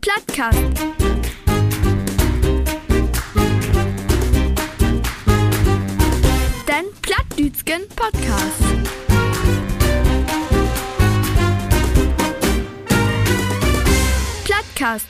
Plattcast. 0.00 0.58
Den 6.68 6.84
Plattdütschen 7.02 7.82
Podcast. 7.96 8.62
Plattcast. 14.44 15.06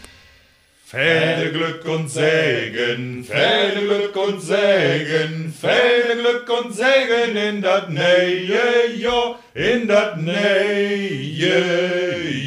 Fäde 0.87 1.53
Glück 1.53 1.85
und 1.85 2.09
Segen, 2.09 3.23
Fäde 3.25 3.81
Glück 3.83 4.17
und 4.17 4.41
Segen, 4.41 5.53
Fäde 5.53 6.17
Glück 6.17 6.49
und 6.49 6.73
Segen 6.75 7.37
in 7.37 7.61
dat 7.61 7.91
neue 7.91 8.95
Jahr, 8.97 9.39
in 9.55 9.87
dat 9.87 10.17
neue 10.17 11.11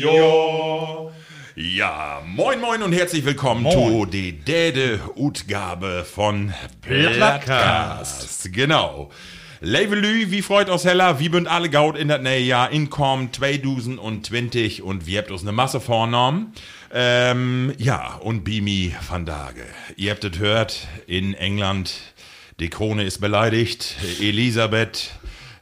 Jahr. 0.02 1.11
Ja, 1.56 2.22
moin 2.26 2.62
moin 2.62 2.82
und 2.82 2.94
herzlich 2.94 3.26
willkommen 3.26 3.64
Moin. 3.64 3.74
zu 3.76 4.06
die 4.06 4.32
Däde 4.32 5.02
Utgabe 5.18 6.06
von 6.10 6.54
Plattcast. 6.82 8.54
Genau. 8.54 9.10
Levelü, 9.60 10.32
wie 10.32 10.42
freut 10.44 10.70
uns 10.70 10.86
heller, 10.86 11.20
wie 11.20 11.28
bünd 11.28 11.50
alle 11.50 11.70
gaut 11.70 11.98
in 11.98 12.08
dat 12.08 12.24
neue 12.24 12.40
Jahr 12.40 12.72
inkommen 12.72 13.34
2020 13.34 14.82
und 14.82 15.08
wir 15.08 15.20
habt 15.20 15.30
uns 15.30 15.42
eine 15.42 15.52
Masse 15.52 15.82
vorgenommen. 15.82 16.54
Ähm, 16.94 17.74
ja, 17.78 18.16
und 18.22 18.46
Bimi 18.46 18.96
van 19.10 19.26
Dage. 19.26 19.66
Ihr 19.98 20.12
habt 20.12 20.24
es 20.24 20.32
gehört, 20.32 20.88
in 21.06 21.34
England, 21.34 21.92
die 22.62 22.70
Krone 22.70 23.04
ist 23.04 23.20
beleidigt, 23.20 23.98
Elisabeth 24.22 25.12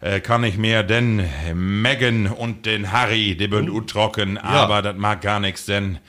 äh, 0.01 0.19
kann 0.19 0.41
nicht 0.41 0.57
mehr, 0.57 0.83
denn 0.83 1.27
Meghan 1.53 2.27
und 2.27 2.65
den 2.65 2.91
Harry, 2.91 3.35
die 3.35 3.47
bünd 3.47 3.69
ut 3.69 3.89
trocken, 3.89 4.37
aber 4.37 4.81
das 4.81 4.95
mag 4.95 5.21
gar 5.21 5.39
nichts, 5.39 5.65
denn 5.65 5.99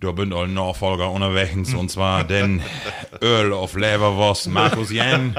da 0.00 0.12
bünd 0.12 0.34
all 0.34 0.48
Nachfolger 0.48 1.10
unterwegs, 1.10 1.74
und 1.74 1.90
zwar 1.90 2.24
den 2.24 2.62
Earl 3.20 3.52
of 3.52 3.76
Leverwurst, 3.76 4.48
Markus 4.50 4.92
Jan 4.92 5.34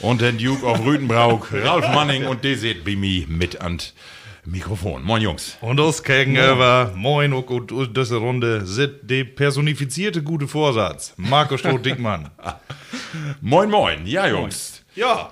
und 0.00 0.20
den 0.20 0.38
Duke 0.38 0.64
of 0.64 0.84
Rüdenbrauk, 0.84 1.52
Ralf 1.64 1.88
Manning 1.94 2.26
und 2.26 2.44
die 2.44 2.54
seht 2.54 2.84
Bimi 2.84 3.26
mit 3.28 3.60
an 3.60 3.78
Mikrofon. 4.44 5.04
Moin 5.04 5.22
Jungs. 5.22 5.56
Und 5.60 5.78
uns 5.78 6.02
gegenüber, 6.02 6.92
moin 6.96 7.32
und 7.32 7.46
gut, 7.46 7.72
diese 7.96 8.16
Runde, 8.16 8.66
sind 8.66 8.94
die 9.02 9.24
personifizierte 9.24 10.22
gute 10.22 10.48
Vorsatz, 10.48 11.14
Marco 11.16 11.56
Stroh-Dickmann. 11.56 12.30
Moin 13.40 13.70
moin, 13.70 14.06
ja 14.06 14.26
Jungs. 14.26 14.84
Ja. 14.94 15.30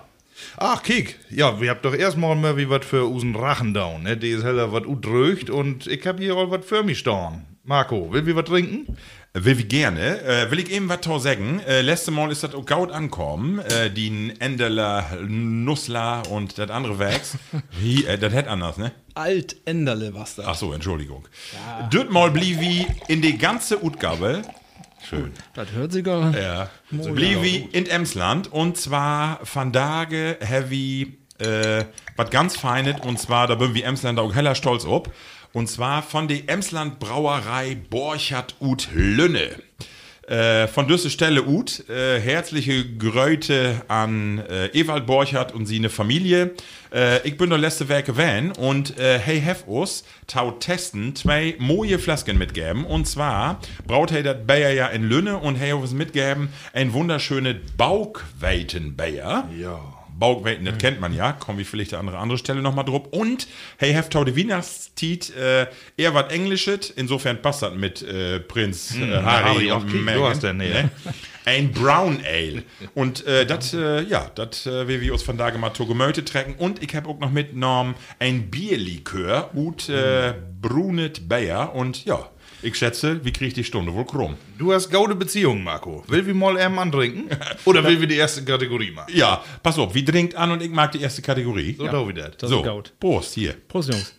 Ach, 0.57 0.83
kiek. 0.83 1.19
Ja, 1.31 1.61
wir 1.61 1.71
habt 1.71 1.85
doch 1.85 1.95
erstmal 1.95 2.37
mal 2.37 2.57
wie 2.57 2.69
was 2.69 2.85
für 2.85 3.09
usen 3.09 3.35
Rachen 3.37 3.75
down, 3.75 4.03
ne? 4.03 4.17
Die 4.17 4.31
ist 4.31 4.45
heller 4.45 4.73
was 4.73 4.87
udröcht 4.87 5.51
und 5.51 5.87
ich 5.87 6.07
hab 6.07 6.19
hier 6.19 6.37
auch 6.37 6.51
was 6.51 6.65
für 6.65 6.83
mich 6.83 6.99
stehen. 6.99 7.47
Marco, 7.65 8.13
will 8.13 8.27
wir 8.27 8.37
was 8.37 8.47
trinken? 8.47 8.97
Will 9.33 9.59
wie 9.59 9.65
gerne. 9.65 10.23
Äh, 10.23 10.51
will 10.51 10.59
ich 10.59 10.73
eben 10.73 10.89
was 10.89 11.03
tau 11.03 11.21
sagen. 11.21 11.61
Äh, 11.61 11.83
letzte 11.83 12.11
Mal 12.11 12.33
ist 12.33 12.43
das 12.43 12.53
auch 12.53 12.67
gaut 12.67 12.91
ankommen. 12.91 13.61
Äh, 13.61 13.89
die 13.91 14.33
Endeler, 14.41 15.07
Nussler 15.29 16.23
und 16.31 16.59
das 16.59 16.69
andere 16.71 16.99
Werks. 16.99 17.39
Wie, 17.81 18.05
äh, 18.07 18.19
das 18.19 18.33
hätt 18.33 18.49
anders, 18.49 18.77
ne? 18.77 18.91
Alt-Enderle 19.15 20.15
was 20.15 20.35
da. 20.35 20.45
Ach 20.47 20.57
so, 20.57 20.73
Entschuldigung. 20.73 21.29
Ja. 21.53 21.87
Düt 21.87 22.11
mal 22.11 22.33
blieb 22.33 22.61
wie 22.61 22.87
in 23.07 23.23
die 23.23 23.39
ganze 23.39 23.85
Utgabe. 23.85 24.43
Schön. 25.09 25.33
Das 25.55 25.73
hört 25.73 25.93
sich 25.93 26.05
gar 26.05 26.37
Ja. 26.37 26.71
So 26.91 27.13
blieb 27.13 27.43
wie 27.43 27.57
in 27.73 27.87
Emsland. 27.87 28.53
Und 28.53 28.77
zwar 28.77 29.41
van 29.53 29.73
Dage 29.73 30.37
heavy, 30.41 31.19
äh, 31.39 31.85
was 32.17 32.31
ganz 32.31 32.57
feines. 32.57 33.01
Und 33.01 33.19
zwar, 33.19 33.47
da 33.47 33.55
bin 33.55 33.75
wir 33.75 33.85
Emsländer 33.85 34.23
auch 34.23 34.35
heller 34.35 34.55
stolz 34.55 34.85
ob. 34.85 35.13
Und 35.53 35.69
zwar 35.69 36.03
von 36.03 36.29
der 36.29 36.49
Emsland 36.49 37.01
Brauerei 37.01 37.77
Borchardt 37.89 38.55
ut 38.61 38.89
Lünne. 38.93 39.51
Äh, 40.31 40.69
von 40.69 40.87
dieser 40.87 41.11
Stelle 41.11 41.45
ut, 41.45 41.89
äh, 41.89 42.21
herzliche 42.21 42.85
Grüße 42.97 43.83
an 43.89 44.39
äh, 44.39 44.67
Ewald 44.79 45.05
Borchardt 45.05 45.53
und 45.53 45.67
seine 45.67 45.89
Familie. 45.89 46.53
Äh, 46.95 47.27
ich 47.27 47.37
bin 47.37 47.51
der 47.51 47.59
letzte 47.59 47.89
Werke 47.89 48.17
Van 48.17 48.53
und 48.53 48.97
äh, 48.97 49.19
hey 49.19 49.41
hef 49.41 49.67
us 49.67 50.05
tau 50.29 50.53
testen 50.53 51.17
zwei 51.17 51.57
moje 51.59 51.99
Flasken 51.99 52.39
mitgeben. 52.39 52.85
Und 52.85 53.09
zwar 53.09 53.59
braut 53.89 54.13
hey 54.13 54.23
dat 54.23 54.47
Bayer 54.47 54.71
ja 54.71 54.87
in 54.87 55.03
Lünne 55.03 55.37
und 55.37 55.57
hey 55.57 55.73
uns 55.73 55.93
mitgeben 55.93 56.51
ein 56.73 56.93
wunderschöne 56.93 57.57
Baugweiten-Bayer. 57.77 59.49
Ja. 59.59 60.00
Baugweiten, 60.21 60.65
das 60.65 60.79
kennt 60.79 61.01
man 61.01 61.13
ja, 61.13 61.33
kommen 61.33 61.59
wir 61.59 61.67
vielleicht 61.67 61.95
an 61.95 62.09
eine 62.09 62.19
andere 62.19 62.39
Stelle 62.39 62.63
nochmal 62.63 62.85
drauf. 62.85 63.09
Und 63.11 63.49
hey, 63.79 63.93
Heftau 63.93 64.23
de 64.23 64.37
Weihnachtstiet, 64.37 65.35
äh, 65.35 65.67
eher 65.97 66.15
was 66.15 66.33
Englisches, 66.33 66.91
insofern 66.91 67.43
passt 67.43 67.63
das 67.63 67.75
mit 67.75 68.03
äh, 68.03 68.39
Prinz 68.39 68.95
äh, 68.95 69.23
Harry, 69.23 69.67
Harry, 69.67 69.73
und 69.73 70.05
Meghan. 70.05 70.21
du 70.21 70.29
hast 70.29 70.43
den, 70.45 70.61
ja. 70.61 70.83
ne? 70.83 70.91
Ein 71.47 71.73
Brown 71.73 72.21
Ale. 72.25 72.63
Und 72.95 73.27
äh, 73.27 73.47
das, 73.47 73.73
äh, 73.73 74.03
ja, 74.03 74.31
das 74.35 74.67
äh, 74.67 74.87
will 74.87 75.01
wir 75.01 75.13
uns 75.13 75.23
von 75.23 75.39
da 75.39 75.51
mal 75.57 75.71
Togemöte 75.71 76.25
trecken. 76.25 76.55
Und 76.57 76.83
ich 76.83 76.95
habe 76.95 77.09
auch 77.09 77.19
noch 77.19 77.31
mitgenommen 77.31 77.95
ein 78.19 78.51
Bierlikör, 78.51 79.51
ut 79.55 79.89
äh, 79.89 80.35
Brunet 80.61 81.29
Bayer. 81.29 81.75
Und 81.75 82.05
ja, 82.05 82.29
ich 82.63 82.77
schätze, 82.77 83.25
wie 83.25 83.33
kriege 83.33 83.49
ich 83.49 83.55
die 83.55 83.65
Stunde 83.65 83.93
wohl 83.95 84.05
krumm? 84.05 84.37
Du 84.59 84.73
hast 84.73 84.91
gaude 84.91 85.15
Beziehungen, 85.15 85.65
Marco. 85.65 86.05
Will 86.09 86.27
wir 86.27 86.35
mal 86.35 86.59
ähm 86.59 86.79
antrinken? 86.79 87.29
Oder 87.65 87.85
will 87.85 88.01
wir 88.01 88.07
die 88.07 88.17
erste 88.17 88.45
Kategorie 88.45 88.91
machen? 88.91 89.13
Ja, 89.15 89.43
pass 89.63 89.79
auf, 89.79 89.95
wie 89.95 90.05
trinkt 90.05 90.35
an 90.35 90.53
und 90.53 90.63
ich 90.63 90.71
mag 90.71 90.93
die 90.93 91.01
erste 91.01 91.23
Kategorie. 91.23 91.75
So, 91.79 91.87
da 91.87 92.07
wieder. 92.07 92.31
Das 92.31 92.51
so, 92.51 92.63
gaut. 92.63 92.93
Prost, 93.01 93.35
hier. 93.35 93.55
Prost, 93.69 93.91
Jungs. 93.91 94.15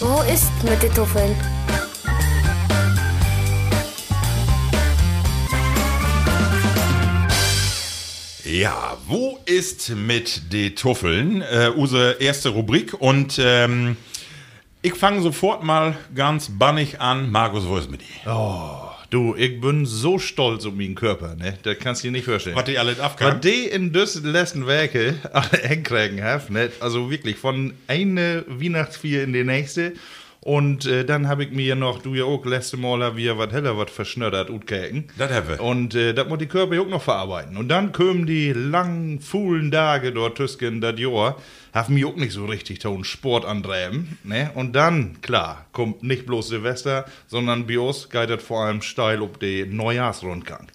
Wo 0.00 0.22
ist 0.22 0.52
mit 0.64 0.82
den 0.82 0.94
Tuffeln? 0.94 1.34
Ja, 8.44 8.96
wo 9.06 9.38
ist 9.44 9.90
mit 9.90 10.52
den 10.52 10.74
Tuffeln? 10.74 11.42
Äh, 11.42 11.70
unsere 11.74 12.12
erste 12.20 12.48
Rubrik 12.48 12.94
und 12.98 13.38
ähm, 13.42 13.98
ich 14.82 14.94
fange 14.94 15.20
sofort 15.22 15.62
mal 15.62 15.96
ganz 16.14 16.48
bannig 16.50 17.00
an. 17.00 17.30
Markus, 17.30 17.66
wo 17.66 17.76
ist 17.76 17.90
mit 17.90 18.00
dir? 18.02 18.86
Du, 19.10 19.34
ich 19.36 19.58
bin 19.60 19.86
so 19.86 20.18
stolz 20.18 20.66
um 20.66 20.76
meinen 20.76 20.94
Körper, 20.94 21.34
ne? 21.34 21.56
Das 21.62 21.78
kannst 21.78 22.02
du 22.02 22.08
dir 22.08 22.12
nicht 22.12 22.26
vorstellen. 22.26 22.54
Was 22.56 22.64
die 22.64 22.76
alles 22.78 22.98
Was 22.98 23.06
abkann? 23.06 23.40
die 23.40 23.64
in 23.64 23.90
diesen 23.92 24.30
letzten 24.30 24.66
Werke 24.66 25.14
alle 25.32 25.48
hinkriegen 25.66 26.22
haben, 26.22 26.52
ne? 26.52 26.70
Also 26.80 27.10
wirklich 27.10 27.36
von 27.36 27.72
eine 27.86 28.44
Weihnachtsfeier 28.48 29.22
in 29.22 29.32
die 29.32 29.44
nächste. 29.44 29.94
Und 30.48 30.86
äh, 30.86 31.04
dann 31.04 31.28
habe 31.28 31.44
ich 31.44 31.50
mir 31.50 31.76
noch, 31.76 32.00
du 32.00 32.14
ja 32.14 32.24
auch, 32.24 32.42
letzte 32.46 32.78
Mal 32.78 33.02
hab 33.02 33.16
wir 33.16 33.36
was 33.36 33.52
heller 33.52 33.76
was 33.76 33.90
verschnördert 33.90 34.48
utgeken. 34.48 35.04
Das 35.18 35.30
haben 35.30 35.46
wir. 35.46 35.60
Und 35.60 35.94
äh, 35.94 36.14
das 36.14 36.26
muss 36.26 36.38
die 36.38 36.46
Körper 36.46 36.74
ja 36.74 36.80
auch 36.80 36.88
noch 36.88 37.02
verarbeiten. 37.02 37.58
Und 37.58 37.68
dann 37.68 37.92
kommen 37.92 38.24
die 38.24 38.54
langen, 38.54 39.20
fuhlen 39.20 39.70
Tage 39.70 40.10
dort 40.10 40.38
Tüsken, 40.38 40.80
das 40.80 40.98
Jahr, 40.98 41.36
haben 41.74 41.92
mir 41.92 42.08
auch 42.08 42.16
nicht 42.16 42.32
so 42.32 42.46
richtig 42.46 42.78
ton 42.78 43.04
Sport 43.04 43.44
antreiben. 43.44 44.16
Ne? 44.24 44.50
Und 44.54 44.72
dann, 44.72 45.20
klar, 45.20 45.66
kommt 45.72 46.02
nicht 46.02 46.24
bloß 46.24 46.48
Silvester, 46.48 47.04
sondern 47.26 47.66
bei 47.66 47.78
uns 47.78 48.08
geht 48.08 48.30
das 48.30 48.42
vor 48.42 48.64
allem 48.64 48.80
steil 48.80 49.20
ob 49.20 49.38
den 49.40 49.76
Neujahrsrundgang. 49.76 50.68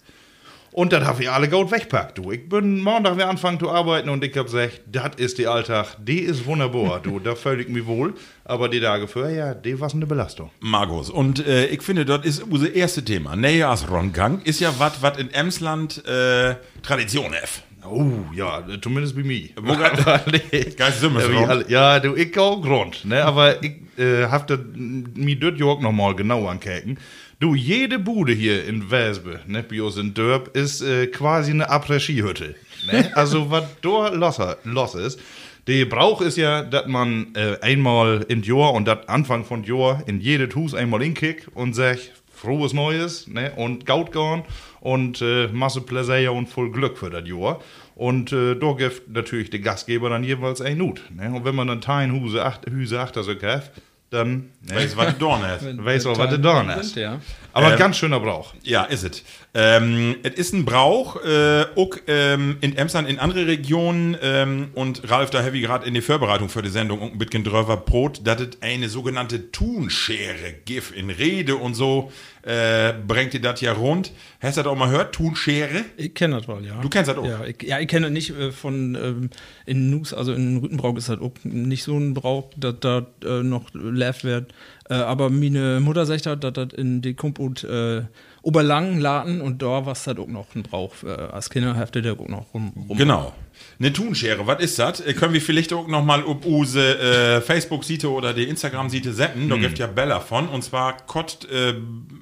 Und 0.74 0.92
dann 0.92 1.06
hab 1.06 1.20
ich 1.20 1.30
alle 1.30 1.48
gut 1.48 1.70
wegpackt, 1.70 2.18
du. 2.18 2.32
Ich 2.32 2.48
bin 2.48 2.80
Montag 2.80 3.16
wir 3.16 3.28
anfangen 3.28 3.60
zu 3.60 3.70
arbeiten 3.70 4.08
und 4.08 4.24
ich 4.24 4.36
hab 4.36 4.46
gesagt, 4.46 4.80
das 4.90 5.12
ist 5.18 5.38
die 5.38 5.46
Alltag, 5.46 5.96
die 6.00 6.18
ist 6.18 6.46
wunderbar, 6.46 6.98
du. 6.98 7.20
Da 7.20 7.36
ich 7.60 7.68
mich 7.68 7.86
wohl. 7.86 8.14
Aber 8.44 8.68
die 8.68 8.80
Tage 8.80 9.06
vorher, 9.06 9.30
ja, 9.30 9.54
die 9.54 9.78
war 9.78 9.88
eine 9.94 10.04
Belastung. 10.04 10.50
Markus, 10.58 11.10
und 11.10 11.46
äh, 11.46 11.66
ich 11.66 11.80
finde, 11.82 12.04
dort 12.04 12.24
ist 12.24 12.42
unser 12.42 12.74
erstes 12.74 13.04
Thema. 13.04 13.36
Neujahrsrundgang 13.36 14.42
ist 14.42 14.58
ja 14.58 14.74
was, 14.76 15.00
was 15.00 15.16
in 15.16 15.32
Emsland 15.32 16.04
äh, 16.08 16.56
Tradition 16.82 17.32
ist. 17.34 17.62
Oh, 17.88 18.10
ja, 18.34 18.64
zumindest 18.82 19.14
bei 19.14 19.22
mir. 19.22 19.50
Sind 19.54 21.14
wir 21.14 21.64
ja, 21.68 22.00
du, 22.00 22.16
ich 22.16 22.36
auch 22.36 22.60
Grund, 22.60 23.04
ne? 23.04 23.24
Aber 23.24 23.62
ich 23.62 23.76
äh, 23.96 24.24
hab 24.24 24.48
das 24.48 24.58
mir 24.74 25.36
dort 25.36 25.56
ja 25.58 25.66
auch 25.66 25.80
noch 25.80 25.92
mal 25.92 26.16
genau 26.16 26.48
angucken. 26.48 26.98
Du, 27.44 27.54
jede 27.54 27.98
Bude 27.98 28.32
hier 28.32 28.64
in 28.64 28.90
Wespe, 28.90 29.40
ne, 29.46 29.62
bei 29.62 29.82
uns 29.82 29.98
in 29.98 30.14
Dörp, 30.14 30.56
ist 30.56 30.80
äh, 30.80 31.08
quasi 31.08 31.50
eine 31.50 31.68
Après-Ski-Hütte. 31.68 32.54
Ne? 32.90 33.12
Also, 33.16 33.50
was 33.50 33.64
da 33.82 34.08
los, 34.08 34.38
los 34.64 34.94
ist, 34.94 35.20
Der 35.66 35.84
Brauch 35.84 36.22
ist 36.22 36.38
ja, 36.38 36.62
dass 36.62 36.86
man 36.86 37.34
äh, 37.34 37.58
einmal 37.60 38.24
in 38.28 38.42
Jahr 38.44 38.72
und 38.72 38.88
das 38.88 39.06
Anfang 39.08 39.44
von 39.44 39.62
Jahr 39.62 40.02
in 40.06 40.22
jedes 40.22 40.54
Hus 40.54 40.72
einmal 40.72 41.02
inkickt 41.02 41.48
und 41.54 41.74
sagt, 41.74 42.12
frohes 42.32 42.72
Neues, 42.72 43.28
ne, 43.28 43.52
und 43.56 43.84
Gaut 43.84 44.12
gehen 44.12 44.44
und 44.80 45.20
äh, 45.20 45.48
Masse 45.48 45.82
Pläsier 45.82 46.32
und 46.32 46.48
voll 46.48 46.72
Glück 46.72 46.96
für 46.96 47.10
das 47.10 47.28
Jahr. 47.28 47.60
Und 47.94 48.32
äh, 48.32 48.54
da 48.54 48.72
gibt 48.72 49.10
natürlich 49.10 49.50
der 49.50 49.60
Gastgeber 49.60 50.08
dann 50.08 50.24
jeweils 50.24 50.62
ein 50.62 50.78
Nut. 50.78 51.02
Ne? 51.14 51.30
Und 51.30 51.44
wenn 51.44 51.54
man 51.54 51.68
dann 51.68 51.82
Tein 51.82 52.18
Huse, 52.18 52.42
acht, 52.42 52.64
Hüse 52.70 53.00
achter 53.00 53.22
so 53.22 53.36
kauft, 53.36 53.70
dann 54.14 54.50
ne, 54.62 54.76
Weißt 54.76 54.94
du, 54.94 54.96
was 54.98 55.12
du 55.14 55.18
dorn 55.18 55.42
hast? 55.42 55.84
weiß 55.84 56.06
auch, 56.06 56.18
was 56.18 56.30
du 56.30 56.38
da 56.38 56.66
hast. 56.66 56.96
Ja. 56.96 57.20
Aber 57.54 57.72
Ähm, 57.72 57.78
ganz 57.78 57.96
schöner 57.96 58.18
Brauch. 58.18 58.52
Ja, 58.64 58.82
ist 58.82 59.04
es. 59.04 59.22
Ähm, 59.54 60.16
es 60.24 60.34
ist 60.34 60.52
ein 60.54 60.64
Brauch, 60.64 61.24
äh, 61.24 61.64
auch 61.76 61.96
ähm, 62.08 62.56
in 62.60 62.76
Emsland, 62.76 63.08
in 63.08 63.20
andere 63.20 63.46
Regionen, 63.46 64.16
ähm, 64.20 64.70
und 64.74 65.08
Ralf, 65.08 65.30
da 65.30 65.44
habe 65.44 65.56
ich 65.56 65.62
gerade 65.62 65.86
in 65.86 65.94
die 65.94 66.00
Vorbereitung 66.00 66.48
für 66.48 66.62
die 66.62 66.68
Sendung 66.68 67.00
und 67.00 67.12
ein 67.12 67.18
bisschen 67.18 67.44
drüber 67.44 67.76
Brot, 67.76 68.22
dass 68.24 68.40
es 68.40 68.60
eine 68.60 68.88
sogenannte 68.88 69.52
Thunschere 69.52 70.52
gibt 70.64 70.90
in 70.90 71.10
Rede 71.10 71.54
und 71.54 71.74
so, 71.74 72.10
äh, 72.42 72.92
bringt 73.06 73.34
ihr 73.34 73.40
das 73.40 73.60
ja 73.60 73.72
rund. 73.72 74.10
Hast 74.40 74.56
du 74.56 74.62
das 74.64 74.72
auch 74.72 74.76
mal 74.76 74.90
gehört? 74.90 75.14
Thunschere? 75.14 75.84
Ich 75.96 76.12
kenne 76.12 76.38
das 76.38 76.48
wohl, 76.48 76.66
ja. 76.66 76.80
Du 76.80 76.88
kennst 76.88 77.08
das 77.08 77.16
auch? 77.16 77.24
Ja, 77.24 77.44
ich, 77.44 77.62
ja, 77.62 77.78
ich 77.78 77.86
kenne 77.86 78.06
das 78.06 78.12
nicht 78.12 78.30
äh, 78.30 78.50
von 78.50 78.96
ähm, 78.96 79.30
in 79.64 79.90
Nus, 79.90 80.12
also 80.12 80.32
in 80.32 80.56
Rüttenbrauch 80.56 80.96
ist 80.96 81.08
das 81.08 81.20
auch 81.20 81.32
nicht 81.44 81.84
so 81.84 81.96
ein 81.96 82.14
Brauch, 82.14 82.50
dass 82.56 82.74
da 82.80 83.06
äh, 83.24 83.44
noch 83.44 83.70
lebt 83.72 84.24
wird. 84.24 84.52
Äh, 84.88 84.94
aber 84.94 85.30
meine 85.30 85.80
Mutter 85.80 86.04
sagt 86.06 86.26
halt, 86.26 86.44
dass 86.44 86.52
das 86.52 86.72
in 86.74 87.00
die 87.00 87.14
Kumput 87.14 87.64
äh, 87.64 88.02
Oberlangen 88.42 89.00
laden 89.00 89.40
und 89.40 89.62
da 89.62 89.86
war 89.86 89.94
das 89.94 90.06
auch 90.08 90.26
noch 90.26 90.54
ein 90.54 90.62
Brauch. 90.62 90.92
Äh, 91.02 91.08
als 91.08 91.48
Kinder 91.48 91.74
hefte 91.74 92.02
der 92.02 92.12
auch 92.12 92.28
noch 92.28 92.52
rum. 92.52 92.72
rum. 92.88 92.98
Genau. 92.98 93.32
Eine 93.78 93.92
Thunschere, 93.92 94.46
was 94.46 94.62
ist 94.62 94.78
das? 94.78 95.00
Äh, 95.00 95.14
Können 95.14 95.34
wir 95.34 95.40
vielleicht 95.40 95.72
auch 95.72 95.86
noch 95.86 96.04
mal 96.04 96.22
auf 96.22 96.44
unsere 96.44 97.36
äh, 97.36 97.40
Facebook-Seite 97.40 98.10
oder 98.10 98.32
die 98.32 98.44
Instagram-Seite 98.44 99.12
senden? 99.12 99.48
Da 99.48 99.56
gibt 99.56 99.78
ja 99.78 99.86
Bella 99.86 100.20
von. 100.20 100.48
Und 100.48 100.62
zwar, 100.62 100.96
Kott, 101.06 101.46
äh, 101.50 101.74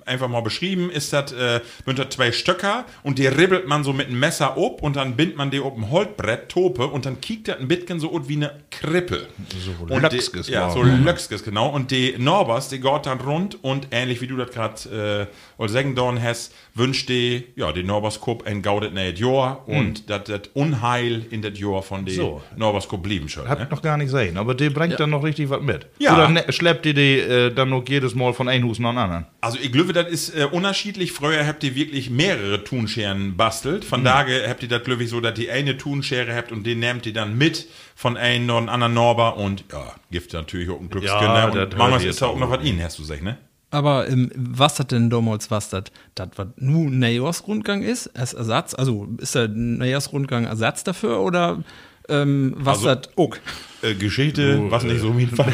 einfach 0.06 0.28
mal 0.28 0.40
beschrieben, 0.40 0.90
ist 0.90 1.12
das, 1.12 1.32
äh, 1.32 1.60
sind 1.84 1.98
das 1.98 2.08
zwei 2.10 2.32
Stöcker 2.32 2.84
und 3.02 3.18
die 3.18 3.26
ribbelt 3.26 3.66
man 3.66 3.84
so 3.84 3.92
mit 3.92 4.08
einem 4.08 4.18
Messer 4.18 4.56
ob 4.56 4.82
und 4.82 4.96
dann 4.96 5.16
bindet 5.16 5.36
man 5.36 5.50
die 5.50 5.60
auf 5.60 5.76
ein 5.76 5.90
Holzbrett, 5.90 6.48
Tope, 6.48 6.86
und 6.86 7.06
dann 7.06 7.20
kiekt 7.20 7.48
das 7.48 7.58
ein 7.58 7.68
bisschen 7.68 8.00
so 8.00 8.12
ut 8.12 8.28
wie 8.28 8.36
eine 8.36 8.60
Krippe. 8.70 9.26
So 9.88 9.96
Löckskes 9.96 10.48
Ja, 10.48 10.70
so 10.70 10.82
Löckskes, 10.82 11.42
genau. 11.44 11.68
Und 11.68 11.90
die 11.90 12.14
Norbers, 12.18 12.68
die 12.68 12.80
geht 12.80 13.06
dann 13.06 13.20
rund 13.20 13.62
und 13.62 13.88
ähnlich 13.90 14.20
wie 14.20 14.26
du 14.26 14.36
das 14.36 14.50
gerade 14.50 15.28
äh, 15.58 15.62
als 15.62 15.72
sagen 15.72 15.94
dorn 15.94 16.22
hast, 16.22 16.52
wünscht 16.74 17.08
die, 17.08 17.44
ja, 17.56 17.72
die 17.72 17.82
Norbers 17.82 18.20
Cup 18.20 18.46
ein 18.46 18.62
gaudet 18.62 18.94
neues 18.94 19.18
Jahr 19.18 19.66
und 19.68 20.08
dass 20.10 20.24
das 20.24 20.42
Unheil 20.54 21.21
in 21.30 21.42
das 21.42 21.58
Jahr 21.58 21.82
von 21.82 22.04
den 22.04 22.14
So. 22.14 22.42
Cup 22.58 23.02
blieben 23.02 23.28
schon. 23.28 23.48
Hat 23.48 23.58
Ne? 23.58 23.68
noch 23.70 23.82
gar 23.82 23.96
nicht 23.96 24.10
sehen, 24.10 24.36
aber 24.36 24.54
der 24.54 24.70
bringt 24.70 24.98
dann 24.98 25.10
noch 25.10 25.22
richtig 25.24 25.50
was 25.50 25.60
mit. 25.60 25.86
Ja. 25.98 26.14
Oder 26.14 26.28
ne, 26.28 26.44
schleppt 26.50 26.86
ihr 26.86 26.94
die 26.94 27.18
äh, 27.18 27.52
dann 27.54 27.70
noch 27.70 27.84
jedes 27.88 28.14
Mal 28.14 28.32
von 28.34 28.48
einem 28.48 28.66
Hus 28.68 28.78
nach 28.78 28.90
dem 28.90 28.98
anderen? 28.98 29.26
Also 29.40 29.58
ich 29.62 29.70
glaube, 29.72 29.92
das 29.92 30.08
ist 30.08 30.36
äh, 30.36 30.44
unterschiedlich. 30.44 31.12
Früher 31.12 31.46
habt 31.46 31.62
ihr 31.64 31.74
wirklich 31.74 32.10
mehrere 32.10 32.64
Thunscheren 32.64 33.36
bastelt. 33.36 33.84
Mhm. 33.84 33.88
Von 33.88 34.04
daher 34.04 34.48
habt 34.48 34.62
ihr 34.62 34.68
das, 34.68 34.82
glaube 34.84 35.04
ich, 35.04 35.10
so, 35.10 35.20
dass 35.20 35.38
ihr 35.38 35.52
eine 35.52 35.76
Thunschere 35.76 36.34
habt 36.34 36.52
und 36.52 36.64
den 36.66 36.80
nehmt 36.80 37.06
ihr 37.06 37.12
dann 37.12 37.36
mit 37.38 37.66
von 37.94 38.16
einem 38.16 38.48
oder 38.50 38.72
anderen 38.72 38.94
Norber 38.94 39.36
und 39.36 39.64
ja, 39.72 39.92
gibt 40.10 40.32
natürlich 40.32 40.70
auch 40.70 40.80
ein 40.80 40.88
Glückskinder. 40.88 41.52
Ja, 41.54 41.62
und 41.62 41.76
manchmal 41.76 42.02
ihr 42.02 42.10
ist 42.10 42.22
da 42.22 42.26
auch 42.26 42.38
noch 42.38 42.50
was 42.50 42.64
ihnen, 42.64 42.82
hast 42.82 42.98
du 42.98 43.02
gesagt, 43.02 43.22
ne? 43.22 43.38
Aber 43.72 44.08
ähm, 44.08 44.30
was 44.36 44.76
das 44.76 44.86
denn 44.88 45.10
damals 45.10 45.50
was 45.50 45.70
das? 45.70 45.84
Das 46.14 46.28
was 46.36 46.46
nur 46.56 46.86
ein 46.88 46.98
Neos-Rundgang 47.00 47.82
ist, 47.82 48.08
als 48.16 48.34
Ersatz? 48.34 48.74
Also 48.74 49.08
ist 49.18 49.34
der 49.34 49.48
Neos-Rundgang 49.48 50.44
Ersatz 50.44 50.84
dafür 50.84 51.20
oder 51.20 51.64
ähm, 52.08 52.54
was 52.58 52.78
Also- 52.86 52.94
das 52.94 53.08
auch? 53.16 53.34
Äh, 53.82 53.94
Geschichte, 53.94 54.70
was 54.70 54.84
nicht 54.84 55.00
so 55.00 55.12
mein 55.12 55.28
Fall. 55.28 55.52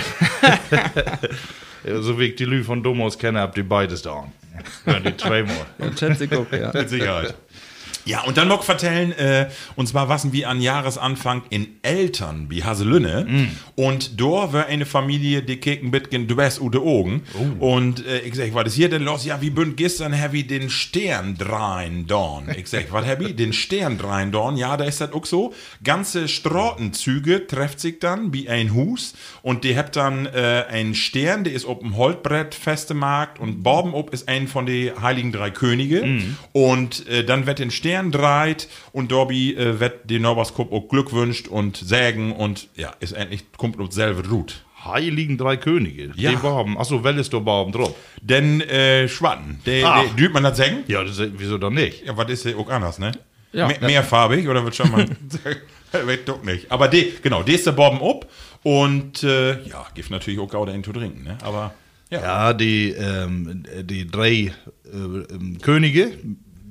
Ja, 1.85 2.03
so 2.03 2.19
wie 2.19 2.25
ich 2.25 2.37
die 2.37 2.44
Lü 2.44 2.62
von 2.65 2.82
Domos 2.82 3.17
kenne, 3.19 3.41
habt 3.41 3.56
ihr 3.56 3.67
beides 3.69 4.03
da. 4.03 4.25
Ja, 4.85 4.99
die 5.00 5.17
zweimal. 5.17 5.55
Ja, 5.79 5.97
schätze 5.97 6.25
ich 6.25 6.32
auch, 6.35 6.50
ja. 6.53 6.73
Mit 6.75 6.88
Sicherheit. 6.91 7.35
Ja, 8.08 8.22
und 8.22 8.38
dann 8.38 8.49
noch 8.49 8.62
vertellen, 8.62 9.12
äh, 9.12 9.50
und 9.76 9.87
zwar 9.87 10.08
was 10.08 10.32
wie 10.32 10.46
an 10.46 10.62
Jahresanfang 10.62 11.43
in 11.50 11.66
Eltern, 11.82 12.46
wie 12.49 12.64
Haselünne. 12.64 13.26
Und 13.76 14.19
da 14.19 14.50
war 14.52 14.66
eine 14.66 14.87
Familie, 14.87 15.43
die 15.43 15.58
kicken 15.58 15.90
bitgen 15.90 16.26
Dwes 16.26 16.58
ude 16.58 16.81
Augen. 16.81 17.22
Und 17.60 18.06
äh, 18.06 18.20
ich 18.20 18.34
sag, 18.34 18.55
was 18.55 18.69
ist 18.69 18.75
hier 18.75 18.88
denn 18.88 19.02
los? 19.02 19.26
Ja, 19.26 19.43
wie 19.43 19.50
bünd 19.50 19.76
gestern 19.76 20.14
heavy 20.14 20.43
den 20.46 20.70
Stern 20.70 21.37
drein 21.37 22.06
dorn. 22.06 22.49
Ich 22.56 22.69
sag, 22.69 22.90
was 22.93 23.05
heavy? 23.05 23.34
Den 23.34 23.52
Stern 23.52 23.99
drein 23.99 24.32
dorn. 24.32 24.56
Ja, 24.56 24.78
da 24.78 24.84
ist 24.84 25.02
das 25.02 25.12
auch 25.12 25.26
so. 25.26 25.52
Ganze 25.84 26.28
Straßenzüge 26.28 27.46
trefft 27.46 27.78
sich 27.78 27.99
dann 27.99 28.32
wie 28.32 28.49
ein 28.49 28.72
Hus. 28.72 29.12
Und 29.43 29.64
die 29.64 29.76
habt 29.76 29.96
dann 29.96 30.25
äh, 30.25 30.64
einen 30.70 30.94
Stern, 30.94 31.44
der 31.44 31.52
ist 31.52 31.66
auf 31.66 31.81
dem 31.81 31.99
Holtbrett 31.99 32.55
festgemacht. 32.55 33.38
Und 33.38 33.62
Borben 33.62 33.93
ob 33.93 34.14
ist 34.14 34.28
ein 34.28 34.49
von 34.49 34.64
den 34.64 34.99
Heiligen 35.02 35.31
Drei 35.31 35.50
Könige. 35.50 36.00
Und 36.52 37.06
äh, 37.06 37.22
dann 37.22 37.46
wird 37.46 37.58
den 37.58 37.70
Stern 37.70 37.97
dreit 38.12 38.68
und 38.92 39.12
Dobby 39.12 39.54
äh, 39.54 39.80
wird 39.80 40.10
den 40.10 40.22
Norberskop 40.22 40.72
auch 40.72 40.88
Glück 40.88 41.12
wünscht 41.12 41.48
und 41.48 41.76
sägen 41.76 42.32
und 42.32 42.68
ja, 42.76 42.92
ist 43.00 43.12
endlich, 43.12 43.44
kommt 43.56 43.80
auf 43.80 43.92
selbe 43.92 44.28
Rut. 44.28 44.64
Heiligen 44.84 45.36
drei 45.36 45.56
Könige. 45.56 46.12
Ja. 46.14 46.30
Die 46.30 46.36
Baum. 46.36 46.78
Achso, 46.78 47.02
wel 47.02 47.18
ist 47.18 47.32
der 47.32 47.40
Baum 47.40 47.72
drauf? 47.72 47.94
Denn 48.22 48.60
äh, 48.60 49.08
Schwatten, 49.08 49.60
der, 49.66 49.86
Ach. 49.86 50.04
der, 50.16 50.30
man 50.30 50.44
das 50.44 50.56
sägen? 50.56 50.84
Ja, 50.86 51.02
das, 51.02 51.20
wieso 51.36 51.58
doch 51.58 51.70
nicht? 51.70 52.06
Ja, 52.06 52.16
was 52.16 52.30
ist 52.30 52.44
der 52.44 52.56
auch 52.56 52.68
anders, 52.68 52.98
ne? 52.98 53.12
Ja. 53.52 53.66
Me 53.66 53.76
mehrfarbig 53.80 54.46
oder 54.48 54.62
wird 54.62 54.76
schon 54.76 54.90
mal 54.90 55.06
Wird 56.04 56.28
doch 56.28 56.42
nicht. 56.42 56.70
Aber 56.70 56.88
die, 56.88 57.14
genau, 57.22 57.42
die 57.42 57.52
ist 57.54 57.66
der 57.66 57.72
Borben 57.72 58.00
ob 58.00 58.30
und 58.62 59.22
äh, 59.22 59.62
ja, 59.64 59.86
gibt 59.94 60.10
natürlich 60.10 60.38
auch 60.38 60.48
Gauda 60.48 60.72
zu 60.82 60.92
trinken, 60.92 61.24
ne? 61.24 61.38
Aber 61.42 61.74
ja. 62.10 62.22
Ja, 62.22 62.52
die, 62.54 62.90
ähm, 62.90 63.64
die 63.82 64.06
drei 64.06 64.30
äh, 64.30 64.52
ähm, 64.92 65.58
Könige, 65.60 66.12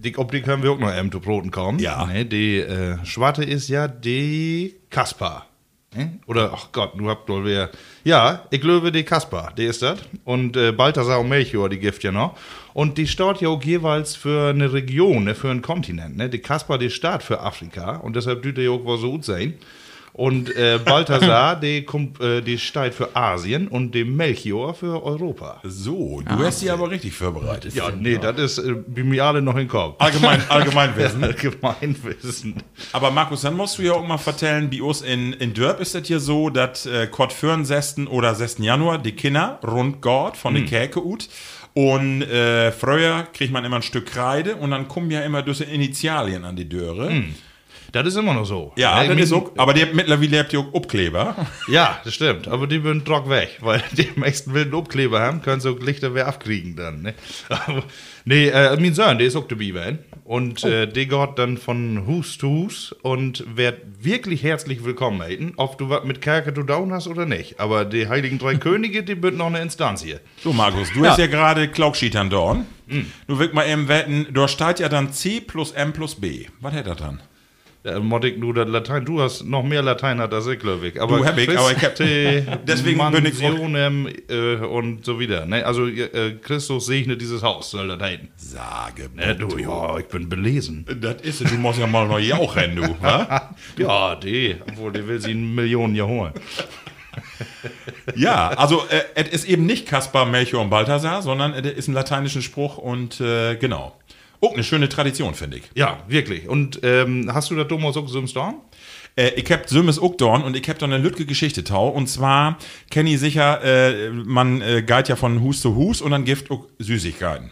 die, 0.08 0.18
ob 0.18 0.32
die 0.32 0.42
können 0.42 0.64
wir 0.64 0.72
auch 0.72 0.80
noch 0.80 0.96
eben 0.96 1.12
zu 1.12 1.20
Broten 1.20 1.52
kommen. 1.52 1.80
Ja. 1.80 2.06
Ne, 2.06 2.26
die 2.26 2.60
äh, 2.60 3.04
Schwarte 3.06 3.44
ist 3.44 3.70
ja 3.70 3.88
die 3.88 4.76
Kaspar. 4.90 5.48
Ne? 5.96 6.20
Oder, 6.28 6.52
ach 6.54 6.72
Gott, 6.72 6.94
du 6.98 7.10
habt 7.10 7.30
wohl 7.30 7.46
wer. 7.46 7.70
Ja, 8.04 8.46
ich 8.52 8.62
glaube, 8.62 8.92
die 8.92 9.04
Kaspar, 9.04 9.54
die 9.58 9.66
ist 9.66 9.82
das. 9.82 10.00
Und 10.26 10.58
äh, 10.58 10.72
Balthasar 10.72 11.20
und 11.20 11.30
Melchior, 11.30 11.70
die 11.70 11.80
gibt 11.80 12.04
ja 12.04 12.12
noch. 12.12 12.38
Und 12.74 12.98
die 12.98 13.08
steht 13.08 13.42
ja 13.42 13.50
auch 13.50 13.64
jeweils 13.64 14.16
für 14.16 14.50
eine 14.50 14.72
Region, 14.74 15.24
ne, 15.26 15.36
für 15.36 15.50
einen 15.50 15.62
Kontinent. 15.62 16.18
Ne? 16.18 16.30
Die 16.30 16.40
Kaspar, 16.40 16.78
die 16.78 16.90
steht 16.90 17.24
für 17.24 17.40
Afrika. 17.40 17.98
Und 17.98 18.16
deshalb 18.16 18.44
dürfte 18.44 18.62
ja 18.62 18.72
auch 18.72 18.98
so 18.98 19.12
gut 19.12 19.26
sein. 19.26 19.56
Und 20.14 20.56
äh, 20.56 20.80
Balthasar, 20.84 21.56
die, 21.60 21.84
kommt, 21.84 22.20
äh, 22.20 22.42
die 22.42 22.58
steht 22.58 22.96
für 22.96 23.16
Asien 23.16 23.68
und 23.68 23.94
die 23.94 24.04
Melchior 24.04 24.74
für 24.74 25.04
Europa. 25.04 25.62
So, 25.64 26.22
du 26.22 26.44
hast 26.44 26.62
die 26.62 26.72
aber 26.72 26.90
richtig 26.90 27.14
vorbereitet. 27.14 27.76
Ja, 27.76 27.92
nee, 27.92 28.18
das 28.18 28.40
ist 28.40 28.58
äh, 28.60 28.74
bei 28.88 29.04
mir 29.04 29.26
alle 29.26 29.42
noch 29.44 29.56
im 29.56 29.68
Kopf. 29.68 29.96
Allgemein, 30.00 30.42
Allgemeinwissen. 30.50 31.24
Allgemeinwissen. 31.24 32.56
Aber 32.94 33.12
Markus, 33.12 33.42
dann 33.42 33.56
musst 33.56 33.78
du 33.78 33.84
ja 33.84 33.94
auch 33.94 34.08
mal 34.08 34.18
vertellen, 34.18 34.70
bei 34.70 34.82
uns 34.82 35.02
in, 35.02 35.34
in 35.34 35.54
Dörp 35.54 35.80
ist 35.80 35.94
das 35.94 36.08
hier 36.08 36.20
so, 36.20 36.50
dass 36.50 36.86
äh, 36.86 37.08
Kort 37.08 37.34
6. 37.34 38.08
oder 38.10 38.34
6. 38.34 38.58
Januar 38.60 38.98
die 38.98 39.12
Kinder 39.14 39.60
rund 39.66 40.02
Gott 40.02 40.36
von 40.38 40.56
Hm. 40.56 40.62
den 40.64 40.70
Käke 40.70 41.06
ut. 41.06 41.30
Und 41.74 42.24
äh, 42.24 42.72
früher 42.72 43.28
kriegt 43.34 43.54
man 43.54 43.64
immer 43.64 43.76
ein 43.76 43.82
Stück 43.84 44.08
Kreide 44.08 44.56
und 44.56 44.72
dann 44.72 44.88
kommen 44.88 45.12
ja 45.12 45.22
immer 45.22 45.44
diese 45.44 45.64
Initialien 45.66 46.44
an 46.44 46.56
die 46.56 46.68
Döre. 46.68 47.24
Das 48.04 48.14
ist 48.14 48.20
immer 48.20 48.34
noch 48.34 48.46
so. 48.46 48.74
Ja, 48.76 49.04
Ne, 49.04 49.16
das 49.16 49.26
ist 49.26 49.34
auch, 49.34 49.52
aber 49.58 49.74
die 49.74 49.86
mittlerweile 49.94 50.40
habt 50.40 50.54
ihr 50.54 50.60
auch 50.60 50.74
Abkleber. 50.74 51.36
ja, 51.68 52.00
das 52.04 52.14
stimmt. 52.14 52.48
Aber 52.48 52.68
die 52.68 52.84
würden 52.84 53.04
trock 53.06 53.30
weg, 53.30 53.58
weil 53.62 53.84
die 53.94 54.10
meisten 54.16 54.54
wilden 54.54 54.74
Obkleber 54.74 55.20
haben, 55.20 55.42
können 55.42 55.62
so 55.62 55.78
Lichter 55.78 56.14
wer 56.14 56.28
abkriegen 56.28 56.76
dann. 56.76 57.02
Ne? 57.02 57.14
Aber, 57.50 57.84
nee, 58.26 58.48
äh, 58.48 58.76
mein 58.80 58.94
Sohn, 58.94 59.18
der 59.18 59.28
ist 59.28 59.36
auch 59.36 59.48
dabei, 59.48 59.74
werden. 59.74 60.00
Und 60.24 60.64
Oh. 60.64 60.68
äh, 60.68 60.88
der 60.88 61.06
geht 61.06 61.30
dann 61.38 61.58
von 61.58 62.06
Hus 62.06 62.38
zu 62.38 62.50
Hus 62.50 62.96
und 63.02 63.46
wird 63.56 63.78
wirklich 64.02 64.44
herzlich 64.44 64.84
willkommen 64.84 65.22
heißen, 65.22 65.54
ob 65.56 65.78
du 65.78 65.90
was 65.90 66.04
mit 66.04 66.22
Kerke 66.22 66.54
zu 66.54 66.64
down 66.64 66.92
hast 66.92 67.08
oder 67.08 67.26
nicht. 67.26 67.60
Aber 67.62 67.86
die 67.86 68.10
Heiligen 68.10 68.38
Drei 68.38 68.56
Könige, 68.60 69.04
die 69.04 69.14
sind 69.22 69.38
noch 69.38 69.48
eine 69.48 69.62
Instanz 69.62 70.04
hier. 70.04 70.20
So, 70.44 70.52
Markus, 70.52 70.92
du 70.94 71.06
hast 71.06 71.18
ja 71.20 71.28
gerade 71.28 71.68
Klaukschietern 71.70 72.30
dorn. 72.30 72.66
Du 73.28 73.40
willst 73.40 73.54
mal 73.54 73.68
eben 73.68 73.88
wetten, 73.88 74.28
da 74.34 74.48
steht 74.48 74.80
ja 74.80 74.90
dann 74.90 75.12
C 75.14 75.40
plus 75.42 75.72
M 75.72 75.94
plus 75.94 76.16
B. 76.16 76.46
Was 76.62 76.74
hätte 76.74 76.90
das 76.90 76.98
dann? 76.98 77.20
Ich 77.84 78.38
nur 78.38 78.54
das 78.54 78.68
Latein, 78.68 79.06
du 79.06 79.22
hast 79.22 79.44
noch 79.46 79.64
mehr 79.64 79.82
Latein 79.82 80.20
als 80.20 80.46
ich, 80.48 80.60
glaube 80.60 80.88
ich. 80.90 81.02
Aber 81.02 81.18
Du, 81.20 81.26
hab 81.26 81.38
ich, 81.38 81.50
aber 81.58 81.72
ich 81.72 81.84
hab- 81.84 81.96
Deswegen 82.66 83.00
bin 83.12 83.26
ich- 83.26 83.42
äh, 84.30 84.56
und 84.56 85.06
so 85.06 85.20
wieder. 85.20 85.46
Ne? 85.46 85.66
Also 85.66 85.88
äh, 85.88 86.34
Christus 86.42 86.86
segne 86.88 87.16
dieses 87.16 87.44
Haus, 87.44 87.72
soll 87.72 87.88
das 87.88 88.00
heißen. 88.02 88.28
Sage 88.36 89.10
Ne, 89.16 89.36
du, 89.36 89.58
ja, 89.58 89.98
ich 90.00 90.08
bin 90.08 90.28
belesen. 90.28 90.86
Das 91.00 91.22
ist 91.22 91.40
es, 91.42 91.50
du 91.52 91.58
musst 91.58 91.80
ja 91.80 91.88
mal 91.88 92.08
noch 92.08 92.20
jauchen, 92.20 92.76
du. 92.76 92.84
Ja, 93.78 94.16
die, 94.16 94.56
obwohl 94.70 94.92
die 94.92 95.08
will 95.08 95.22
sie 95.22 95.32
in 95.32 95.56
Millionen 95.56 95.96
Jahr 95.96 96.08
holen. 96.08 96.34
Ja, 98.16 98.50
also 98.50 98.84
äh, 98.90 99.02
es 99.16 99.30
ist 99.30 99.46
eben 99.50 99.66
nicht 99.66 99.88
Kaspar, 99.88 100.26
Melchior 100.26 100.62
und 100.62 100.70
Balthasar, 100.70 101.22
sondern 101.22 101.54
es 101.54 101.66
ist 101.74 101.88
ein 101.88 101.94
lateinischen 101.94 102.42
Spruch 102.42 102.78
und 102.78 103.20
äh, 103.20 103.56
genau. 103.56 103.97
Auch 104.42 104.54
eine 104.54 104.64
schöne 104.64 104.88
Tradition, 104.90 105.34
finde 105.34 105.58
ich. 105.58 105.64
Ja, 105.76 106.04
wirklich. 106.08 106.48
Und 106.48 106.80
ähm, 106.84 107.32
hast 107.34 107.50
du 107.50 107.56
das 107.56 107.68
Thomas 107.68 107.98
auch 107.98 108.08
so 108.08 108.20
im 108.20 108.28
Storm? 108.28 108.62
Äh, 109.16 109.32
ich 109.36 109.52
hab 109.52 109.68
Sömmes 109.68 110.00
Uckdorn 110.00 110.44
und 110.44 110.56
ich 110.56 110.68
hab 110.70 110.78
da 110.80 110.86
eine 110.86 110.98
Lütge 110.98 111.26
Geschichte 111.26 111.64
tau. 111.64 111.90
Und 111.90 112.08
zwar 112.08 112.58
kenne 112.90 113.10
ich 113.10 113.20
sicher, 113.20 113.64
äh, 113.64 114.12
man 114.12 114.62
äh, 114.62 114.84
geht 114.84 115.10
ja 115.10 115.16
von 115.16 115.42
Hus 115.42 115.62
zu 115.62 115.76
Hus 115.76 116.02
und 116.02 116.12
dann 116.12 116.24
gibt 116.24 116.52
auch 116.52 116.66
Süßigkeiten. 116.80 117.52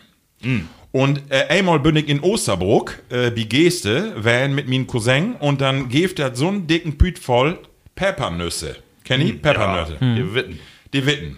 Und 0.92 1.24
äh, 1.30 1.48
einmal 1.50 1.80
bin 1.80 1.96
ich 1.98 2.08
in 2.08 2.22
Osterbruck, 2.22 3.02
äh, 3.10 3.32
wie 3.36 3.46
Geste, 3.46 4.14
wären 4.16 4.56
mit 4.56 4.70
meinem 4.70 4.88
Cousin 4.88 5.34
und 5.40 5.60
dann 5.60 5.90
gibt 5.90 6.20
er 6.20 6.36
so 6.36 6.48
einen 6.48 6.68
dicken 6.68 6.98
Püt 6.98 7.20
voll 7.20 7.60
Peppernüsse. 7.96 8.78
Kenn 9.04 9.22
ich? 9.22 9.42
Peppernüsse. 9.42 9.98
Ja, 10.00 10.16
die 10.16 10.34
Witten. 10.34 10.60
Die 10.94 11.06
Witten. 11.06 11.38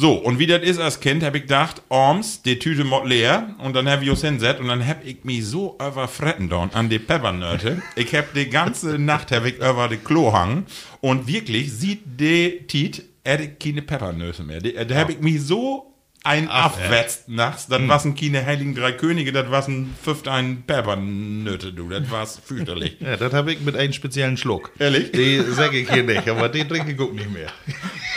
So, 0.00 0.12
und 0.12 0.38
wie 0.38 0.46
das 0.46 0.62
ist 0.62 0.78
als 0.78 1.00
Kind, 1.00 1.24
hab 1.24 1.34
ich 1.34 1.42
gedacht, 1.42 1.82
Orms, 1.88 2.42
die 2.42 2.60
Tüte 2.60 2.84
mott 2.84 3.04
leer, 3.04 3.56
und 3.58 3.74
dann 3.74 3.88
hab 3.88 4.00
ich 4.00 4.08
uns 4.08 4.20
hinset, 4.20 4.60
und 4.60 4.68
dann 4.68 4.86
hab 4.86 5.04
ich 5.04 5.24
mich 5.24 5.44
so 5.44 5.74
überfretten 5.74 6.48
dorn 6.48 6.70
an 6.72 6.88
die 6.88 7.00
Peppernöte. 7.00 7.82
ich 7.96 8.14
hab 8.14 8.32
die 8.32 8.48
ganze 8.48 8.96
Nacht 9.00 9.32
hab 9.32 9.44
ich 9.44 9.56
über 9.56 9.88
die 9.88 9.96
Klo 9.96 10.32
hangen, 10.32 10.66
und 11.00 11.26
wirklich 11.26 11.72
sieht 11.72 12.02
die 12.20 12.60
Tiet, 12.68 13.02
er 13.24 13.44
keine 13.48 13.82
Peppernöte 13.82 14.44
mehr. 14.44 14.60
Die- 14.60 14.74
Da 14.74 14.94
hab 14.94 15.10
ich 15.10 15.18
mich 15.18 15.42
so 15.42 15.92
ein 16.28 16.48
abwetzt 16.48 17.28
nachts, 17.28 17.66
das 17.66 17.88
waren 17.88 18.14
keine 18.14 18.44
Heiligen 18.44 18.74
Drei 18.74 18.92
Könige, 18.92 19.32
das 19.32 19.50
waren 19.50 19.94
fünf 20.02 20.26
ein 20.28 20.62
Peppernöte, 20.66 21.72
du, 21.72 21.88
das 21.88 22.10
war's 22.10 22.40
fürchterlich. 22.44 22.96
Ja, 23.08 23.16
das 23.16 23.32
habe 23.32 23.52
ich 23.52 23.60
mit 23.60 23.76
einem 23.76 23.92
speziellen 23.92 24.36
Schluck. 24.36 24.70
Ehrlich? 24.78 25.12
Die 25.12 25.40
sage 25.40 25.78
ich 25.78 25.90
hier 25.90 26.02
nicht, 26.02 26.28
aber 26.28 26.48
die 26.48 26.66
trinke 26.66 26.92
ich 26.92 27.00
auch 27.00 27.12
nicht 27.12 27.30
mehr. 27.32 27.48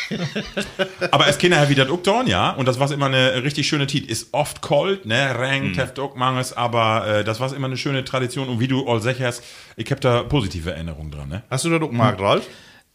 Aber 1.12 1.26
als 1.26 1.38
Kinder 1.38 1.70
wie 1.70 1.76
das 1.76 1.88
tun, 1.88 2.28
ja. 2.28 2.52
Und 2.52 2.68
das 2.68 2.80
war 2.80 2.92
immer 2.92 3.06
eine 3.06 3.44
richtig 3.44 3.68
schöne 3.68 3.88
Tit. 3.88 4.10
Ist 4.10 4.34
oft 4.34 4.62
kalt, 4.62 5.06
ne, 5.06 5.40
renkt, 5.40 5.78
heft 5.78 6.00
auch 6.00 6.16
mangels, 6.16 6.52
aber 6.52 7.08
äh, 7.08 7.24
das 7.24 7.40
war 7.40 7.54
immer 7.56 7.68
eine 7.68 7.78
schöne 7.78 8.04
Tradition. 8.04 8.50
Und 8.50 8.60
wie 8.60 8.68
du 8.68 8.86
all 8.88 9.02
sicherst, 9.02 9.42
ich 9.78 9.90
hab 9.90 10.02
da 10.02 10.24
positive 10.24 10.72
Erinnerungen 10.72 11.12
dran, 11.12 11.30
ne? 11.30 11.44
Hast 11.50 11.64
du 11.64 11.70
das 11.70 11.82
auch 11.82 11.90
gemacht, 11.90 12.20
Ralf? 12.20 12.48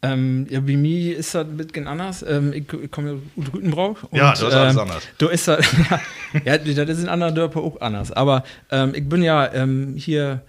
Ähm, 0.02 0.46
ja, 0.50 0.60
bei 0.60 0.76
mir 0.76 1.16
ist 1.16 1.34
das 1.34 1.46
ein 1.46 1.56
bisschen 1.56 1.86
anders. 1.86 2.24
Ähm, 2.26 2.52
ich, 2.52 2.70
ich 2.72 2.90
komme 2.90 3.20
aus 3.36 3.54
Rütenbrauch. 3.54 4.02
Und, 4.04 4.18
Ja, 4.18 4.30
das 4.30 4.42
ist 4.42 4.54
alles 4.54 4.74
ähm, 4.74 4.80
anders. 4.80 5.02
Du 5.18 5.28
ist 5.28 5.48
das, 5.48 5.66
ja, 6.44 6.58
das 6.58 6.98
ist 6.98 7.02
in 7.02 7.08
anderen 7.08 7.34
Dörfern 7.34 7.62
auch 7.62 7.80
anders. 7.80 8.12
Aber 8.12 8.44
ähm, 8.70 8.92
ich 8.94 9.08
bin 9.08 9.22
ja 9.22 9.52
ähm, 9.52 9.94
hier 9.96 10.42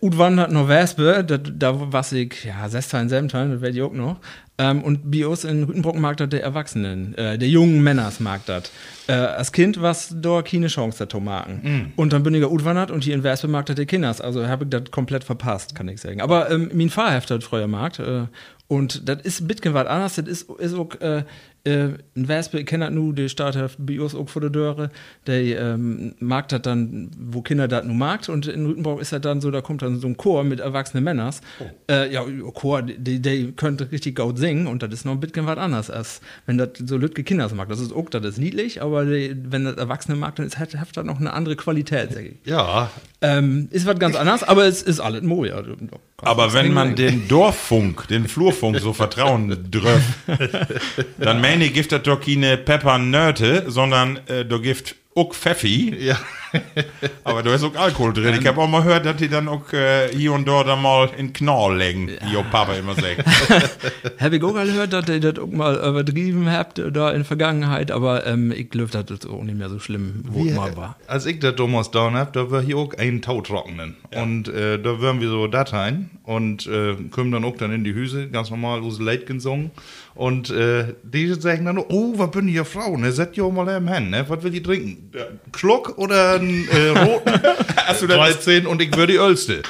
Udwandert 0.00 0.52
noch 0.52 0.68
Wespe, 0.68 1.24
da, 1.24 1.38
da 1.38 1.92
was 1.92 2.12
ich, 2.12 2.44
ja, 2.44 2.68
Sestein, 2.68 3.08
Semtein, 3.08 3.50
das 3.50 3.60
werde 3.60 3.76
ich 3.76 3.82
auch 3.82 3.92
noch. 3.92 4.20
Ähm, 4.58 4.82
und 4.82 5.10
bei 5.10 5.26
uns 5.26 5.44
in 5.44 5.64
Rütenbrock 5.64 5.96
mag 5.96 6.16
das 6.18 6.28
der 6.28 6.42
Erwachsenen, 6.42 7.14
äh, 7.18 7.36
der 7.36 7.48
jungen 7.48 7.82
Männers 7.82 8.20
mag 8.20 8.46
das. 8.46 8.70
Äh, 9.08 9.12
als 9.12 9.50
Kind 9.52 9.82
was 9.82 10.14
da 10.18 10.42
keine 10.42 10.68
Chance 10.68 10.98
dazu 11.00 11.20
machen. 11.20 11.92
Mm. 11.96 12.00
Und 12.00 12.12
dann 12.12 12.22
bin 12.22 12.34
ich 12.34 12.40
ja 12.40 12.46
Udwandert 12.46 12.90
und 12.92 13.04
hier 13.04 13.14
in 13.14 13.24
Wespe 13.24 13.48
mag 13.48 13.66
das 13.66 13.76
der 13.76 13.86
Kinders. 13.86 14.20
Also 14.20 14.46
habe 14.46 14.64
ich 14.64 14.70
das 14.70 14.90
komplett 14.92 15.24
verpasst, 15.24 15.74
kann 15.74 15.88
ich 15.88 16.00
sagen. 16.00 16.20
Aber 16.20 16.50
ähm, 16.50 16.70
mein 16.72 16.88
Fahrheft 16.88 17.30
hat 17.30 17.42
früher 17.42 17.66
markt. 17.66 17.98
Äh, 17.98 18.26
und 18.68 19.08
das 19.08 19.22
ist 19.22 19.40
ein 19.40 19.46
bisschen 19.46 19.74
was 19.74 19.86
anderes. 19.86 20.16
Das 20.16 20.26
ist, 20.26 20.50
ist 20.50 20.74
auch, 20.74 20.94
äh, 21.00 21.24
äh, 21.66 21.90
in 22.14 22.28
Wespe, 22.28 22.64
das 22.64 22.90
nur, 22.90 23.12
der 23.12 23.28
Startheft 23.28 23.76
bei 23.78 24.00
uns 24.00 24.14
auch 24.14 24.28
vor 24.28 24.40
der 24.40 24.50
Döre. 24.50 24.90
Der 25.26 25.60
ähm, 25.60 26.14
mag 26.20 26.48
das 26.48 26.62
dann, 26.62 27.10
wo 27.18 27.42
Kinder 27.42 27.68
das 27.68 27.84
nur 27.84 27.96
mag. 27.96 28.28
Und 28.28 28.46
in 28.46 28.66
Rütenbrock 28.66 29.00
ist 29.00 29.12
das 29.12 29.20
dann 29.20 29.40
so, 29.40 29.50
da 29.50 29.60
kommt 29.60 29.82
dann 29.82 30.00
so 30.00 30.06
ein 30.06 30.16
Chor 30.16 30.44
mit 30.44 30.60
erwachsenen 30.60 31.04
Männers. 31.04 31.40
Äh, 31.90 32.12
ja, 32.12 32.24
Chor, 32.54 32.82
die, 32.82 33.20
die 33.20 33.52
könnte 33.52 33.90
richtig 33.90 34.16
gut 34.16 34.38
singen. 34.38 34.66
Und 34.66 34.82
das 34.82 34.92
ist 34.92 35.04
noch 35.04 35.12
ein 35.12 35.20
bisschen 35.20 35.46
was 35.46 35.58
anderes, 35.58 35.90
als 35.90 36.20
wenn 36.46 36.58
das 36.58 36.70
so 36.84 36.96
Lütge 36.96 37.24
Kinders 37.24 37.52
mag. 37.52 37.68
Das 37.68 37.80
ist 37.80 37.92
auch, 37.92 38.08
das 38.08 38.24
ist 38.24 38.38
niedlich, 38.38 38.80
aber 38.80 39.04
die, 39.04 39.36
wenn 39.48 39.64
das 39.64 39.76
Erwachsene 39.76 40.16
mag, 40.16 40.36
dann 40.36 40.46
ist, 40.46 40.58
hat, 40.58 40.74
hat 40.74 40.96
das 40.96 41.04
noch 41.04 41.20
eine 41.20 41.32
andere 41.32 41.56
Qualität, 41.56 42.12
sag 42.12 42.24
ich. 42.24 42.36
Ja. 42.44 42.90
Ähm, 43.20 43.68
ist 43.70 43.86
was 43.86 43.98
ganz 43.98 44.14
anderes, 44.14 44.42
aber 44.42 44.66
es 44.66 44.82
ist 44.82 45.00
alles 45.00 45.22
Mo, 45.22 45.44
ja. 45.44 45.62
Aber 46.18 46.52
wenn 46.52 46.72
man 46.72 46.94
den 46.94 47.28
Dorffunk, 47.28 48.08
den 48.08 48.28
Flurfunk 48.28 48.78
so 48.78 48.92
vertrauen 48.92 49.48
dürft, 49.70 50.04
dann 51.18 51.40
meine 51.40 51.55
ich, 51.60 51.74
gibt 51.74 51.92
das 51.92 52.02
doch 52.02 52.20
keine 52.20 52.56
Peppernöte, 52.56 53.64
sondern 53.68 54.20
äh, 54.26 54.44
du 54.44 54.60
gibt 54.60 54.96
auch 55.16 55.32
Pfeffi. 55.32 55.94
Ja. 55.98 56.18
Aber 57.24 57.42
da 57.42 57.54
ist 57.54 57.64
auch 57.64 57.74
Alkohol 57.74 58.12
drin. 58.12 58.36
Ich 58.38 58.46
habe 58.46 58.60
auch 58.60 58.68
mal 58.68 58.82
gehört, 58.82 59.06
dass 59.06 59.16
die 59.16 59.28
dann 59.28 59.48
auch 59.48 59.72
äh, 59.72 60.08
hier 60.14 60.32
und 60.32 60.46
dort 60.46 60.68
dann 60.68 60.80
mal 60.80 61.10
in 61.16 61.32
Knall 61.32 61.76
legen, 61.76 62.08
wie 62.08 62.32
ihr 62.32 62.42
Papa 62.42 62.74
immer 62.74 62.94
sagt. 62.94 63.24
Habe 64.20 64.36
ich 64.36 64.42
auch 64.42 64.52
gehört, 64.52 64.92
dass 64.92 65.08
ihr 65.08 65.20
das 65.20 65.38
auch 65.38 65.48
mal 65.48 65.74
übertrieben 65.76 66.50
habt 66.50 66.80
da 66.92 67.10
in 67.10 67.24
Vergangenheit, 67.24 67.90
aber 67.90 68.26
ähm, 68.26 68.52
ich 68.52 68.70
glaube, 68.70 68.90
das 68.90 69.10
ist 69.10 69.26
auch 69.26 69.42
nicht 69.42 69.58
mehr 69.58 69.68
so 69.68 69.78
schlimm, 69.78 70.22
wo 70.28 70.44
es 70.44 70.54
mal 70.54 70.76
war. 70.76 70.96
Als 71.06 71.26
ich 71.26 71.40
das 71.40 71.56
damals 71.56 71.90
down 71.90 72.14
hab, 72.14 72.32
da 72.32 72.50
war 72.50 72.62
hier 72.62 72.76
auch 72.76 72.94
ein 72.94 73.22
Tau 73.22 73.40
trocknen. 73.40 73.96
Und 74.14 74.48
äh, 74.48 74.78
da 74.78 75.00
waren 75.00 75.20
wir 75.20 75.28
so 75.28 75.46
Dateien 75.46 76.10
und 76.24 76.66
äh, 76.66 76.94
kommen 77.10 77.32
dann 77.32 77.44
auch 77.44 77.56
dann 77.56 77.72
in 77.72 77.84
die 77.84 77.94
Hüse, 77.94 78.28
ganz 78.28 78.50
normal 78.50 78.80
aus 78.82 79.00
Leit 79.00 79.26
gesungen. 79.26 79.70
Und 80.16 80.48
äh, 80.50 80.94
die 81.02 81.32
sagen 81.34 81.66
dann, 81.66 81.78
oh, 81.78 82.14
was 82.16 82.30
bin 82.30 82.48
ihr 82.48 82.64
Frau? 82.64 82.96
Ne, 82.96 83.12
setzt 83.12 83.36
ihr 83.36 83.48
mal 83.50 83.68
im 83.68 83.88
Hand, 83.88 84.10
ne? 84.10 84.24
Was 84.28 84.42
will 84.42 84.50
die 84.50 84.62
trinken? 84.62 85.10
Schluck 85.54 85.98
oder 85.98 86.34
einen 86.34 86.66
äh, 86.68 86.88
roten? 86.98 87.32
Hast 87.76 88.02
du 88.02 88.06
13 88.06 88.66
und 88.66 88.80
ich 88.80 88.96
würde 88.96 89.12
die 89.12 89.18
Ölste. 89.18 89.62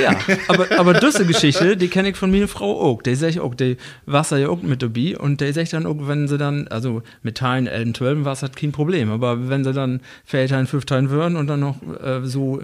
Ja, 0.00 0.16
aber, 0.48 0.66
aber 0.78 0.94
diese 0.94 1.26
Geschichte, 1.26 1.76
die 1.76 1.88
kenne 1.88 2.10
ich 2.10 2.16
von 2.16 2.30
meiner 2.30 2.48
Frau 2.48 2.80
auch. 2.80 3.02
Die 3.02 3.14
sagt 3.14 3.40
auch, 3.40 3.54
die 3.54 3.76
Wasser 4.06 4.38
ja 4.38 4.48
auch 4.48 4.62
mit 4.62 4.82
dabei 4.82 5.18
und 5.18 5.40
die 5.40 5.52
sagt 5.52 5.72
dann 5.72 5.86
auch, 5.86 5.96
wenn 6.00 6.28
sie 6.28 6.38
dann, 6.38 6.68
also 6.68 7.02
mit 7.22 7.38
Teilen 7.38 7.66
11, 7.66 7.94
12 7.94 8.24
war 8.24 8.32
es 8.32 8.42
halt 8.42 8.56
kein 8.56 8.72
Problem, 8.72 9.10
aber 9.10 9.48
wenn 9.48 9.64
sie 9.64 9.72
dann 9.72 10.00
Väter 10.24 10.64
5 10.64 10.84
Teilen 10.84 11.10
würden 11.10 11.36
und 11.36 11.48
dann 11.48 11.60
noch 11.60 11.76
äh, 12.02 12.20
so 12.22 12.62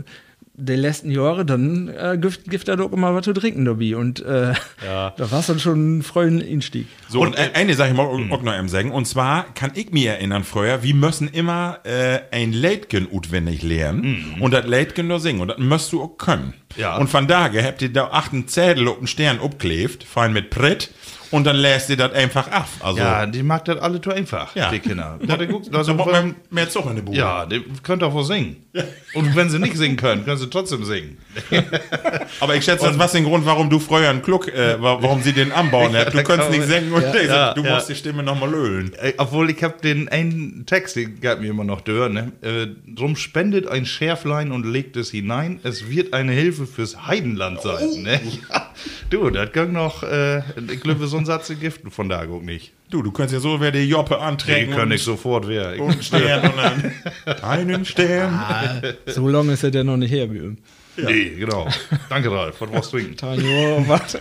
die 0.61 0.75
letzten 0.75 1.11
Jahre, 1.11 1.47
dann 1.47 1.89
äh, 1.89 2.19
gibt, 2.21 2.51
gibt 2.51 2.69
er 2.69 2.77
doch 2.77 2.93
immer 2.93 3.15
was 3.15 3.25
zu 3.25 3.33
trinken 3.33 3.65
dabei 3.65 3.97
und 3.97 4.21
äh, 4.21 4.53
da 4.85 5.15
war 5.17 5.41
es 5.41 5.47
dann 5.47 5.61
schon 5.61 5.99
ein 5.99 6.03
freudiger 6.03 6.45
Einstieg. 6.45 6.89
So, 7.09 7.21
und 7.21 7.39
äh, 7.39 7.51
eine 7.55 7.75
Sache 7.75 7.91
ich 7.91 7.95
mal 7.95 8.07
auch 8.07 8.43
noch 8.43 8.59
im 8.59 8.69
sagen. 8.69 8.91
Und 8.91 9.07
zwar 9.07 9.45
kann 9.55 9.71
ich 9.75 9.93
mir 9.93 10.13
erinnern 10.13 10.43
früher, 10.43 10.83
wir 10.83 10.95
müssen 10.95 11.29
immer 11.29 11.79
äh, 11.85 12.21
ein 12.33 12.53
Leitgen 12.53 13.07
utwendig 13.11 13.63
lernen 13.63 14.37
und 14.41 14.53
das 14.53 14.67
Leitgen 14.67 15.07
nur 15.07 15.21
singen. 15.21 15.41
Und 15.41 15.49
das 15.49 15.59
musst 15.59 15.93
du 15.93 16.03
auch 16.03 16.19
können. 16.19 16.55
Ja. 16.77 16.97
Und 16.97 17.09
von 17.09 17.29
daher 17.29 17.65
habt 17.65 17.81
ihr 17.81 17.93
da 17.93 18.09
achten 18.09 18.49
Zettel 18.49 18.89
auf 18.89 18.99
den 18.99 19.07
Stern 19.07 19.39
abklebt, 19.41 20.05
fein 20.05 20.33
mit 20.33 20.51
Pritt, 20.51 20.91
und 21.31 21.45
dann 21.47 21.57
lässt 21.57 21.91
ihr 21.91 21.97
das 21.97 22.13
einfach 22.13 22.49
ab. 22.51 22.69
Also, 22.81 22.99
Ja, 22.99 23.27
die 23.27 23.43
mag 23.43 23.65
das 23.65 23.79
alle 23.81 24.01
zu 24.01 24.11
einfach, 24.11 24.55
Ja. 24.57 24.71
die 24.71 24.79
Kinder. 24.79 25.19
Ja, 25.27 25.37
die 25.37 25.47
guckt, 25.47 25.69
da 25.73 25.79
also, 25.79 25.95
macht 25.95 26.11
man 26.11 26.35
mehr 26.51 26.69
Zug 26.71 26.87
in 26.91 26.97
die 26.97 27.03
Bude. 27.03 27.19
ja, 27.19 27.45
die 27.47 27.63
könnt 27.83 28.03
auch 28.03 28.13
wohl 28.13 28.25
singen. 28.25 28.57
Und 29.15 29.35
wenn 29.35 29.51
sie 29.51 29.59
nicht 29.59 29.77
singen 29.77 29.97
können, 29.97 30.25
können 30.25 30.39
sie 30.39 30.49
trotzdem 30.49 30.85
singen. 30.85 31.19
Aber 32.41 32.55
ich 32.55 32.65
schätze, 32.65 32.87
das 32.87 32.99
war 32.99 33.09
der 33.09 33.21
Grund, 33.23 33.45
warum 33.47 33.69
du 33.71 33.79
früher 33.79 34.09
einen 34.11 34.23
Kluck, 34.23 34.49
äh, 34.49 34.81
wa- 34.81 34.99
warum 35.01 35.23
sie 35.23 35.33
den 35.33 35.53
anbauen 35.53 35.93
hast. 35.97 36.13
Du 36.15 36.23
kannst 36.23 36.51
nicht 36.51 36.65
singen 36.65 36.93
und 36.93 37.03
sag, 37.03 37.55
du 37.57 37.63
ja. 37.65 37.75
musst 37.75 37.89
die 37.89 37.95
Stimme 37.95 38.23
nochmal 38.23 38.51
löhlen. 38.51 38.93
Äh, 38.95 39.15
Obwohl 39.19 39.51
ich 39.51 39.63
habe 39.63 39.75
den 39.83 40.09
einen 40.09 40.65
Text, 40.67 40.97
den 40.97 41.21
gab 41.21 41.41
mir 41.41 41.51
immer 41.51 41.65
noch 41.65 41.81
der, 41.81 42.09
ne? 42.09 42.33
Äh, 42.43 42.69
drum 42.87 43.17
spendet 43.17 43.67
ein 43.69 43.87
Schärflein 43.87 44.53
und 44.53 44.65
legt 44.67 44.97
es 44.97 45.11
hinein. 45.11 45.61
Es 45.63 45.89
wird 45.89 46.13
eine 46.15 46.33
Hilfe 46.33 46.67
fürs 46.67 47.07
Heidenland 47.07 47.61
sein. 47.63 48.03
Ne? 48.03 48.21
Ja. 48.51 48.68
Du, 49.11 49.31
das 49.31 49.53
ging 49.53 49.73
noch, 49.73 50.03
äh, 50.03 50.39
ich 50.71 50.81
glaube, 50.81 51.07
so 51.07 51.17
ein 51.17 51.27
Satz 51.27 51.53
giften 51.61 51.91
von 51.91 52.09
da 52.09 52.25
guck 52.27 52.45
nicht. 52.45 52.73
Du, 52.91 53.03
du 53.03 53.11
kannst 53.13 53.35
ja 53.35 53.41
so 53.41 53.61
wer 53.61 53.71
die 53.71 53.89
Joppe 53.89 54.17
Die 54.17 54.21
anträgen 54.21 54.75
kann 54.75 54.89
und, 54.89 54.93
ich 54.93 55.03
sofort 55.03 55.47
wer. 55.49 55.75
Ich, 55.75 55.81
und 55.81 55.93
einen 55.93 56.03
Stern 56.03 56.51
und 56.51 56.57
dann 56.57 57.43
einen 57.43 57.85
Stern. 57.85 58.83
So 59.07 59.29
lange 59.29 59.53
ist 59.53 59.65
er 59.65 59.71
ja 59.73 59.85
noch 59.85 59.97
nicht 59.97 60.11
her, 60.11 60.33
wie 60.33 60.39
Nee, 60.97 61.31
genau. 61.39 61.69
Danke, 62.09 62.31
Ralf. 62.31 62.61
Was 62.61 62.71
brauchst 62.71 62.93
du 62.93 62.99
was? 63.89 64.19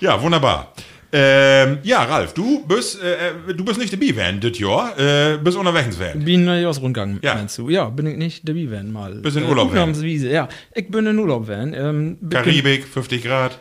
Ja, 0.00 0.20
wunderbar. 0.20 0.74
Ähm, 1.16 1.78
ja, 1.84 2.02
Ralf, 2.02 2.34
du 2.34 2.66
bist, 2.66 3.00
äh, 3.00 3.50
äh, 3.50 3.54
du 3.54 3.64
bist 3.64 3.78
nicht 3.78 3.92
dabei 3.92 4.16
werden, 4.16 4.40
das 4.40 4.58
Jahr. 4.58 4.98
Äh, 4.98 5.38
bist 5.38 5.56
unterwegs 5.56 5.96
werden. 6.00 6.24
Bin 6.24 6.48
ich 6.48 6.66
aus 6.66 6.80
Rundgang, 6.80 7.20
Ja. 7.22 7.36
meinst 7.36 7.56
du? 7.56 7.68
Ja, 7.70 7.88
bin 7.88 8.06
ich 8.06 8.16
nicht 8.16 8.48
dabei 8.48 8.68
werden 8.68 8.92
mal. 8.92 9.14
Bist 9.14 9.36
in 9.36 9.44
Urlaub 9.44 9.72
werden. 9.72 9.90
Urlaubswiese, 9.90 10.28
ja. 10.30 10.48
Ich 10.74 10.88
bin 10.90 11.06
in 11.06 11.16
Urlaub 11.16 11.46
werden. 11.46 11.72
Ähm, 11.72 12.18
Karibik, 12.30 12.84
50 12.88 13.22
Grad. 13.22 13.58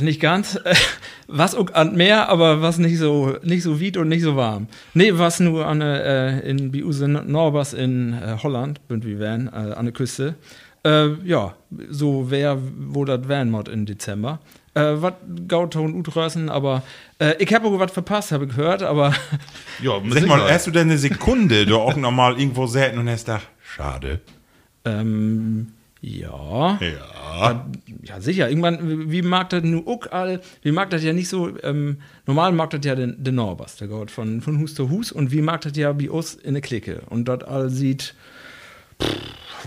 Nicht 0.00 0.20
ganz. 0.20 0.58
Was 1.26 1.54
auch 1.54 1.70
an 1.74 1.96
Meer, 1.96 2.28
aber 2.30 2.62
was 2.62 2.78
nicht 2.78 2.98
so, 2.98 3.36
nicht 3.42 3.64
so 3.64 3.80
weit 3.80 3.96
und 3.96 4.08
nicht 4.08 4.22
so 4.22 4.36
warm. 4.36 4.68
Nee, 4.94 5.10
was 5.14 5.40
nur 5.40 5.66
an, 5.66 5.80
äh, 5.80 6.38
in 6.48 6.70
Biuse 6.70 7.08
Norbers 7.08 7.72
in 7.74 8.12
äh, 8.14 8.36
Holland, 8.40 8.86
bünd 8.86 9.04
wie 9.04 9.18
wären, 9.18 9.48
äh, 9.48 9.74
an 9.74 9.86
der 9.86 9.92
Küste. 9.92 10.36
Äh, 10.84 11.08
ja, 11.24 11.56
so 11.90 12.30
wär, 12.30 12.56
wo 12.78 13.04
das 13.04 13.26
wären 13.26 13.50
mod 13.50 13.66
in 13.68 13.86
Dezember. 13.86 14.38
Äh, 14.76 15.00
was 15.00 15.14
Gauto 15.48 15.80
und 15.80 15.94
Utrössen, 15.94 16.50
aber 16.50 16.82
äh, 17.18 17.32
ich 17.38 17.52
habe 17.54 17.66
auch 17.66 17.78
was 17.78 17.92
verpasst, 17.92 18.30
habe 18.30 18.44
ich 18.44 18.50
gehört, 18.54 18.82
aber 18.82 19.14
Ja, 19.82 19.92
Sag 20.10 20.26
mal, 20.26 20.52
hast 20.52 20.66
du 20.66 20.70
denn 20.70 20.88
eine 20.90 20.98
Sekunde 20.98 21.64
da 21.64 21.76
auch 21.76 21.96
nochmal 21.96 22.38
irgendwo 22.38 22.66
selten 22.66 22.98
und 22.98 23.08
hast 23.08 23.24
gedacht, 23.24 23.48
schade. 23.62 24.20
ähm, 24.84 25.68
ja. 26.02 26.78
Ja. 26.80 27.66
Ja, 28.02 28.20
sicher. 28.20 28.48
Irgendwann, 28.50 29.10
wie 29.10 29.22
mag 29.22 29.48
das 29.48 29.62
nur 29.64 29.88
auch 29.88 30.06
all, 30.12 30.40
wie 30.62 30.72
mag 30.72 30.90
das 30.90 31.02
ja 31.02 31.12
nicht 31.14 31.28
so, 31.28 31.50
ähm, 31.62 31.96
normal 32.26 32.52
mag 32.52 32.68
das 32.70 32.84
ja 32.84 32.94
den, 32.94 33.16
den 33.24 33.34
Norbers, 33.34 33.76
der 33.76 33.88
Gott 33.88 34.10
von, 34.10 34.42
von 34.42 34.58
Hus 34.60 34.74
zu 34.74 34.90
Hus 34.90 35.10
und 35.10 35.32
wie 35.32 35.40
mag 35.42 35.62
das 35.62 35.74
ja 35.76 35.98
wie 35.98 36.10
uns 36.10 36.34
in 36.34 36.52
der 36.52 36.60
Clique 36.62 37.00
und 37.08 37.26
dort 37.28 37.48
all 37.48 37.70
sieht, 37.70 38.14
pff, 39.02 39.08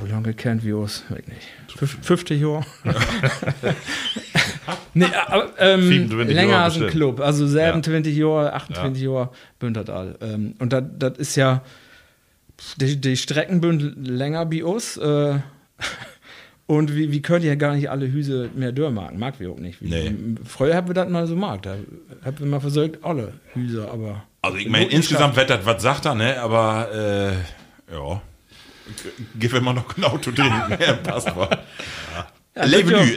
wie 0.03 0.09
lange 0.09 0.33
kennt 0.33 0.63
wie 0.63 0.73
uns, 0.73 1.03
weiß 1.09 1.27
nicht, 1.27 1.47
Fünf- 1.77 1.97
50 2.01 2.41
Jahre. 2.41 2.65
Nee, 4.93 5.05
aber, 5.27 5.49
ähm, 5.59 5.87
27 5.87 6.35
länger 6.35 6.57
als 6.63 6.81
ein. 6.81 6.87
Club. 6.87 7.19
Also 7.19 7.47
27 7.47 8.15
Jahre, 8.15 8.53
28 8.53 9.03
Jahre 9.03 9.29
bündert 9.59 9.89
all. 9.89 10.15
Ähm, 10.21 10.55
und 10.59 10.73
das 10.73 10.83
das 10.97 11.17
ist 11.17 11.35
ja, 11.35 11.61
die, 12.77 12.99
die 12.99 13.15
Strecken 13.17 13.61
bünden 13.61 14.03
länger 14.05 14.49
wie 14.51 14.61
uns. 14.63 14.97
Äh, 14.97 15.39
und 16.67 16.95
wir, 16.95 17.11
wir 17.11 17.21
können 17.21 17.45
ja 17.45 17.55
gar 17.55 17.75
nicht 17.75 17.89
alle 17.89 18.11
Hüse 18.11 18.49
mehr 18.55 18.71
dürrmachen. 18.71 19.17
Mag 19.19 19.39
wir 19.39 19.51
auch 19.51 19.59
nicht. 19.59 19.81
Nee. 19.81 20.13
Früher 20.45 20.75
haben 20.75 20.87
wir 20.87 20.93
das 20.95 21.09
mal 21.09 21.25
so 21.27 21.33
gemacht. 21.35 21.65
Da 21.65 21.75
haben 22.25 22.39
wir 22.39 22.45
mal 22.47 22.59
versucht, 22.59 23.03
alle 23.03 23.33
Hüse, 23.53 23.89
aber. 23.91 24.23
Also 24.41 24.57
ich 24.57 24.69
meine, 24.69 24.85
insgesamt 24.85 25.35
wird 25.35 25.49
das, 25.49 25.65
was 25.65 25.81
sagt 25.81 26.05
er, 26.05 26.15
ne? 26.15 26.39
Aber 26.39 26.89
äh, 26.93 27.93
ja. 27.93 28.21
Gib 29.39 29.53
immer 29.53 29.73
noch 29.73 29.93
genau 29.95 30.17
zu 30.17 30.31
trinken. 30.31 30.77
Ja, 30.79 30.93
passt 30.93 31.35
mal. 31.35 31.63
Ja- 32.55 32.65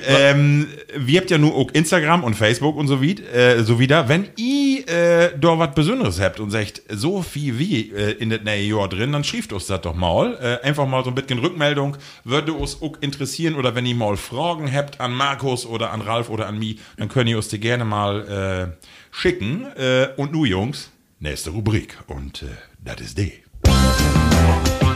ähm, 0.06 0.68
wir 0.96 1.20
habt 1.20 1.30
ja 1.30 1.38
nur 1.38 1.54
auch 1.56 1.70
Instagram 1.72 2.22
und 2.22 2.34
Facebook 2.34 2.76
und 2.76 2.86
so, 2.86 3.02
wie, 3.02 3.14
äh, 3.14 3.62
so 3.64 3.80
wieder. 3.80 4.08
Wenn 4.08 4.28
ihr 4.36 4.86
äh, 4.88 5.30
da 5.36 5.58
was 5.58 5.74
Besonderes 5.74 6.20
habt 6.20 6.38
und 6.38 6.50
sagt, 6.52 6.82
so 6.88 7.22
viel 7.22 7.58
wie 7.58 7.90
äh, 7.92 8.12
in 8.12 8.30
das 8.30 8.42
neue 8.44 8.60
Jahr 8.62 8.88
drin, 8.88 9.10
dann 9.10 9.24
schrieft 9.24 9.52
uns 9.52 9.66
das 9.66 9.80
doch 9.80 9.96
mal. 9.96 10.38
Äh, 10.62 10.64
einfach 10.66 10.86
mal 10.86 11.02
so 11.02 11.10
ein 11.10 11.16
bisschen 11.16 11.40
Rückmeldung. 11.40 11.96
Würde 12.22 12.52
uns 12.52 12.80
auch 12.82 12.92
interessieren 13.00 13.54
oder 13.56 13.74
wenn 13.74 13.84
ihr 13.86 13.96
mal 13.96 14.16
Fragen 14.16 14.72
habt 14.72 15.00
an 15.00 15.12
Markus 15.12 15.66
oder 15.66 15.90
an 15.90 16.02
Ralf 16.02 16.28
oder 16.30 16.46
an 16.46 16.58
mich, 16.60 16.78
dann 16.96 17.08
könnt 17.08 17.28
ihr 17.28 17.36
uns 17.36 17.48
die 17.48 17.58
gerne 17.58 17.84
mal 17.84 18.76
äh, 18.78 18.86
schicken. 19.10 19.66
Äh, 19.76 20.08
und 20.18 20.32
nu, 20.32 20.44
Jungs, 20.44 20.90
nächste 21.18 21.50
Rubrik. 21.50 21.96
Und 22.06 22.42
äh, 22.42 22.46
das 22.84 23.00
ist 23.00 23.18
die. 23.18 23.32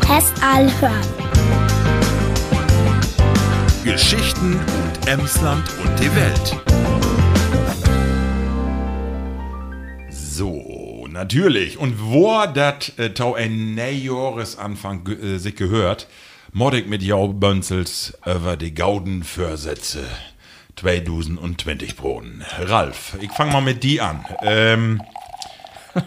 Test 0.06 0.32
all 0.42 0.70
hören. 0.80 1.06
Geschichten 3.84 4.54
und 4.58 5.08
Emsland 5.08 5.64
und 5.82 5.98
die 6.00 6.14
Welt. 6.14 6.56
So, 10.10 11.06
natürlich. 11.10 11.78
Und 11.78 12.00
wo 12.00 12.44
das 12.52 12.90
äh, 12.98 13.10
tau 13.10 13.34
ein 13.34 13.74
Neujahresanfang 13.74 15.04
ge- 15.04 15.34
äh, 15.36 15.38
sich 15.38 15.56
gehört, 15.56 16.08
moddig 16.52 16.88
mit 16.88 17.02
Jau 17.02 17.28
Bönzels 17.28 18.16
über 18.24 18.56
die 18.56 18.74
Gauden 18.74 19.24
Vorsätze 19.24 20.04
2020 20.76 21.96
Broden. 21.96 22.44
Ralf, 22.58 23.16
ich 23.20 23.30
fang 23.32 23.50
mal 23.50 23.62
mit 23.62 23.82
die 23.82 24.00
an. 24.00 24.24
Ähm, 24.42 25.00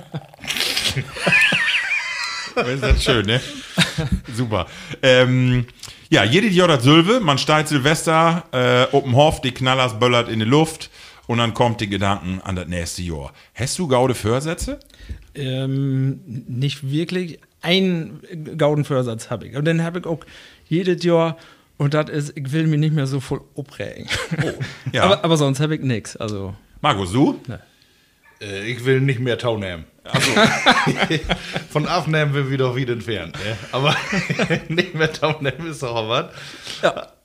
ist 2.68 2.84
das 2.84 3.04
schön, 3.04 3.26
ne? 3.26 3.42
Super. 4.34 4.68
Ähm, 5.02 5.66
ja, 6.10 6.24
jedes 6.24 6.56
Jahr 6.56 6.68
das 6.68 6.84
Sülve, 6.84 7.20
man 7.20 7.38
steigt 7.38 7.70
Silvester, 7.70 8.44
äh, 8.52 8.96
Open 8.96 9.16
Hof, 9.16 9.42
die 9.42 9.52
Knallers 9.52 10.00
böllert 10.00 10.30
in 10.30 10.40
die 10.40 10.46
Luft 10.46 10.90
und 11.28 11.38
dann 11.38 11.54
kommt 11.54 11.82
die 11.82 11.88
Gedanken 11.88 12.42
an 12.44 12.56
das 12.56 12.68
nächste 12.68 13.04
Jahr. 13.04 13.32
Hast 13.54 13.78
du 13.78 13.88
gaude 13.88 14.16
Vorsätze? 14.16 14.80
Ähm, 15.36 16.22
nicht 16.26 16.90
wirklich. 16.90 17.40
Ein 17.62 18.22
Gaudenvorsatz 18.58 19.30
habe 19.30 19.48
ich. 19.48 19.56
Und 19.56 19.66
den 19.66 19.84
habe 19.84 20.00
ich 20.00 20.06
auch 20.06 20.26
jedes 20.68 21.04
Jahr. 21.04 21.38
Und 21.78 21.94
das 21.94 22.10
ist, 22.10 22.38
ich 22.38 22.52
will 22.52 22.66
mich 22.68 22.80
nicht 22.80 22.96
mehr 22.96 23.06
so 23.06 23.20
voll 23.20 23.42
aufregen. 23.56 24.08
ja. 24.92 25.04
aber, 25.04 25.24
aber 25.24 25.38
sonst 25.38 25.60
habe 25.60 25.76
ich 25.76 25.82
nichts. 25.82 26.18
Also, 26.18 26.56
Markus, 26.82 27.12
du? 27.12 27.40
Äh, 28.42 28.72
ich 28.72 28.84
will 28.86 29.00
nicht 29.00 29.20
mehr 29.20 29.38
Tau 29.38 29.58
nehmen. 29.58 29.86
Also, 30.04 30.32
von 31.72 31.88
Aufnehmen 31.88 32.34
will 32.34 32.50
wir 32.50 32.58
doch 32.58 32.76
wieder 32.76 32.94
entfernt. 32.94 33.36
Ne? 33.44 33.58
Aber 33.72 33.96
nicht 34.68 34.96
mehr 34.96 35.12
Tau 35.12 35.36
nehmen 35.42 35.70
ist 35.70 35.84
doch 35.84 35.96
auch 35.96 36.10
was. 36.10 36.26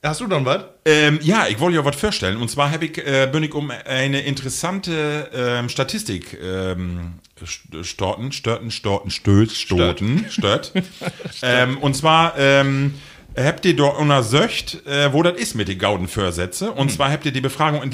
Hast 0.02 0.20
du 0.20 0.26
noch 0.26 0.44
was? 0.44 0.64
Ähm, 0.84 1.18
ja, 1.22 1.46
ich 1.48 1.58
wollte 1.60 1.76
ja 1.76 1.84
was 1.84 1.96
vorstellen. 1.96 2.36
Und 2.36 2.50
zwar 2.50 2.70
habe 2.70 2.84
ich, 2.84 2.98
äh, 2.98 3.26
bin 3.32 3.42
ich 3.42 3.54
um 3.54 3.70
eine 3.70 4.20
interessante 4.20 5.30
ähm, 5.34 5.68
Statistik 5.70 6.38
ähm, 6.42 7.20
st- 7.42 7.84
storten, 7.84 8.30
störten, 8.32 8.70
storten, 8.70 9.10
stöß, 9.10 9.56
stoten, 9.56 10.26
stört. 10.28 10.72
ähm, 11.42 11.78
und 11.78 11.96
zwar 11.96 12.36
ähm, 12.38 12.94
habt 13.34 13.64
ihr 13.64 13.76
dort 13.76 13.98
untersucht, 13.98 14.86
äh, 14.86 15.10
wo 15.12 15.22
das 15.22 15.38
ist 15.38 15.54
mit 15.54 15.68
den 15.68 15.78
Gaudenvorsätze. 15.78 16.70
Und 16.72 16.92
zwar 16.92 17.10
habt 17.10 17.24
ihr 17.24 17.32
die 17.32 17.40
Befragung 17.40 17.82
in 17.82 17.90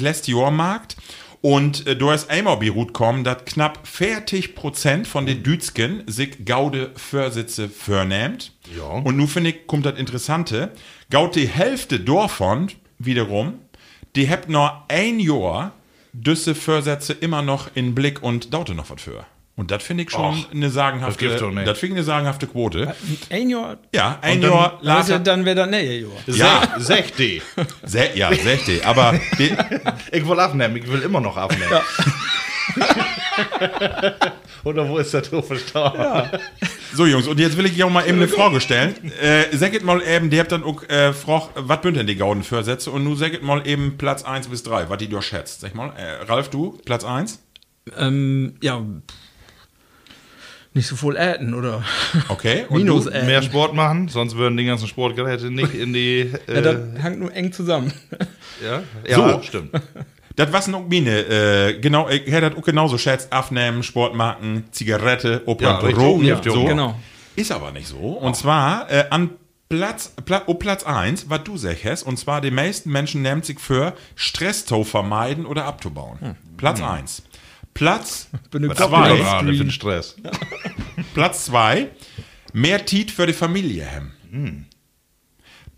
Markt. 0.51 0.97
Und 1.41 1.87
äh, 1.87 1.95
du 1.95 2.11
hast 2.11 2.29
einmal 2.29 2.57
beruht 2.57 2.93
kommen, 2.93 3.23
dass 3.23 3.45
knapp 3.45 3.85
40% 3.85 5.05
von 5.05 5.25
den 5.25 5.43
Dützken 5.43 6.03
sich 6.07 6.45
Gaude 6.45 6.91
Vorsitze 6.95 7.67
vornehmt. 7.67 8.53
Ja. 8.77 8.83
Und 8.83 9.17
nun 9.17 9.27
finde 9.27 9.49
ich, 9.49 9.67
kommt 9.67 9.85
das 9.85 9.97
Interessante. 9.97 10.71
Gaut 11.09 11.35
die 11.35 11.47
Hälfte 11.47 11.99
davon 11.99 12.67
wiederum, 12.99 13.59
die 14.15 14.29
habt 14.29 14.49
noch 14.49 14.83
ein 14.87 15.19
Jahr 15.19 15.73
düsse 16.13 16.55
Vorsätze 16.55 17.13
immer 17.13 17.41
noch 17.41 17.69
in 17.75 17.95
Blick 17.95 18.21
und 18.21 18.53
daute 18.53 18.75
noch 18.75 18.89
was 18.89 19.01
für. 19.01 19.25
Und 19.61 19.69
das 19.69 19.83
finde 19.83 20.01
ich 20.03 20.09
schon 20.09 20.21
Och, 20.39 20.51
eine 20.51 20.71
sagenhafte, 20.71 21.11
das 21.13 21.17
gibt's 21.19 21.39
doch 21.39 21.51
nicht. 21.51 21.67
das 21.67 21.77
finde 21.77 21.93
ich 21.93 21.97
eine 21.99 22.03
sagenhafte 22.03 22.47
Quote. 22.47 22.95
ein 23.29 23.47
Jahr. 23.47 23.77
Ja, 23.93 24.17
ein 24.19 24.41
dann- 24.41 24.49
Jahr 24.51 24.71
Also, 24.83 25.11
later. 25.13 25.19
dann 25.19 25.45
wäre 25.45 25.55
das 25.55 25.69
näher 25.69 25.99
Jahr. 25.99 26.09
Ja. 26.25 26.79
Se 26.79 26.85
60. 26.95 27.43
Se 27.83 28.09
ja, 28.15 28.33
60. 28.33 28.83
Aber 28.87 29.13
die, 29.37 29.55
Ich 30.11 30.27
will 30.27 30.39
abnehmen, 30.39 30.77
ich 30.77 30.91
will 30.91 31.01
immer 31.03 31.21
noch 31.21 31.37
abnehmen. 31.37 31.71
Oder 34.63 34.87
wo 34.89 34.97
ist 34.97 35.13
der 35.13 35.21
Tour 35.23 35.43
verstorben? 35.43 36.29
So, 36.93 37.05
Jungs, 37.05 37.27
und 37.27 37.39
jetzt 37.39 37.55
will 37.57 37.65
ich 37.67 37.73
euch 37.73 37.83
auch 37.83 37.89
mal 37.91 38.07
eben 38.07 38.17
eine 38.17 38.27
Frage 38.27 38.61
stellen. 38.61 38.95
Äh, 39.21 39.55
sagt 39.55 39.83
mal 39.83 40.01
eben, 40.01 40.31
die 40.31 40.39
habt 40.39 40.51
dann 40.51 40.63
auch 40.63 40.81
äh, 40.89 41.09
gefragt, 41.09 41.49
was 41.55 41.81
bünd 41.81 41.97
denn 41.97 42.07
die 42.07 42.15
Gauden 42.15 42.41
Vorsätze? 42.43 42.89
Und 42.89 43.03
nun 43.03 43.15
sagt 43.15 43.43
mal 43.43 43.65
eben 43.67 43.97
Platz 43.99 44.23
1 44.23 44.47
bis 44.47 44.63
3, 44.63 44.89
was 44.89 44.97
die 44.97 45.07
durchschätzt. 45.07 45.61
Sag 45.61 45.75
mal, 45.75 45.93
äh, 45.97 46.23
Ralf, 46.25 46.49
du, 46.49 46.79
Platz 46.83 47.03
1? 47.05 47.39
Ähm, 47.97 48.55
ja. 48.61 48.81
Nicht 50.73 50.87
so 50.87 50.95
voll 50.95 51.17
äten, 51.17 51.53
oder? 51.53 51.83
Okay. 52.29 52.65
Und 52.69 52.77
Minus 52.83 53.05
äten. 53.07 53.25
Mehr 53.25 53.41
Sport 53.41 53.73
machen, 53.73 54.07
sonst 54.07 54.37
würden 54.37 54.55
die 54.55 54.65
ganzen 54.65 54.87
Sportgeräte 54.87 55.51
nicht 55.51 55.73
in 55.73 55.91
die. 55.93 56.31
Äh, 56.47 56.53
Ja, 56.55 56.61
das 56.61 56.77
hängt 57.03 57.19
nur 57.19 57.33
eng 57.33 57.51
zusammen. 57.51 57.91
ja, 58.63 58.83
ja 59.07 59.15
So. 59.33 59.41
stimmt. 59.43 59.71
Das 60.37 60.53
was 60.53 60.67
noch 60.69 60.87
meine, 60.87 61.19
äh, 61.19 61.79
genau, 61.79 62.07
ich 62.07 62.31
hätte 62.31 62.49
das 62.51 62.57
auch 62.57 62.63
genauso 62.63 62.97
schätzt, 62.97 63.33
Aufnehmen, 63.33 63.83
Sportmarken, 63.83 64.63
Zigarette, 64.71 65.41
Ja, 65.45 65.51
Opa, 65.51 65.77
richtig. 65.79 65.97
Drogen, 65.97 66.25
Ja, 66.25 66.41
so. 66.41 66.63
genau. 66.63 66.95
Ist 67.35 67.51
aber 67.51 67.71
nicht 67.71 67.87
so. 67.87 67.97
Und 67.97 68.35
zwar 68.37 68.89
äh, 68.89 69.05
an 69.09 69.31
Platz, 69.67 70.13
Pla 70.25 70.43
oh, 70.47 70.53
Platz 70.55 70.83
1, 70.83 71.29
was 71.29 71.43
du 71.43 71.57
sagst, 71.57 72.05
und 72.05 72.17
zwar 72.17 72.41
die 72.41 72.51
meisten 72.51 72.91
Menschen 72.91 73.21
nehmen 73.21 73.41
sich 73.41 73.59
für 73.59 73.93
Stress 74.15 74.65
zu 74.65 74.83
vermeiden 74.83 75.45
oder 75.45 75.65
abzubauen. 75.65 76.35
Platz 76.57 76.81
1. 76.81 77.23
Platz 77.73 78.29
Zwei. 78.51 79.17
gerade 79.17 79.47
für 79.47 79.63
den 79.63 79.71
Stress? 79.71 80.15
Platz 81.13 81.45
2, 81.45 81.89
mehr 82.53 82.85
Tiet 82.85 83.11
für 83.11 83.25
die 83.25 83.33
Familie 83.33 83.87
haben. 83.91 84.67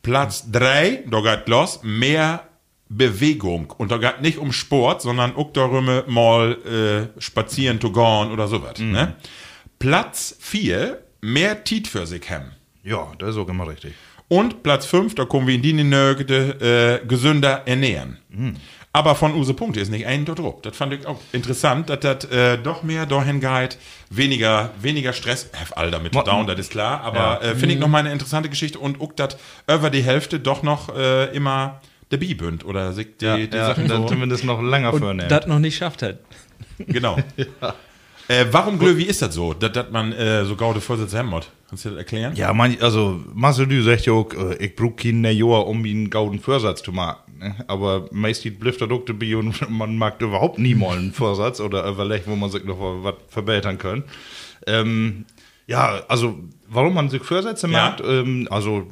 Platz 0.02 0.52
3, 0.52 1.06
da 1.10 1.22
geht 1.22 1.48
los, 1.48 1.80
mehr 1.84 2.48
Bewegung. 2.90 3.72
Und 3.78 3.92
da 3.92 3.98
geht 3.98 4.22
nicht 4.22 4.38
um 4.38 4.52
Sport, 4.52 5.02
sondern 5.02 5.36
auch 5.36 5.54
darum, 5.54 5.90
mal 6.08 7.12
äh, 7.18 7.22
spazieren 7.22 7.80
zu 7.80 7.92
gehen 7.92 8.32
oder 8.32 8.48
sowas. 8.48 8.80
Ne? 8.80 9.16
Platz 9.80 10.36
4, 10.40 11.02
mehr 11.22 11.64
Tiet 11.64 11.88
für 11.88 12.06
sich 12.06 12.30
haben. 12.30 12.52
Ja, 12.84 13.12
das 13.18 13.32
ist 13.32 13.38
auch 13.38 13.48
immer 13.48 13.68
richtig. 13.68 13.94
Und 14.28 14.64
Platz 14.64 14.86
5, 14.86 15.16
da 15.16 15.26
kommen 15.26 15.48
wir 15.48 15.56
in 15.56 15.62
die 15.62 15.74
Nögde, 15.74 17.02
äh, 17.04 17.06
gesünder 17.08 17.64
ernähren. 17.66 18.18
Aber 18.96 19.16
von 19.16 19.34
Use 19.34 19.56
Punkte 19.56 19.80
ist 19.80 19.90
nicht 19.90 20.06
ein 20.06 20.24
dort 20.24 20.38
drauf. 20.38 20.62
Das 20.62 20.78
fand 20.78 20.94
ich 20.94 21.08
auch 21.08 21.20
interessant, 21.32 21.90
dass 21.90 22.00
das 22.02 22.26
äh, 22.26 22.60
doch 22.60 22.84
mehr 22.84 23.08
dahin 23.08 23.40
geht, 23.40 23.80
weniger, 24.12 24.70
weniger 24.80 25.14
Stress. 25.14 25.50
Have 25.60 25.76
all 25.76 25.90
damit 25.90 26.14
Motten. 26.14 26.30
down, 26.30 26.46
das 26.46 26.60
ist 26.60 26.70
klar. 26.72 27.02
Aber 27.02 27.42
äh, 27.44 27.56
finde 27.56 27.74
ich 27.74 27.80
noch 27.80 27.88
mal 27.88 27.98
eine 28.00 28.12
interessante 28.12 28.50
Geschichte 28.50 28.78
und 28.78 29.02
auch, 29.02 29.12
dass 29.14 29.36
über 29.68 29.90
die 29.90 30.04
Hälfte 30.04 30.40
doch 30.40 30.62
noch 30.62 30.96
äh, 30.96 31.36
immer 31.36 31.82
der 32.12 32.18
Bi 32.18 32.36
bünd 32.36 32.64
oder 32.66 32.94
sich 32.94 33.08
die, 33.20 33.26
Ja, 33.26 33.38
die 33.38 33.50
ja, 33.58 33.66
Sachen 33.68 33.88
dann 33.88 34.04
so. 34.04 34.10
zumindest 34.10 34.44
noch 34.44 34.62
länger 34.62 34.94
Und 34.94 35.00
vornehmen. 35.00 35.28
das 35.28 35.48
noch 35.48 35.58
nicht 35.60 35.76
schafft 35.76 36.04
hat. 36.04 36.20
Genau. 36.78 37.18
äh, 38.28 38.46
warum, 38.52 38.78
Glö, 38.80 38.98
wie 38.98 39.04
ist 39.06 39.22
das 39.22 39.34
so, 39.34 39.54
dass 39.54 39.72
dass 39.72 39.90
man 39.92 40.12
äh, 40.14 40.46
so 40.46 40.56
gaude 40.56 40.82
Vorsätze 40.82 41.18
haben 41.18 41.30
muss? 41.30 41.46
Kannst 41.70 41.86
du 41.86 41.90
das 41.90 41.98
erklären? 41.98 42.36
Ja, 42.36 42.54
man, 42.54 42.78
also 42.82 43.22
Marcel 43.34 43.68
du 43.68 43.82
sagt 43.82 44.06
ja 44.06 44.14
auch, 44.14 44.32
äh, 44.34 44.56
ich 44.64 44.76
brauch 44.76 44.96
keinen 44.96 45.26
Jahr, 45.26 45.66
um 45.68 45.84
einen 45.84 46.10
gauden 46.10 46.40
Vorsatz 46.40 46.84
zu 46.84 46.92
machen. 46.92 47.18
Ne? 47.44 47.56
Aber 47.68 48.08
meistens 48.12 48.58
bleibt 48.58 48.82
das 48.82 48.90
auch 48.90 49.06
dabei 49.06 49.36
und 49.38 49.70
man 49.70 49.98
mag 49.98 50.22
überhaupt 50.22 50.60
nie 50.60 50.76
mal 50.76 50.98
einen 50.98 51.12
Vorsatz 51.12 51.60
oder 51.60 51.88
überlegt, 51.88 52.28
wo 52.28 52.36
man 52.36 52.50
sich 52.50 52.64
noch 52.64 52.80
was 53.04 53.16
verbessern 53.30 53.78
kann. 53.78 54.04
Ähm, 54.68 55.26
ja, 55.68 56.02
also 56.08 56.40
warum 56.68 56.94
man 56.94 57.10
sich 57.10 57.24
Vorsätze 57.24 57.68
Ja. 57.68 57.90
macht, 57.90 58.02
ähm, 58.06 58.48
also 58.50 58.88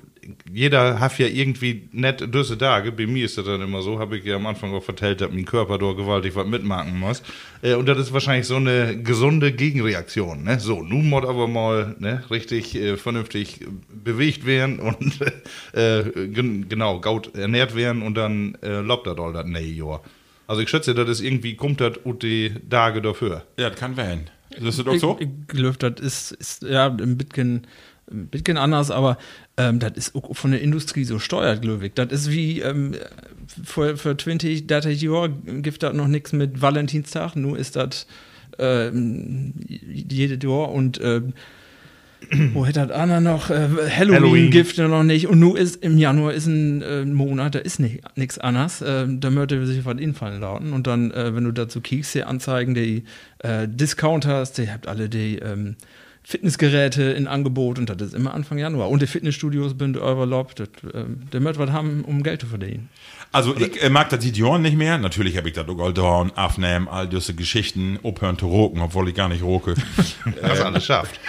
jeder 0.52 1.00
hat 1.00 1.18
ja 1.18 1.28
irgendwie 1.28 1.90
nett 1.92 2.28
diese 2.34 2.58
Tage. 2.58 2.92
Bei 2.92 3.08
mir 3.08 3.26
ist 3.26 3.38
das 3.38 3.46
dann 3.46 3.62
immer 3.62 3.82
so, 3.82 4.00
habe 4.00 4.18
ich 4.18 4.26
ja 4.26 4.36
am 4.36 4.46
Anfang 4.46 4.74
auch 4.74 4.84
vertellt, 4.84 5.22
dass 5.22 5.32
mein 5.32 5.46
Körper 5.46 5.78
da 5.78 5.94
gewaltig 5.94 6.36
was 6.36 6.48
mitmachen 6.48 7.00
muss. 7.00 7.24
Äh, 7.62 7.76
und 7.76 7.88
das 7.88 7.98
ist 7.98 8.14
wahrscheinlich 8.14 8.48
so 8.48 8.56
eine 8.56 9.02
gesunde 9.02 9.52
Gegenreaktion. 9.52 10.44
Ne? 10.44 10.60
So, 10.60 10.82
nun 10.82 11.10
muss 11.10 11.26
aber 11.26 11.48
mal 11.48 11.96
ne, 12.00 12.24
richtig 12.30 12.76
äh, 12.76 12.98
vernünftig 12.98 13.66
bewegt 13.90 14.46
werden 14.46 14.80
und 14.80 15.20
äh, 15.74 16.04
gen 16.28 16.70
genau, 16.70 17.00
gaut 17.00 17.36
ernährt 17.36 17.76
werden 17.76 18.02
und 18.02 18.16
dann 18.16 18.58
äh, 18.62 18.80
lobt 18.80 19.08
das 19.08 19.18
all 19.18 19.34
das 19.34 19.46
nee, 19.46 19.62
Jahr. 19.62 20.02
Also 20.48 20.62
ich 20.62 20.70
schätze, 20.70 20.94
das 20.94 21.08
ist 21.08 21.22
irgendwie, 21.22 21.56
kommt 21.56 21.82
das 21.82 21.98
und 22.04 22.24
die 22.24 22.54
Tage 22.70 23.02
dafür. 23.02 23.46
Ja, 23.58 23.70
das 23.70 23.80
kann 23.80 23.96
werden. 23.96 24.30
Das 24.60 24.78
ist 24.78 24.86
doch 24.86 24.96
so? 24.98 25.18
Ich, 25.20 25.28
ich 25.28 25.48
glaube, 25.48 25.78
das 25.78 26.06
ist, 26.06 26.32
ist 26.34 26.64
ja 26.64 26.88
ein 26.88 27.18
bisschen, 27.18 27.68
ein 28.12 28.28
bisschen 28.28 28.58
anders, 28.58 28.92
aber 28.92 29.18
ähm, 29.58 29.80
das 29.80 29.94
ist 29.94 30.16
auch 30.16 30.36
von 30.36 30.52
der 30.52 30.62
Industrie 30.62 31.04
so 31.04 31.20
steuert, 31.20 31.62
glaube 31.62 31.88
ich. 31.88 31.94
Das 31.94 32.12
ist 32.12 32.32
wie 32.32 32.60
ähm, 32.62 32.96
für, 33.64 33.98
für 33.98 34.18
20, 34.18 34.68
30 34.68 35.02
Jahre 35.02 35.30
gibt 35.30 35.84
das 35.84 35.94
noch 35.94 36.08
nichts 36.08 36.34
mit 36.34 36.62
Valentinstag, 36.62 37.36
nur 37.36 37.58
ist 37.58 37.76
das 37.76 38.08
ähm, 38.60 39.54
jede 39.68 40.46
Jahr 40.48 40.72
und 40.72 41.00
ähm, 41.02 41.34
wo 42.54 42.66
hätte 42.66 42.86
das 42.88 42.92
Anna 42.92 43.20
noch? 43.20 43.50
Äh, 43.50 43.68
Halloween, 43.90 44.52
Halloween. 44.52 44.90
noch 44.90 45.04
nicht. 45.04 45.28
Und 45.28 45.40
nun 45.40 45.58
ist 45.58 45.84
im 45.84 45.98
Januar 45.98 46.34
ist 46.34 46.46
ein 46.46 46.82
äh, 46.82 47.06
Monat, 47.06 47.56
da 47.56 47.60
ist 47.60 47.80
nichts 47.80 48.38
anderes. 48.38 48.82
Äh, 48.82 49.08
da 49.08 49.30
möchte 49.30 49.66
sich 49.66 49.86
was 49.86 49.98
infallen 49.98 50.40
lauten. 50.40 50.74
Und 50.74 50.88
dann, 50.88 51.12
äh, 51.12 51.36
wenn 51.36 51.44
du 51.44 51.52
dazu 51.52 51.82
kiekst, 51.82 52.14
die 52.16 52.24
Anzeigen, 52.24 52.74
die 52.74 53.04
äh, 53.40 53.68
Discounters, 53.68 54.54
die 54.54 54.70
habt 54.70 54.88
alle 54.88 55.10
die 55.10 55.40
ähm, 55.40 55.76
Fitnessgeräte 56.24 57.04
in 57.04 57.28
Angebot 57.28 57.80
und 57.80 57.90
das 57.90 58.02
ist 58.02 58.14
immer 58.14 58.34
Anfang 58.34 58.58
Januar. 58.58 58.90
Und 58.90 59.02
die 59.02 59.08
Fitnessstudios 59.08 59.74
sind 59.78 59.98
overlobt. 59.98 60.60
Das, 60.60 60.68
äh, 60.94 61.06
der 61.34 61.40
möchte 61.42 61.60
was 61.60 61.72
haben, 61.72 62.04
um 62.06 62.24
Geld 62.24 62.42
zu 62.42 62.48
verdienen. 62.48 62.90
Also 63.32 63.56
ich 63.58 63.82
äh, 63.82 63.90
mag 63.90 64.10
das 64.10 64.24
Jahren 64.38 64.62
nicht 64.62 64.78
mehr. 64.78 64.98
Natürlich 64.98 65.38
habe 65.38 65.50
ich 65.50 65.56
das 65.56 65.68
auch 65.68 65.80
all 65.80 65.94
dauern, 65.94 66.32
aufnehmen, 66.36 66.88
all 66.88 67.08
diese 67.08 67.34
Geschichten, 67.34 68.00
aufhören 68.04 68.38
zu 68.38 68.48
roken, 68.48 68.82
obwohl 68.82 69.10
ich 69.10 69.16
gar 69.16 69.30
nicht 69.30 69.44
roke. 69.44 69.76
Das 70.42 70.60
ist 70.60 70.66
alles 70.66 70.86
schafft. 70.86 71.20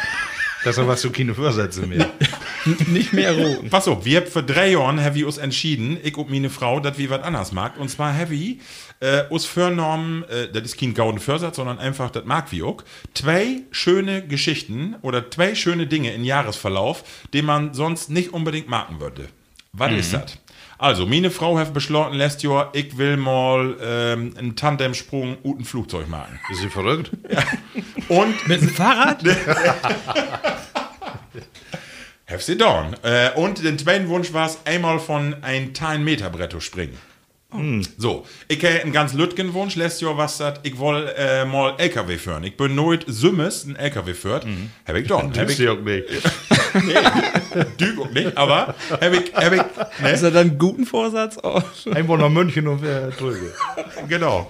Das 0.65 0.79
ist 0.79 0.87
was 0.87 1.01
so 1.01 1.11
keine 1.11 1.35
Vorsätze 1.35 1.87
mehr. 1.87 2.11
Nicht 2.87 3.13
mehr 3.13 3.33
roten. 3.37 3.71
Pass 3.71 3.89
auf, 3.89 4.05
wir 4.05 4.21
haben 4.21 4.27
für 4.27 4.43
drei 4.43 4.71
Jahren 4.71 5.03
haben 5.03 5.15
wir 5.15 5.27
uns 5.27 5.39
entschieden, 5.39 5.99
ich 6.03 6.17
und 6.17 6.31
meine 6.31 6.51
Frau, 6.51 6.81
dass 6.81 6.99
wir 6.99 7.11
was 7.11 7.23
anderes 7.23 7.53
mag. 7.53 7.79
Und 7.79 7.89
zwar 7.89 8.17
haben 8.17 8.31
wir 8.31 8.57
äh, 9.01 9.25
uns 9.29 9.45
vorgenommen, 9.45 10.25
äh, 10.25 10.49
das 10.53 10.63
ist 10.65 10.79
kein 10.79 10.95
gauden 10.95 11.21
Vorsatz, 11.21 11.57
sondern 11.57 11.79
einfach, 11.79 12.11
das 12.11 12.25
mag 12.25 12.53
wir 12.53 12.67
auch, 12.67 12.85
zwei 13.15 13.63
schöne 13.71 14.27
Geschichten 14.27 14.97
oder 15.03 15.31
zwei 15.31 15.55
schöne 15.55 15.87
Dinge 15.87 16.13
im 16.13 16.25
Jahresverlauf, 16.25 17.05
die 17.33 17.43
man 17.43 17.75
sonst 17.75 18.11
nicht 18.11 18.33
unbedingt 18.33 18.69
machen 18.69 19.01
würde. 19.01 19.29
Was 19.73 19.93
ist 19.93 20.13
das? 20.13 20.39
Also, 20.77 21.07
meine 21.07 21.31
Frau 21.31 21.57
hat 21.59 21.73
beschlossen, 21.73 22.15
letztes 22.15 22.43
Jahr, 22.43 22.71
ich 22.75 22.99
will 22.99 23.17
mal 23.17 23.77
ähm, 23.81 24.35
einen 24.37 24.57
Tandemsprung 24.57 25.37
und 25.37 25.61
ein 25.61 25.65
Flugzeug 25.65 26.09
machen. 26.09 26.41
Ist 26.51 26.61
sie 26.61 26.69
verrückt? 26.69 27.13
Und 28.09 28.49
Mit 28.49 28.61
dem 28.61 28.69
Fahrrad? 28.69 29.23
Sie 32.41 32.57
done. 32.57 32.97
Äh, 33.03 33.31
und 33.39 33.63
den 33.63 33.79
zweiten 33.79 34.09
Wunsch 34.09 34.33
war 34.33 34.47
es, 34.47 34.59
einmal 34.65 34.99
von 34.99 35.37
ein 35.43 35.75
10 35.75 36.03
Meter 36.03 36.31
Bretto 36.31 36.61
springen. 36.61 36.99
So, 37.99 38.27
ich 38.49 38.65
habe 38.65 38.81
einen 38.81 38.93
ganz 38.93 39.13
lütgen 39.13 39.53
Wunsch, 39.53 39.77
letztes 39.77 40.01
Jahr 40.03 40.17
was 40.17 40.39
das, 40.39 40.61
ich 40.63 40.79
will 40.79 41.13
äh, 41.17 41.45
mal 41.45 41.75
LKW 41.79 42.17
führen. 42.17 42.45
Ich 42.45 42.57
bin 42.57 42.75
nooit 42.75 43.05
Sümmes 43.07 43.65
ein 43.65 43.77
LKW 43.77 44.15
führt. 44.15 44.47
Hab 44.87 44.97
ich 44.97 45.07
done. 45.07 45.31
Hab 45.37 45.45
Ist 45.45 45.51
ich, 45.51 45.57
sie 45.59 45.69
auch 45.69 45.81
nicht. 45.81 46.05
Düg 47.81 48.01
auch 48.01 48.11
nicht, 48.11 48.37
aber 48.37 48.75
hab 48.91 49.13
ich, 49.13 49.35
hab 49.35 49.53
ich, 49.53 49.61
Ist 49.61 50.23
ne? 50.23 50.29
er 50.29 50.31
dann 50.31 50.51
einen 50.51 50.59
guten 50.59 50.87
Vorsatz? 50.87 51.39
Oh. 51.43 51.61
Einfach 51.91 52.17
nach 52.17 52.31
München 52.31 52.67
und 52.67 52.81
wer 52.83 53.11
drüber. 53.11 53.37
genau. 54.09 54.49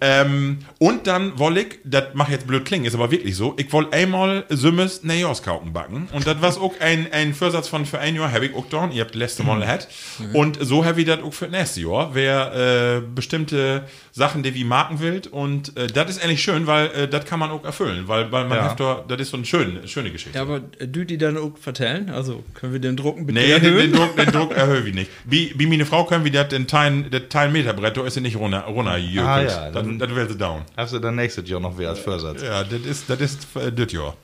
ähm, 0.00 0.58
und 0.78 1.06
dann 1.06 1.38
wollte 1.38 1.60
ich, 1.60 1.78
das 1.84 2.14
macht 2.14 2.30
jetzt 2.30 2.46
blöd 2.46 2.64
klingen, 2.64 2.84
ist 2.84 2.94
aber 2.94 3.10
wirklich 3.10 3.36
so, 3.36 3.54
ich 3.56 3.72
wollte 3.72 3.96
einmal 3.96 4.44
Sümmes 4.50 5.02
Neoskauken 5.02 5.72
backen. 5.72 6.08
Und 6.12 6.26
das 6.26 6.42
war 6.42 6.62
auch 6.62 6.74
ein, 6.80 7.10
ein 7.12 7.32
Vorsatz 7.32 7.68
von 7.68 7.86
für 7.86 7.98
ein 7.98 8.16
Jahr, 8.16 8.30
hab 8.30 8.42
ich 8.42 8.54
auch 8.54 8.66
done. 8.66 8.92
Ihr 8.92 9.04
habt 9.04 9.14
letzte 9.14 9.42
Mal 9.42 9.60
gehabt. 9.60 9.88
Und 10.34 10.58
so 10.60 10.84
habe 10.84 11.00
ich 11.00 11.06
das 11.06 11.22
auch 11.22 11.32
für 11.32 11.48
nächstes 11.48 11.82
Jahr. 11.82 12.09
Wer 12.14 12.98
äh, 12.98 13.00
bestimmte 13.14 13.84
Sachen, 14.12 14.42
die 14.42 14.54
wie 14.54 14.64
Marken 14.64 15.00
will. 15.00 15.22
Und 15.30 15.76
äh, 15.76 15.86
das 15.86 16.10
ist 16.10 16.24
eigentlich 16.24 16.42
schön, 16.42 16.66
weil 16.66 16.86
äh, 16.88 17.08
das 17.08 17.24
kann 17.24 17.38
man 17.38 17.50
auch 17.50 17.64
erfüllen. 17.64 18.08
Weil, 18.08 18.30
weil 18.32 18.46
man 18.46 18.58
Ja. 18.58 18.74
da, 18.74 19.04
das 19.08 19.20
ist 19.20 19.30
so 19.30 19.36
eine 19.36 19.46
schöne, 19.46 19.86
schöne 19.88 20.10
Geschichte. 20.10 20.36
Ja, 20.36 20.42
aber 20.42 20.60
äh, 20.78 20.86
du 20.88 21.04
die 21.04 21.18
dann 21.18 21.36
auch 21.36 21.56
vertellen? 21.58 22.10
Also 22.10 22.44
können 22.54 22.72
wir 22.72 22.80
den 22.80 22.96
Drucken 22.96 23.26
bitte 23.26 23.38
Nee, 23.40 23.46
den, 23.48 23.62
den 23.62 23.74
erhöhen? 23.74 23.92
Druck, 23.92 24.16
den 24.16 24.32
Druck 24.32 24.52
erhöhe 24.56 24.86
ich 24.88 24.94
nicht. 24.94 25.10
Wie, 25.24 25.52
wie 25.56 25.66
meine 25.66 25.86
Frau 25.86 26.04
können 26.04 26.24
wir 26.24 26.32
das 26.32 26.48
den 26.48 26.66
Teil, 26.66 27.04
das 27.10 27.22
Teil 27.28 27.50
Meterbrett, 27.50 27.96
da 27.96 28.04
ist 28.06 28.14
sie 28.14 28.20
nicht 28.20 28.36
runter, 28.36 28.60
runter 28.62 28.92
Ah, 28.92 28.96
ja, 28.98 29.70
dann, 29.70 29.72
dann- 29.72 29.98
dann 29.98 30.16
wäre 30.16 30.28
sie 30.28 30.36
down. 30.36 30.62
Hast 30.76 30.92
du 30.94 30.98
dann 30.98 31.16
nächstes 31.16 31.48
Jahr 31.48 31.60
noch 31.60 31.76
wer 31.78 31.90
als 31.90 31.98
Vorsatz? 32.00 32.42
Ja, 32.42 32.64
das 32.64 32.80
ist, 32.80 33.08
das 33.10 33.20
ist 33.20 33.46
äh, 33.56 33.70
das 33.72 33.92
Jahr. 33.92 34.16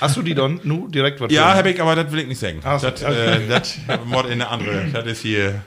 Hast 0.00 0.16
du 0.16 0.22
die 0.22 0.34
dann 0.34 0.60
nu 0.64 0.88
direkt 0.88 1.20
was 1.20 1.32
Ja, 1.32 1.54
habe 1.54 1.70
ich, 1.70 1.80
aber 1.80 1.94
das 1.96 2.12
will 2.12 2.20
ich 2.20 2.26
nicht 2.26 2.38
sagen. 2.40 2.60
Ach 2.64 2.78
so, 2.78 2.90
das, 2.90 3.02
äh, 3.02 3.46
das 3.48 3.78
Mod 4.04 4.26
in 4.26 4.32
eine 4.32 4.48
andere. 4.48 4.86
Das 4.92 5.06
ist 5.06 5.22
hier, 5.22 5.62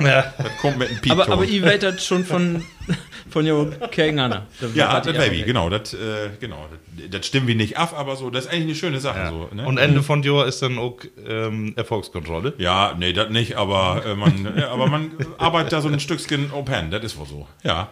Ja. 0.00 0.32
das 0.36 0.56
kommt 0.60 0.78
mit 0.78 0.88
einem 0.90 1.00
Piep. 1.00 1.12
Aber, 1.12 1.28
aber 1.28 1.44
ihr 1.44 1.62
wettet 1.62 2.02
schon 2.02 2.24
von, 2.24 2.64
von 3.30 3.46
Jo 3.46 3.70
Anna. 3.96 4.46
ja, 4.74 5.00
das 5.00 5.16
Baby, 5.16 5.42
genau, 5.42 5.70
das, 5.70 5.94
äh, 5.94 6.30
genau, 6.40 6.66
das, 6.96 7.10
das 7.10 7.26
stimmen 7.26 7.46
wir 7.46 7.54
nicht 7.54 7.76
ab, 7.78 7.94
aber 7.96 8.16
so, 8.16 8.30
das 8.30 8.46
ist 8.46 8.50
eigentlich 8.52 8.64
eine 8.64 8.74
schöne 8.74 9.00
Sache. 9.00 9.28
So, 9.30 9.48
ne? 9.54 9.64
Und 9.66 9.78
Ende 9.78 10.02
von 10.02 10.22
Jahr 10.22 10.46
ist 10.46 10.60
dann 10.62 10.78
auch 10.78 10.96
ähm, 11.28 11.74
Erfolgskontrolle. 11.76 12.54
Ja, 12.58 12.94
nee, 12.98 13.12
das 13.12 13.30
nicht, 13.30 13.54
aber 13.56 14.02
äh, 14.04 14.14
man, 14.14 14.54
ja, 14.56 14.70
aber 14.70 14.88
man 14.88 15.12
arbeitet 15.38 15.72
da 15.72 15.80
so 15.80 15.88
ein 15.88 16.00
Stückchen 16.00 16.50
open, 16.52 16.90
das 16.90 17.04
ist 17.04 17.16
wohl 17.18 17.26
so. 17.26 17.46
Ja. 17.62 17.90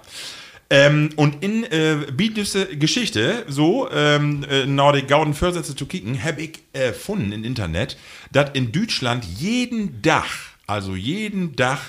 Ähm, 0.69 1.11
und 1.17 1.45
in 1.45 1.65
äh, 1.65 2.07
Biedüsse 2.13 2.77
Geschichte, 2.77 3.45
so, 3.47 3.89
ähm, 3.91 4.45
äh, 4.51 4.67
die 4.67 5.07
gauden 5.07 5.35
Vorsätze 5.35 5.77
zu 5.77 5.87
kicken, 5.87 6.25
habe 6.25 6.43
ich 6.43 6.59
gefunden 6.73 7.31
im 7.33 7.45
Internet, 7.45 7.97
dass 8.33 8.51
in 8.55 8.73
Deutschland 8.73 9.25
jeden 9.25 10.03
Dach, 10.03 10.33
also 10.67 10.97
jeden 10.97 11.55
Dach, 11.55 11.83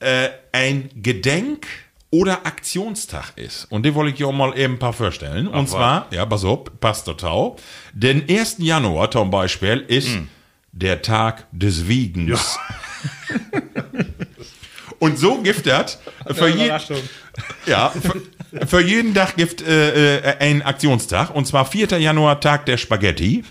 äh, 0.00 0.28
ein 0.52 0.90
Gedenk- 0.94 1.66
oder 2.10 2.44
Aktionstag 2.44 3.32
ist. 3.36 3.64
Und 3.70 3.84
den 3.84 3.94
wollte 3.94 4.10
ich 4.10 4.16
dir 4.16 4.28
auch 4.28 4.32
mal 4.32 4.58
eben 4.58 4.74
ein 4.74 4.78
paar 4.78 4.92
vorstellen. 4.92 5.48
Und 5.48 5.70
zwar, 5.70 6.08
ja, 6.10 6.26
pass 6.26 6.44
auf, 6.44 6.64
passt 6.80 7.06
total. 7.06 7.56
Den 7.94 8.28
1. 8.28 8.56
Januar 8.58 9.10
zum 9.10 9.30
Beispiel 9.30 9.78
ist 9.88 10.10
der 10.72 11.00
Tag 11.00 11.46
des 11.52 11.88
Wiegens. 11.88 12.58
Und 14.98 15.18
so 15.18 15.38
gibt 15.38 15.66
das 15.66 15.98
für, 16.26 16.48
je, 16.48 16.70
ja, 17.66 17.90
für, 17.90 18.66
für 18.66 18.80
jeden 18.80 19.14
Tag 19.14 19.36
gibt 19.36 19.62
äh, 19.62 20.18
äh, 20.18 20.38
ein 20.38 20.62
Aktionstag. 20.62 21.34
Und 21.34 21.46
zwar 21.46 21.64
4. 21.66 21.98
Januar, 21.98 22.40
Tag 22.40 22.66
der 22.66 22.76
Spaghetti. 22.76 23.44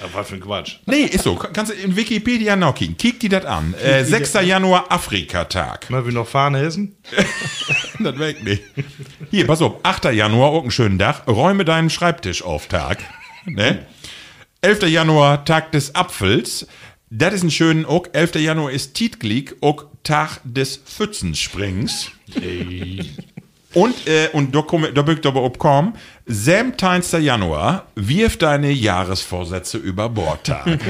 Aber 0.00 0.12
was 0.14 0.28
für 0.28 0.34
ein 0.34 0.40
Quatsch. 0.40 0.76
Nee, 0.84 1.04
ist 1.04 1.24
so. 1.24 1.36
Kannst 1.36 1.72
du 1.72 1.76
in 1.76 1.96
Wikipedia 1.96 2.54
nachkicken. 2.54 2.96
Kick 2.98 3.18
die 3.20 3.30
das 3.30 3.46
an. 3.46 3.74
Äh, 3.74 4.04
6. 4.04 4.34
Januar, 4.42 4.86
Afrikatag. 4.90 5.88
Mal 5.88 6.04
wir 6.04 6.12
noch 6.12 6.28
Fahne 6.28 6.60
essen? 6.60 6.96
Das 7.98 8.18
weg 8.18 8.44
nicht. 8.44 8.62
Hier, 9.30 9.46
pass 9.46 9.62
auf. 9.62 9.76
8. 9.82 10.12
Januar, 10.12 10.50
auch 10.50 10.60
einen 10.60 10.70
schönen 10.70 10.98
Tag. 10.98 11.26
Räume 11.26 11.64
deinen 11.64 11.88
Schreibtisch 11.88 12.42
auf 12.42 12.66
Tag. 12.66 12.98
Ne? 13.46 13.86
11. 14.60 14.82
Januar, 14.82 15.46
Tag 15.46 15.72
des 15.72 15.94
Apfels. 15.94 16.66
Das 17.08 17.32
ist 17.32 17.44
ein 17.44 17.50
schönen 17.50 17.86
auch. 17.86 18.08
11. 18.12 18.34
Januar 18.34 18.70
ist 18.70 18.92
Tietglik, 18.92 19.56
auch 19.62 19.86
Tag 20.06 20.40
des 20.44 20.76
Pfützensprings. 20.76 22.10
Und, 23.74 24.06
äh, 24.06 24.28
und 24.32 24.54
da, 24.54 24.62
komm, 24.62 24.86
da 24.94 25.02
ich 25.20 25.26
aber 25.26 25.42
obkommen, 25.42 25.94
17. 26.24 27.22
Januar, 27.22 27.86
wirf 27.94 28.38
deine 28.38 28.70
Jahresvorsätze 28.70 29.76
über 29.76 30.08
Bord 30.08 30.44
Tag. 30.44 30.66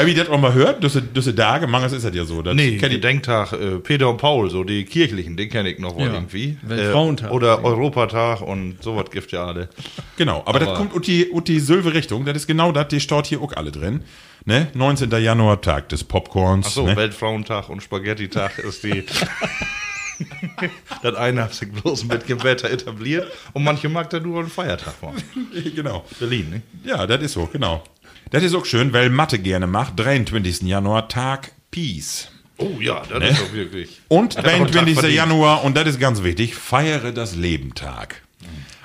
Hab 0.00 0.06
ich 0.08 0.14
das 0.14 0.28
auch 0.28 0.40
mal 0.40 0.52
gehört? 0.52 0.82
Diese, 0.82 1.02
diese 1.02 1.34
Tage, 1.34 1.66
manches 1.66 1.92
ist 1.92 2.04
das 2.04 2.14
ja 2.14 2.24
so. 2.24 2.42
Das 2.42 2.54
Nee, 2.54 2.78
kenn 2.78 2.90
ich- 2.90 2.96
Gedenktag 2.96 3.52
äh, 3.52 3.78
Peter 3.78 4.08
und 4.08 4.16
Paul, 4.16 4.50
so 4.50 4.64
die 4.64 4.84
kirchlichen, 4.84 5.36
den 5.36 5.48
kenne 5.48 5.70
ich 5.70 5.78
noch 5.78 5.94
wohl 5.94 6.08
Ja, 6.08 6.14
irgendwie. 6.14 6.58
Äh, 6.64 6.68
Weltfrauentag. 6.68 7.30
oder 7.30 7.64
Europatag 7.64 8.40
und 8.40 8.82
sowas 8.82 9.10
gibt 9.10 9.30
ja 9.32 9.44
alle. 9.46 9.68
Genau, 10.16 10.42
aber, 10.46 10.58
das 10.58 10.68
Aber- 10.68 10.78
kommt 10.78 10.94
ut 10.94 11.06
die, 11.06 11.30
ut 11.30 11.46
die 11.48 11.60
Silve 11.60 11.94
Richtung, 11.94 12.24
das 12.24 12.36
ist 12.36 12.46
genau 12.46 12.72
das, 12.72 12.88
die 12.88 13.00
steht 13.00 13.26
hier 13.26 13.40
auch 13.40 13.52
alle 13.54 13.70
drin. 13.70 14.02
Ne? 14.46 14.68
19. 14.74 15.10
Januar, 15.10 15.60
Tag 15.60 15.90
des 15.90 16.02
Popcorns. 16.02 16.66
Achso, 16.68 16.86
ne? 16.86 16.96
Weltfrauentag 16.96 17.68
und 17.68 17.82
Spaghetti-Tag 17.82 18.58
ist 18.60 18.82
die. 18.84 19.04
das 21.02 21.14
eine 21.14 21.44
hat 21.44 21.54
sich 21.54 21.70
bloß 21.70 22.04
mit 22.04 22.26
Gewetter 22.26 22.70
etabliert 22.70 23.30
und 23.52 23.64
manche 23.64 23.88
mag 23.88 24.10
da 24.10 24.20
nur 24.20 24.40
einen 24.40 24.48
Feiertag 24.50 24.94
machen. 25.02 25.22
genau. 25.76 26.04
Berlin, 26.18 26.50
ne? 26.50 26.62
Ja, 26.84 27.06
das 27.06 27.22
ist 27.22 27.32
so, 27.34 27.46
genau. 27.52 27.82
Das 28.30 28.44
ist 28.44 28.54
auch 28.54 28.64
schön, 28.64 28.92
weil 28.92 29.10
Mathe 29.10 29.40
gerne 29.40 29.66
macht. 29.66 29.98
23. 29.98 30.62
Januar, 30.62 31.08
Tag 31.08 31.50
Peace. 31.72 32.28
Oh 32.58 32.78
ja, 32.80 33.02
das 33.08 33.30
ist 33.32 33.40
doch 33.42 33.52
wirklich. 33.52 34.00
Und 34.08 34.36
Hat 34.38 34.44
er 34.44 34.52
auch 34.52 34.54
einen 34.56 34.66
Tag 34.66 34.72
23. 34.84 34.94
verdient. 34.94 35.16
Januar, 35.16 35.64
und 35.64 35.76
das 35.76 35.88
ist 35.88 35.98
ganz 35.98 36.22
wichtig, 36.22 36.54
feiere 36.54 37.10
das 37.10 37.34
Leben 37.34 37.74
Tag. 37.74 38.22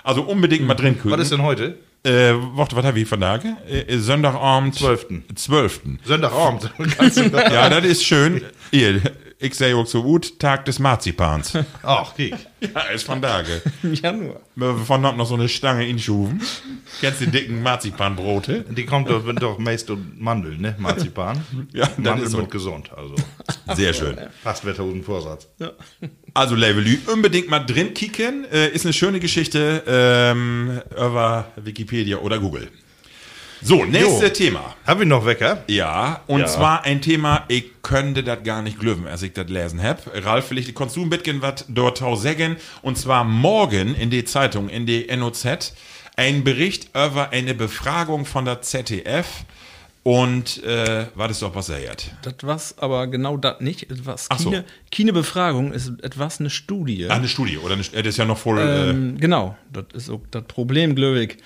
Also 0.04 0.24
unbedingt 0.24 0.66
mal 0.66 0.74
drin 0.74 0.98
kühlen. 1.00 1.18
Was 1.18 1.26
ist 1.26 1.32
denn 1.32 1.44
heute? 1.44 1.78
Äh, 2.04 2.34
warte, 2.54 2.76
was 2.76 2.86
habe 2.86 3.00
ich 3.00 3.08
von 3.08 3.20
Tage? 3.20 3.56
Äh, 3.68 3.98
Sonntagabend. 3.98 4.76
12.. 4.76 5.08
12. 5.36 5.82
Sonntagabend. 6.04 6.72
Ja, 7.34 7.70
das 7.70 7.86
ist 7.86 8.04
schön. 8.04 8.42
Hier, 8.72 9.02
ich 9.38 9.54
sehe 9.56 9.76
auch 9.76 9.86
so 9.86 10.04
gut, 10.04 10.40
Tag 10.40 10.66
des 10.66 10.80
Marzipans. 10.80 11.54
Ach, 11.84 12.16
kiek. 12.16 12.36
ja, 12.62 12.82
ist 12.94 13.04
von 13.04 13.22
Tage. 13.22 13.62
Januar. 13.84 14.40
Wir 14.56 14.76
von 14.78 15.04
dort 15.04 15.18
noch 15.18 15.28
so 15.28 15.36
eine 15.36 15.50
Stange 15.50 15.88
inschufen. 15.88 16.42
Kennst 17.02 17.22
du 17.22 17.26
die 17.26 17.32
dicken 17.32 17.62
Marzipanbrote? 17.62 18.66
Die 18.70 18.86
kommt 18.86 19.10
doch, 19.10 19.26
wenn 19.28 19.36
doch 19.36 19.58
meist 19.58 19.90
und 19.90 20.22
Mandeln, 20.22 20.62
ne? 20.62 20.76
Marzipan. 20.78 21.44
Ja, 21.74 21.88
dann 21.88 22.04
Mandeln 22.04 22.26
ist 22.26 22.32
so. 22.32 22.38
wird 22.40 22.52
gesund, 22.52 22.92
also. 22.96 23.16
Sehr 23.76 23.94
schön. 23.94 24.18
Fast 24.44 24.64
wird 24.64 24.78
tausend 24.78 25.04
Vorsatz. 25.04 25.48
Also, 26.34 26.56
Levelü, 26.56 27.00
unbedingt 27.12 27.50
mal 27.50 27.60
drin 27.60 27.94
kicken. 27.94 28.46
Äh, 28.46 28.70
ist 28.70 28.86
eine 28.86 28.94
schöne 28.94 29.20
Geschichte 29.20 29.84
ähm, 29.88 30.82
über 30.96 31.52
Wikipedia 31.58 32.18
oder 32.18 32.40
Google. 32.40 32.70
So, 33.68 33.84
nächstes 33.84 34.22
Jo. 34.22 34.30
Thema. 34.30 34.76
Hab 34.86 35.02
ich 35.02 35.08
noch 35.08 35.26
Wecker? 35.26 35.64
Ja, 35.68 36.22
und 36.28 36.42
Ja. 36.42 36.46
zwar 36.46 36.84
ein 36.84 37.02
Thema, 37.02 37.46
ich 37.48 37.82
könnte 37.82 38.24
das 38.24 38.44
gar 38.44 38.62
nicht 38.62 38.80
glöwen, 38.80 39.08
als 39.08 39.24
ich 39.24 39.34
das 39.34 39.50
lesen 39.50 39.82
hab. 39.82 40.04
Ralf, 40.24 40.46
vielleicht 40.50 40.76
kannst 40.76 40.96
du 40.96 41.02
ein 41.02 41.10
bisschen 41.10 41.42
was 41.42 41.66
dort 41.68 41.98
sagen. 42.22 42.58
Und 42.84 42.96
zwar 43.00 43.24
morgen 43.24 43.96
in 43.96 44.12
die 44.12 44.24
Zeitung, 44.24 44.70
in 44.70 44.86
die 44.86 45.08
NOZ, 45.16 45.74
ein 46.16 46.44
Bericht 46.44 46.90
über 46.90 47.30
eine 47.32 47.56
Befragung 47.56 48.26
von 48.26 48.46
der 48.46 48.62
ZDF. 48.62 49.26
Und, 50.04 50.62
äh, 50.64 51.08
was 51.16 51.32
ist 51.32 51.42
doch 51.42 51.56
was 51.56 51.70
er 51.70 51.82
jetzt? 51.82 52.12
Das 52.22 52.36
was 52.44 52.78
aber 52.78 53.08
genau 53.08 53.38
das 53.38 53.60
nicht. 53.62 53.90
Etwas 53.90 54.28
Ach 54.30 54.38
so. 54.38 54.52
keine, 54.52 54.66
keine 54.96 55.12
Befragung 55.14 55.74
ist 55.74 55.92
etwas 56.04 56.40
eine 56.40 56.52
Studie. 56.52 57.08
Ah, 57.10 57.16
eine 57.16 57.28
Studie, 57.28 57.58
oder? 57.58 57.74
Eine, 57.74 57.82
äh, 57.82 58.04
das 58.04 58.10
ist 58.10 58.18
ja 58.18 58.26
noch 58.26 58.38
voll. 58.38 58.60
äh, 58.60 58.92
Ähm, 58.92 59.18
genau, 59.18 59.58
das 59.74 59.86
ist 59.96 60.12
auch 60.12 60.22
das 60.30 60.44
Problem, 60.44 60.94
Glöwig. 60.94 61.38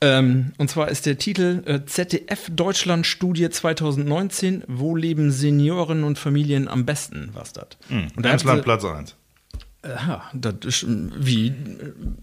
Ähm, 0.00 0.52
und 0.58 0.70
zwar 0.70 0.88
ist 0.88 1.06
der 1.06 1.18
Titel 1.18 1.62
äh, 1.66 1.84
ZDF 1.84 2.48
Deutschland 2.52 3.04
Studie 3.06 3.50
2019, 3.50 4.62
wo 4.68 4.94
leben 4.94 5.30
Senioren 5.32 6.04
und 6.04 6.18
Familien 6.18 6.68
am 6.68 6.86
besten, 6.86 7.30
was 7.34 7.52
das? 7.52 7.66
Und 7.90 8.12
da 8.24 8.30
Emsland 8.30 8.58
hat 8.58 8.64
Platz 8.64 8.84
1. 8.84 9.10
sie- 9.10 9.88
Ja, 9.88 10.22
das 10.34 10.54
ist, 10.64 10.82
ähm, 10.84 11.10
wie 11.18 11.48
äh, 11.48 11.52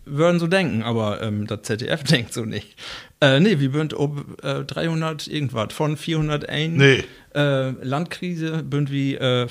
würden 0.05 0.39
so 0.39 0.47
denken, 0.47 0.83
aber 0.83 1.21
ähm, 1.21 1.47
das 1.47 1.63
ZDF 1.63 2.03
denkt 2.09 2.33
so 2.33 2.45
nicht. 2.45 2.77
Äh, 3.21 3.39
nee, 3.41 3.59
wir 3.59 3.71
sind 3.71 3.93
ob 3.93 4.41
äh, 4.43 4.63
300 4.63 5.27
irgendwas 5.27 5.73
von 5.73 5.97
401 5.97 6.77
Nee. 6.77 7.03
äh, 7.33 7.71
Landkrise 7.83 8.63
bünd 8.63 8.89
wie 8.91 9.15
äh, 9.15 9.47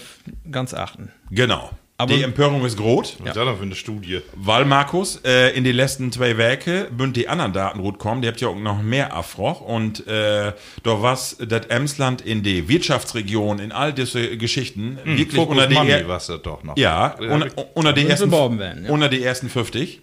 ganz 0.50 0.72
achten. 0.72 1.10
genau. 1.30 1.70
Aber- 2.04 2.14
die 2.16 2.22
Empörung 2.22 2.64
ist 2.64 2.76
groß. 2.76 3.16
Was 3.20 3.28
ist 3.28 3.36
das 3.36 3.56
für 3.56 3.62
eine 3.62 3.74
Studie? 3.74 4.20
Weil, 4.34 4.64
Markus, 4.64 5.20
äh, 5.24 5.50
in 5.56 5.64
die 5.64 5.72
letzten 5.72 6.12
zwei 6.12 6.36
Werke 6.38 6.88
bünd 6.90 7.16
die 7.16 7.28
anderen 7.28 7.52
Daten 7.52 7.80
gut 7.82 7.98
kommen. 7.98 8.22
Die 8.22 8.28
habt 8.28 8.40
ja 8.40 8.48
auch 8.48 8.56
noch 8.56 8.80
mehr 8.82 9.14
Afroch. 9.14 9.60
Und 9.60 10.06
äh, 10.06 10.52
da 10.82 11.02
was 11.02 11.36
das 11.46 11.66
Emsland 11.66 12.20
in 12.22 12.42
die 12.42 12.68
Wirtschaftsregion, 12.68 13.58
in 13.58 13.72
all 13.72 13.92
diese 13.92 14.36
Geschichten, 14.36 14.98
wirklich 15.04 15.34
Fokus 15.34 15.56
unter 15.56 15.66
die, 15.66 15.74
er 15.74 16.08
was 16.08 16.26
das 16.28 16.40
doch 16.42 16.62
noch. 16.62 16.76
ja, 16.76 17.16
Ja, 17.20 17.32
unter, 17.34 17.48
unter 17.74 17.92
die 17.92 18.06
ersten, 18.06 18.30
werden, 18.58 18.84
ja. 18.86 18.90
unter 18.90 19.08
die 19.08 19.22
ersten 19.22 19.48
50. 19.48 20.00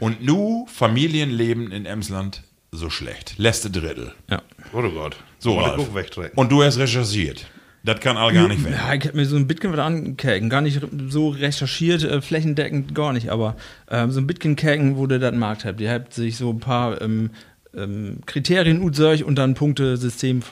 Und 0.00 0.24
nu 0.24 0.66
Familienleben 0.72 1.70
in 1.70 1.86
Emsland 1.86 2.42
so 2.72 2.90
schlecht. 2.90 3.34
Letzte 3.36 3.70
Drittel. 3.70 4.12
Ja. 4.30 4.42
Oh 4.72 4.80
Gott. 4.82 5.16
So, 5.38 5.58
Ralf. 5.58 5.76
den. 5.76 6.30
Und 6.36 6.50
du 6.50 6.62
hast 6.62 6.78
recherchiert. 6.78 7.46
Das 7.84 7.98
kann 8.00 8.16
all 8.16 8.32
gar 8.32 8.46
nicht 8.48 8.64
werden. 8.64 8.76
Ja, 8.76 8.94
ich 8.94 9.06
hab 9.06 9.14
mir 9.14 9.26
so 9.26 9.36
ein 9.36 9.48
bisschen 9.48 9.72
was 9.72 9.80
angekäken. 9.80 10.48
Gar 10.48 10.60
nicht 10.60 10.80
so 11.08 11.30
recherchiert, 11.30 12.04
äh, 12.04 12.20
flächendeckend 12.20 12.94
gar 12.94 13.12
nicht, 13.12 13.30
aber 13.30 13.56
ähm, 13.90 14.10
so 14.12 14.20
ein 14.20 14.26
bisschen 14.26 14.54
käken, 14.54 14.96
wo 14.96 15.06
der 15.06 15.18
das 15.18 15.34
Markt 15.34 15.64
habt. 15.64 15.80
Ihr 15.80 15.90
habt 15.90 16.14
sich 16.14 16.36
so 16.36 16.50
ein 16.50 16.60
paar 16.60 17.00
ähm, 17.00 17.30
ähm, 17.74 18.18
Kriterien 18.26 18.82
utseich 18.82 19.24
und 19.24 19.36
dann 19.36 19.50
ein 19.50 19.54
Punktesystem 19.54 20.42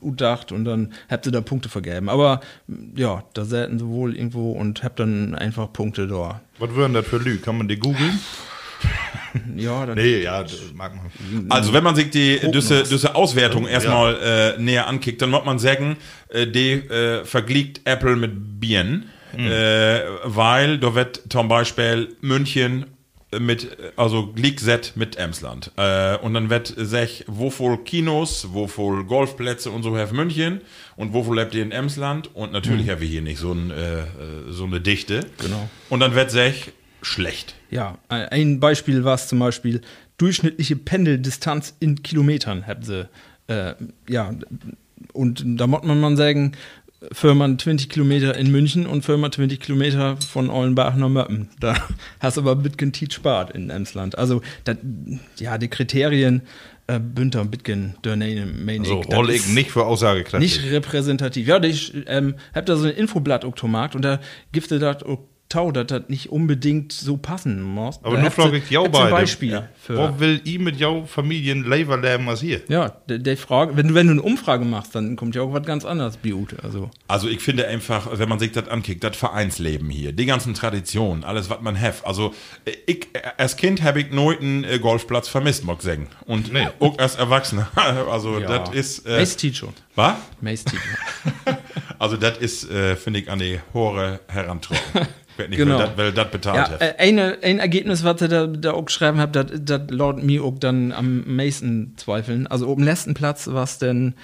utdacht 0.00 0.52
und 0.52 0.64
dann 0.64 0.92
habt 1.10 1.26
ihr 1.26 1.32
da 1.32 1.40
Punkte 1.40 1.68
vergeben. 1.68 2.08
Aber 2.08 2.40
m, 2.68 2.92
ja, 2.96 3.24
da 3.34 3.44
selten 3.44 3.78
sowohl 3.78 4.16
irgendwo 4.16 4.52
und 4.52 4.82
habt 4.82 5.00
dann 5.00 5.34
einfach 5.34 5.72
Punkte 5.72 6.06
da. 6.06 6.40
Was 6.58 6.70
würden 6.70 6.94
das 6.94 7.06
für 7.06 7.18
Lü? 7.18 7.38
Kann 7.38 7.58
man 7.58 7.68
die 7.68 7.78
googeln? 7.78 8.18
Ja, 9.56 9.86
dann 9.86 9.96
Nee, 9.96 10.22
ja, 10.22 10.42
das 10.42 10.72
mag 10.74 10.92
man. 10.94 11.46
Also 11.50 11.72
wenn 11.72 11.84
man 11.84 11.94
sich 11.96 12.10
die 12.10 12.40
diese, 12.52 12.84
diese 12.84 13.14
Auswertung 13.14 13.66
erstmal 13.66 14.16
äh, 14.56 14.60
näher 14.60 14.86
ankickt, 14.86 15.20
dann 15.22 15.30
muss 15.30 15.44
man 15.44 15.58
sagen, 15.58 15.96
äh, 16.28 16.46
die 16.46 16.72
äh, 16.72 17.24
vergleicht 17.24 17.80
Apple 17.84 18.16
mit 18.16 18.60
Bieren, 18.60 19.10
äh, 19.36 20.00
weil 20.24 20.78
da 20.78 20.94
wird 20.94 21.22
zum 21.28 21.48
Beispiel 21.48 22.16
München 22.20 22.86
mit, 23.38 23.76
also 23.96 24.28
Glickset 24.28 24.92
mit 24.96 25.16
Emsland. 25.16 25.72
Äh, 25.76 26.16
und 26.18 26.34
dann 26.34 26.48
wird 26.50 26.72
sich, 26.76 27.24
wo 27.26 27.50
voll 27.50 27.78
Kinos, 27.78 28.48
wo 28.52 28.66
voll 28.66 29.04
Golfplätze 29.04 29.70
und 29.70 29.82
so 29.82 29.96
have 29.96 30.14
München 30.14 30.62
und 30.96 31.12
wo 31.12 31.22
voll 31.22 31.38
habt 31.38 31.54
ihr 31.54 31.62
in 31.62 31.72
Emsland 31.72 32.34
und 32.34 32.52
natürlich 32.52 32.88
haben 32.88 33.00
wir 33.00 33.08
hier 33.08 33.22
nicht 33.22 33.38
so, 33.38 33.52
ein, 33.52 33.70
äh, 33.70 34.00
äh, 34.00 34.04
so 34.48 34.64
eine 34.64 34.80
Dichte. 34.80 35.20
Genau. 35.38 35.68
Und 35.90 36.00
dann 36.00 36.14
wird 36.14 36.30
sich 36.30 36.72
schlecht. 37.02 37.54
Ja, 37.70 37.98
ein- 38.08 38.60
Beispiel 38.60 39.04
war 39.04 39.14
es 39.14 39.28
zum 39.28 39.38
Beispiel 39.38 39.80
durchschnittliche 40.18 40.76
Pendeldistanz 40.76 41.74
in 41.80 42.02
Kilometern, 42.02 42.66
habt 42.66 42.84
sie. 42.84 43.08
Äh, 43.46 43.74
ja, 44.08 44.34
und 45.12 45.42
da 45.46 45.66
muss 45.66 45.82
man 45.84 46.00
mal 46.00 46.16
sagen, 46.16 46.52
Firma 47.12 47.46
20 47.56 47.88
Kilometer 47.88 48.36
in 48.36 48.50
München 48.50 48.84
und 48.86 49.04
Firma 49.04 49.30
20 49.30 49.60
Kilometer 49.60 50.16
von 50.16 50.50
Ollenbach 50.50 50.96
nach 50.96 51.08
Möppen. 51.08 51.48
Da 51.60 51.76
hast 52.20 52.36
du 52.36 52.40
aber 52.40 52.56
bisschen 52.56 52.92
Tiet 52.92 53.12
spart 53.14 53.52
in 53.52 53.70
Emsland. 53.70 54.18
Also, 54.18 54.42
dat, 54.64 54.78
ja, 55.38 55.56
die 55.58 55.68
Kriterien 55.68 56.42
äh, 56.88 56.98
Bünter 56.98 57.44
bisschen 57.44 57.94
Dörnane, 58.02 58.46
meine 58.46 58.84
So, 58.84 59.00
ich. 59.00 59.06
Das 59.06 59.16
hol 59.16 59.30
ich 59.30 59.36
ist 59.36 59.54
nicht 59.54 59.70
für 59.70 59.84
aussagekräftig. 59.86 60.60
nicht 60.62 60.72
repräsentativ. 60.72 61.46
Ja, 61.46 61.62
ich 61.62 61.92
ähm, 62.06 62.34
hab 62.52 62.66
da 62.66 62.76
so 62.76 62.88
ein 62.88 62.94
Infoblatt 62.94 63.44
auch 63.44 63.54
gemacht 63.54 63.94
und 63.94 64.02
da 64.02 64.18
gibt 64.50 64.70
es 64.72 64.80
das 64.80 65.02
tau, 65.48 65.72
dass 65.72 65.86
das 65.86 66.02
nicht 66.08 66.30
unbedingt 66.30 66.92
so 66.92 67.16
passen 67.16 67.62
muss. 67.62 67.98
Aber 68.02 68.16
Da 68.16 68.22
nur 68.22 68.30
frage 68.30 68.58
ich 68.58 68.78
ein 68.78 68.90
beide. 68.92 69.10
Beispiel 69.10 69.50
Ja. 69.52 69.68
Wo 69.88 70.20
will 70.20 70.40
ich 70.44 70.58
mit 70.58 70.76
jou 70.76 71.04
Familien 71.06 71.68
lieber 71.70 71.96
leben 71.96 72.28
als 72.28 72.40
hier? 72.40 72.60
Ja, 72.68 72.96
der, 73.08 73.18
der 73.18 73.36
Frage, 73.36 73.76
wenn 73.76 73.88
du, 73.88 73.94
wenn 73.94 74.06
du 74.06 74.12
eine 74.12 74.22
Umfrage 74.22 74.64
machst, 74.64 74.94
dann 74.94 75.16
kommt 75.16 75.34
ja 75.34 75.42
auch 75.42 75.52
was 75.52 75.64
ganz 75.64 75.84
anderes, 75.84 76.16
Biute. 76.16 76.56
Also, 76.62 76.90
Also 77.08 77.28
ich 77.28 77.40
finde 77.40 77.66
einfach, 77.66 78.08
wenn 78.18 78.28
man 78.28 78.38
sich 78.38 78.52
das 78.52 78.68
ankickt, 78.68 79.02
das 79.04 79.16
Vereinsleben 79.16 79.90
hier, 79.90 80.12
die 80.12 80.26
ganzen 80.26 80.54
Traditionen, 80.54 81.24
alles, 81.24 81.48
was 81.50 81.60
man 81.60 81.80
hat. 81.80 82.04
Also 82.04 82.34
äh, 82.64 82.72
ich, 82.86 83.08
äh, 83.14 83.20
als 83.36 83.56
Kind 83.56 83.82
habe 83.82 84.00
ich 84.00 84.10
einen 84.12 84.64
äh, 84.64 84.78
Golfplatz 84.78 85.28
vermisst, 85.28 85.64
mag 85.64 85.82
sagen. 85.82 86.08
Und 86.26 86.52
Nee. 86.52 86.68
auch 86.80 86.98
als 86.98 87.16
Erwachsener. 87.16 87.68
Also 88.10 88.40
das 88.40 88.70
ist... 88.74 89.06
Äh, 89.06 89.18
Mace 89.18 89.36
Teach 89.36 89.56
schon. 89.58 89.72
was? 89.94 90.14
Mace 90.40 90.64
Teach. 90.64 90.80
Also 92.00 92.16
das 92.16 92.38
ist, 92.38 92.70
äh, 92.70 92.94
finde 92.94 93.18
ich, 93.20 93.28
an 93.30 93.40
die 93.40 93.58
Hore 93.74 94.20
herantrauen. 94.28 94.78
Ich 95.44 95.48
nicht, 95.50 95.58
Genau. 95.58 95.92
weil 95.96 96.12
das- 96.12 96.30
bezahlt 96.30 96.56
Ja, 96.56 96.70
hat. 96.70 96.80
äh, 96.82 96.94
eine, 96.98 97.38
ein 97.42 97.58
Ergebnis, 97.58 98.04
was 98.04 98.20
ihr 98.22 98.28
da, 98.28 98.46
da 98.46 98.72
auch 98.72 98.84
geschrieben 98.86 99.18
habt, 99.18 99.36
das 99.36 99.80
laut 99.90 100.22
mir 100.22 100.42
auch 100.44 100.58
dann 100.58 100.92
am 100.92 101.22
meisten 101.36 101.94
zweifeln. 101.96 102.46
Also 102.46 102.66
oben 102.68 102.82
letzten 102.82 103.14
Platz 103.14 103.48
was 103.50 103.78
denn 103.78 104.14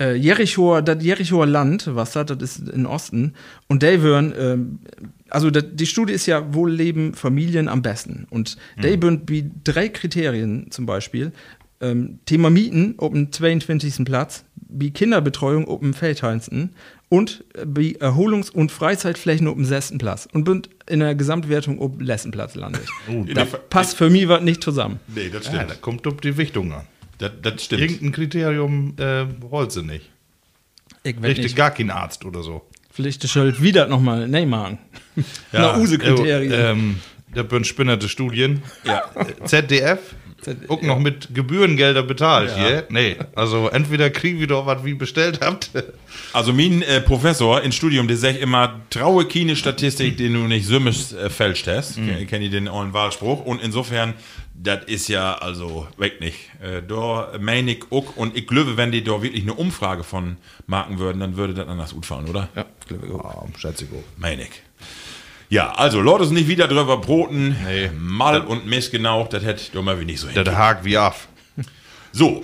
äh, 0.00 0.14
Jerichoer, 0.14 0.80
das 0.82 1.02
Jerichoer 1.04 1.46
Land, 1.46 1.90
was 1.94 2.12
das, 2.12 2.26
das 2.26 2.38
ist 2.42 2.68
in 2.68 2.86
Osten. 2.86 3.34
Und 3.68 3.82
die 3.82 4.00
würden, 4.00 4.32
ähm, 4.38 4.78
also 5.28 5.50
dat, 5.50 5.78
die 5.78 5.86
Studie 5.86 6.14
ist 6.14 6.26
ja, 6.26 6.42
wo 6.54 6.64
leben 6.66 7.12
Familien 7.14 7.68
am 7.68 7.82
besten. 7.82 8.26
Und 8.30 8.56
die 8.82 9.00
würden 9.02 9.22
wie 9.26 9.50
drei 9.64 9.88
Kriterien 9.88 10.70
zum 10.70 10.86
Beispiel. 10.86 11.32
Ähm, 11.82 12.20
Thema 12.26 12.48
Mieten 12.48 12.94
auf 12.98 13.12
dem 13.12 13.30
22. 13.32 14.04
Platz, 14.04 14.44
wie 14.56 14.92
Kinderbetreuung 14.92 15.68
auf 15.68 15.80
dem 15.80 15.92
14. 15.94 16.70
und 17.12 17.44
äh, 17.54 17.66
Erholungs- 17.98 18.48
und 18.50 18.72
Freizeitflächen 18.72 19.46
dem 19.56 19.66
6. 19.66 19.98
Platz. 19.98 20.26
Und 20.32 20.44
bin 20.44 20.62
in 20.88 21.00
der 21.00 21.14
Gesamtwertung 21.14 21.78
dem 21.98 22.00
letzten 22.00 22.30
Platz 22.30 22.54
landet. 22.54 22.84
In 23.06 23.26
da 23.34 23.44
passt 23.44 23.98
für 23.98 24.08
mich 24.08 24.28
was 24.28 24.40
nicht 24.40 24.62
zusammen. 24.64 24.98
nee, 25.14 25.28
das 25.28 25.44
Ja, 25.46 25.52
stimmt. 25.52 25.70
da 25.70 25.74
kommt 25.74 26.06
auf 26.06 26.16
die 26.22 26.38
Wichtung 26.38 26.72
an. 26.72 26.86
das, 27.18 27.32
das 27.42 27.64
stimmt. 27.64 27.82
Irgendein 27.82 28.12
Kriterium 28.12 28.94
äh, 28.96 29.26
rollt 29.44 29.72
sie 29.72 29.82
nicht. 29.82 30.08
Ich 31.02 31.16
Richtig 31.22 31.44
nicht. 31.44 31.56
gar 31.56 31.70
kein 31.70 31.90
Arzt 31.90 32.24
oder 32.24 32.42
so. 32.42 32.62
Vielleicht 32.90 33.28
Schuld 33.28 33.62
wieder 33.62 33.88
nochmal 33.88 34.26
Neymar. 34.26 34.78
Ja, 35.16 35.22
Na, 35.52 35.76
Use-Kriterien. 35.78 36.50
Äh, 36.52 36.70
ähm, 36.70 36.96
da 37.34 37.42
bin 37.42 37.64
spinnerte 37.64 38.08
Studien. 38.08 38.62
Ja. 38.84 39.02
Äh, 39.16 39.46
Auch 40.68 40.82
noch 40.82 40.98
mit 40.98 41.34
Gebührengelder 41.34 42.02
bezahlt 42.02 42.54
hier. 42.56 42.84
Nee, 42.88 43.16
also 43.34 43.68
entweder 43.68 44.10
kriegen 44.10 44.40
wir 44.40 44.46
doch 44.46 44.66
was 44.66 44.84
wie 44.84 44.94
bestellt 44.94 45.40
habt. 45.40 45.70
Also 46.32 46.52
mein 46.52 46.82
äh, 46.82 47.00
Professor 47.00 47.62
im 47.62 47.72
Studium, 47.72 48.08
der 48.08 48.16
sagt 48.16 48.40
immer, 48.40 48.80
traue 48.90 49.26
keine 49.26 49.54
Statistik, 49.56 50.16
den 50.16 50.34
du 50.34 50.40
nicht 50.40 50.66
sümmisch 50.66 51.12
äh, 51.12 51.30
fälscht 51.30 51.66
hast. 51.68 51.98
Mhm. 51.98 52.26
Kenne 52.26 52.46
ich 52.46 52.50
den 52.50 52.68
ollen 52.68 52.92
Wahlspruch. 52.92 53.44
Und 53.44 53.62
insofern, 53.62 54.14
das 54.54 54.84
ist 54.86 55.08
ja 55.08 55.34
also 55.34 55.86
weg 55.96 56.20
nicht. 56.20 56.50
Äh, 56.60 56.82
da 56.86 57.32
meine 57.40 57.72
ich 57.72 57.84
auch, 57.90 58.16
und 58.16 58.36
ich 58.36 58.46
glaube, 58.46 58.76
wenn 58.76 58.92
die 58.92 59.04
da 59.04 59.22
wirklich 59.22 59.42
eine 59.42 59.54
Umfrage 59.54 60.04
von 60.04 60.36
machen 60.66 60.98
würden, 60.98 61.20
dann 61.20 61.36
würde 61.36 61.54
das 61.54 61.68
anders 61.68 61.94
gut 61.94 62.06
fallen, 62.06 62.28
oder? 62.28 62.48
ja, 62.56 62.66
glaube 62.88 63.06
ich 63.06 63.12
auch. 63.12 63.44
Oh, 63.44 63.58
schätze 63.58 63.84
ich 63.84 63.90
auch. 63.90 64.04
Meine 64.16 64.42
ich. 64.42 64.62
Ja, 65.52 65.72
also, 65.72 66.00
Leute, 66.00 66.32
nicht 66.32 66.48
wieder 66.48 66.66
drüber 66.66 66.96
broten. 66.96 67.54
Nee. 67.66 67.90
Mal 67.94 68.40
und 68.40 68.64
missgenau, 68.64 69.28
das 69.30 69.44
hätte 69.44 69.70
doch 69.74 69.82
mal 69.82 70.02
nicht 70.02 70.18
so 70.18 70.26
hin. 70.26 70.42
Der 70.42 70.56
hakt 70.56 70.82
wie 70.82 70.96
auf. 70.96 71.28
So, 72.10 72.42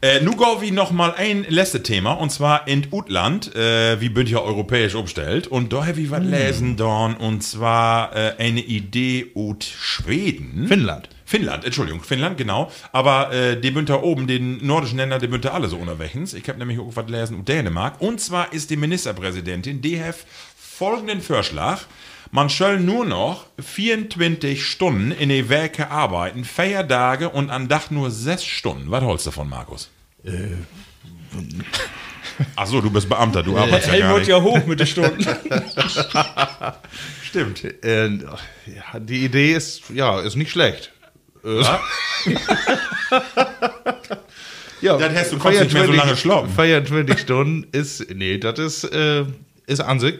Äh, 0.00 0.20
nu 0.20 0.36
go 0.36 0.60
wie 0.60 0.70
noch 0.70 0.92
mal 0.92 1.14
ein 1.16 1.46
letztes 1.48 1.82
Thema 1.82 2.12
und 2.12 2.30
zwar 2.30 2.68
in 2.68 2.86
Utland, 2.92 3.56
äh, 3.56 4.00
wie 4.02 4.10
bünd 4.10 4.28
ja 4.28 4.38
europäisch 4.38 4.94
umstellt 4.94 5.46
und 5.46 5.72
da 5.72 5.86
habe 5.86 5.98
ich 5.98 6.10
was 6.10 6.22
lesen 6.22 6.76
dorn 6.76 7.16
und 7.16 7.42
zwar 7.42 8.14
äh, 8.14 8.34
eine 8.38 8.60
Idee 8.60 9.32
ut 9.34 9.64
Schweden. 9.64 10.68
Finnland. 10.68 11.08
Finnland, 11.24 11.64
Entschuldigung, 11.64 12.02
Finnland, 12.02 12.36
genau. 12.36 12.70
Aber 12.92 13.32
äh, 13.32 13.58
die 13.58 13.70
bünd 13.70 13.88
da 13.88 14.02
oben, 14.02 14.26
den 14.26 14.64
nordischen 14.66 14.98
Länder, 14.98 15.18
die 15.18 15.26
bünd 15.26 15.46
da 15.46 15.52
alle 15.52 15.68
so 15.68 15.78
unterwegs. 15.78 16.34
Ich 16.34 16.46
habe 16.48 16.58
nämlich 16.58 16.78
auch 16.78 16.94
was 16.94 17.08
lesen 17.08 17.40
ut 17.40 17.48
Dänemark 17.48 18.00
und 18.00 18.20
zwar 18.20 18.52
ist 18.52 18.68
die 18.68 18.76
Ministerpräsidentin, 18.76 19.80
die 19.80 19.98
hat 20.00 20.16
folgenden 20.56 21.22
Vorschlag. 21.22 21.80
Man 22.34 22.48
soll 22.48 22.80
nur 22.80 23.04
noch 23.06 23.46
24 23.64 24.66
Stunden 24.66 25.12
in 25.12 25.28
die 25.28 25.48
Werke 25.48 25.88
arbeiten, 25.88 26.44
Feiertage 26.44 27.28
und 27.28 27.48
an 27.48 27.68
Dach 27.68 27.92
nur 27.92 28.10
6 28.10 28.44
Stunden. 28.44 28.90
Was 28.90 29.04
holst 29.04 29.26
du 29.26 29.30
davon, 29.30 29.48
Markus? 29.48 29.88
Ach 32.56 32.66
so, 32.66 32.80
du 32.80 32.90
bist 32.90 33.08
Beamter, 33.08 33.44
du 33.44 33.56
arbeitest 33.56 33.86
ja 33.92 33.98
gar 34.00 34.08
Helmut 34.08 34.26
ja 34.26 34.42
hoch 34.42 34.66
mit 34.66 34.80
den 34.80 34.86
Stunden. 34.88 35.24
Stimmt. 37.22 37.62
Äh, 37.84 38.08
ja, 38.16 38.98
die 38.98 39.24
Idee 39.24 39.52
ist, 39.52 39.82
ja, 39.90 40.18
ist 40.18 40.34
nicht 40.34 40.50
schlecht. 40.50 40.90
Äh, 41.44 41.62
ja, 44.80 44.98
Dann 44.98 45.14
hast 45.14 45.30
du- 45.32 45.38
kannst 45.38 45.60
nicht 45.60 45.72
mehr 45.72 45.86
so 45.86 45.92
lange 45.92 46.16
schlafen. 46.16 46.50
24 46.52 47.16
Stunden 47.16 47.68
ist, 47.70 48.12
nee, 48.12 48.38
das 48.38 48.58
ist, 48.58 48.84
äh, 48.92 49.24
ist 49.66 49.80
an 49.80 50.00
sich, 50.00 50.14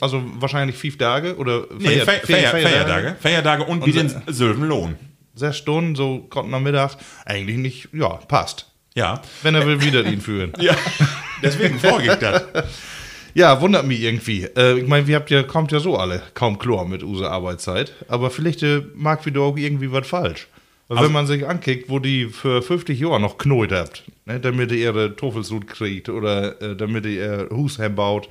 also 0.00 0.22
wahrscheinlich 0.38 0.76
fünf 0.76 0.98
Tage 0.98 1.36
oder 1.36 1.64
Nee, 1.78 2.00
Feier- 2.00 2.04
Fe 2.20 2.20
Feier 2.32 2.50
Feier- 2.50 2.62
Feiertage. 2.68 3.16
Feiertage 3.20 3.64
und 3.64 3.86
wie 3.86 3.92
den 3.92 4.12
Sylvenlohn. 4.26 4.96
Sechs 5.34 5.58
Stunden, 5.58 5.94
so 5.94 6.26
kommt 6.28 6.52
am 6.52 6.62
Mittag, 6.64 6.96
eigentlich 7.24 7.56
nicht, 7.56 7.88
ja, 7.92 8.08
passt. 8.08 8.66
Ja. 8.94 9.22
Wenn 9.42 9.54
er 9.54 9.64
will, 9.66 9.80
wieder 9.80 10.04
ihn 10.04 10.20
führen. 10.20 10.52
Ja, 10.60 10.74
deswegen 11.42 11.78
vorgeht 11.78 12.20
das. 12.20 12.42
Ja, 13.32 13.60
wundert 13.60 13.86
mich 13.86 14.00
irgendwie. 14.02 14.42
Äh, 14.56 14.80
ich 14.80 14.88
meine, 14.88 15.06
wir 15.06 15.14
habt 15.16 15.30
ja, 15.30 15.44
kommt 15.44 15.70
ja 15.70 15.78
so 15.78 15.96
alle 15.96 16.20
kaum 16.34 16.58
klar 16.58 16.84
mit 16.84 17.04
unserer 17.04 17.30
Arbeitszeit. 17.30 17.92
Aber 18.08 18.28
vielleicht 18.30 18.62
äh, 18.64 18.82
mag 18.96 19.24
wieder 19.24 19.40
auch 19.42 19.56
irgendwie 19.56 19.92
was 19.92 20.08
falsch. 20.08 20.48
Weil 20.88 20.98
Also- 20.98 21.06
wenn 21.08 21.12
man 21.14 21.26
sich 21.28 21.46
ankickt, 21.46 21.88
wo 21.88 22.00
die 22.00 22.26
für 22.26 22.60
50 22.60 22.98
Jahre 22.98 23.20
noch 23.20 23.38
knollt 23.38 23.70
habt, 23.70 24.02
ne, 24.26 24.40
damit 24.40 24.72
ihr 24.72 24.78
ihre 24.78 25.14
Tofelsud 25.14 25.68
kriegt 25.68 26.08
oder 26.08 26.60
äh, 26.60 26.74
damit 26.76 27.06
ihr 27.06 27.48
ihr 27.50 27.56
Hus 27.56 27.78
baut, 27.94 28.28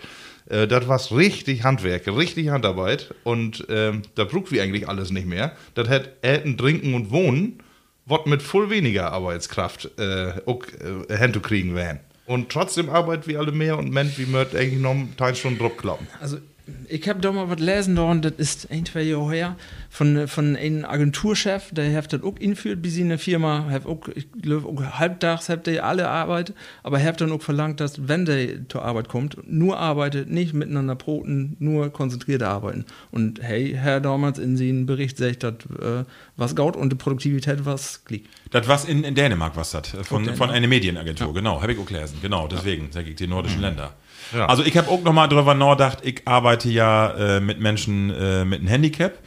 äh, 0.50 0.68
das 0.68 0.88
war 0.88 1.00
richtig 1.18 1.64
Handwerk, 1.64 2.08
richtig 2.08 2.50
Handarbeit. 2.50 3.14
Und 3.24 3.66
ähm, 3.70 4.02
da 4.16 4.26
braucht 4.26 4.52
wir 4.52 4.62
eigentlich 4.64 4.88
alles 4.90 5.12
nicht 5.12 5.28
mehr. 5.28 5.54
Das 5.76 5.88
hätte 5.90 6.12
Essen, 6.22 6.58
Trinken 6.58 6.94
und 6.94 7.12
Wohnen, 7.12 7.60
was 8.06 8.26
mit 8.26 8.42
voll 8.42 8.70
weniger 8.70 9.12
Arbeitskraft 9.12 9.92
äh, 9.98 10.34
auch 10.46 10.64
äh, 11.10 11.18
hinzukriegen 11.18 11.76
wären. 11.76 12.00
Und 12.26 12.50
trotzdem 12.50 12.90
arbeiten 12.90 13.26
wir 13.28 13.40
alle 13.40 13.52
mehr 13.52 13.78
und 13.78 13.92
Mensch, 13.92 14.18
wie 14.18 14.26
möcht 14.26 14.56
eigentlich 14.56 14.80
noch 14.80 14.92
ein 14.92 15.16
Teil 15.18 15.36
schon 15.36 15.58
drauf 15.58 15.78
klappen. 15.78 16.08
Also, 16.20 16.38
ich 16.88 17.08
habe 17.08 17.20
da 17.20 17.32
mal 17.32 17.50
was 17.50 17.60
lesen, 17.60 17.96
da, 17.96 18.04
und 18.04 18.26
das 18.26 18.34
ist 18.38 18.72
ein, 18.72 18.86
zwei 18.86 19.02
Jahre 19.02 19.32
her, 19.32 19.56
von, 19.90 20.28
von 20.28 20.56
einem 20.56 20.86
Agenturchef, 20.86 21.72
der 21.72 21.96
hat 21.96 22.14
das 22.14 22.24
auch 22.24 22.38
inführt, 22.38 22.82
bis 22.82 22.98
in 22.98 23.10
der 23.10 23.20
Firma, 23.20 23.66
hat 23.70 23.86
auch, 23.86 24.08
ich 24.14 24.28
glaube, 24.42 24.68
auch 24.68 25.00
halbtags 25.00 25.50
habt 25.50 25.68
ihr 25.68 25.84
alle 25.84 26.08
Arbeit, 26.08 26.54
aber 26.84 27.02
hat 27.02 27.22
dann 27.22 27.32
auch 27.32 27.42
verlangt, 27.42 27.80
dass, 27.80 28.08
wenn 28.08 28.26
der 28.26 28.68
zur 28.70 28.84
Arbeit 28.84 29.10
kommt, 29.10 29.38
nur 29.46 29.78
arbeitet, 29.78 30.30
nicht 30.30 30.54
miteinander 30.54 30.96
broten, 30.96 31.56
nur 31.60 31.90
konzentriert 31.92 32.44
arbeiten. 32.44 32.86
Und 33.12 33.42
hey, 33.42 33.74
Herr 33.76 34.00
damals 34.00 34.40
in 34.40 34.58
seinem 34.58 34.86
Bericht 34.86 35.18
sagt, 35.18 35.44
dass 35.44 35.54
äh, 35.82 36.06
was 36.38 36.56
gaut 36.56 36.76
und 36.76 36.92
die 36.92 36.96
Produktivität 36.96 37.66
was 37.66 38.06
klick. 38.06 38.26
Das 38.52 38.68
was 38.68 38.86
in, 38.86 39.04
in 39.04 39.16
Dänemark 39.16 39.56
was 39.56 39.72
das 39.72 39.90
von, 39.90 40.24
Dänemark. 40.24 40.38
von 40.38 40.50
einer 40.50 40.68
Medienagentur, 40.68 41.34
genau, 41.34 41.62
habe 41.62 41.74
ich 41.74 41.80
auch 41.80 41.86
gelesen. 41.86 42.18
Genau, 42.22 42.48
deswegen 42.48 42.92
sage 42.92 43.10
ich 43.10 43.16
die 43.16 43.28
nordischen 43.28 43.62
Länder. 43.62 43.94
Ja. 44.34 44.46
Also 44.48 44.64
ich 44.64 44.78
habe 44.78 44.90
auch 44.90 45.02
noch 45.02 45.14
mal 45.14 45.28
drüber 45.28 45.54
nachgedacht, 45.54 46.00
ich 46.04 46.28
arbeite 46.28 46.70
ja 46.70 47.12
äh, 47.12 47.40
mit 47.40 47.60
Menschen 47.60 48.10
äh, 48.10 48.46
mit 48.46 48.60
einem 48.60 48.68
Handicap. 48.68 49.20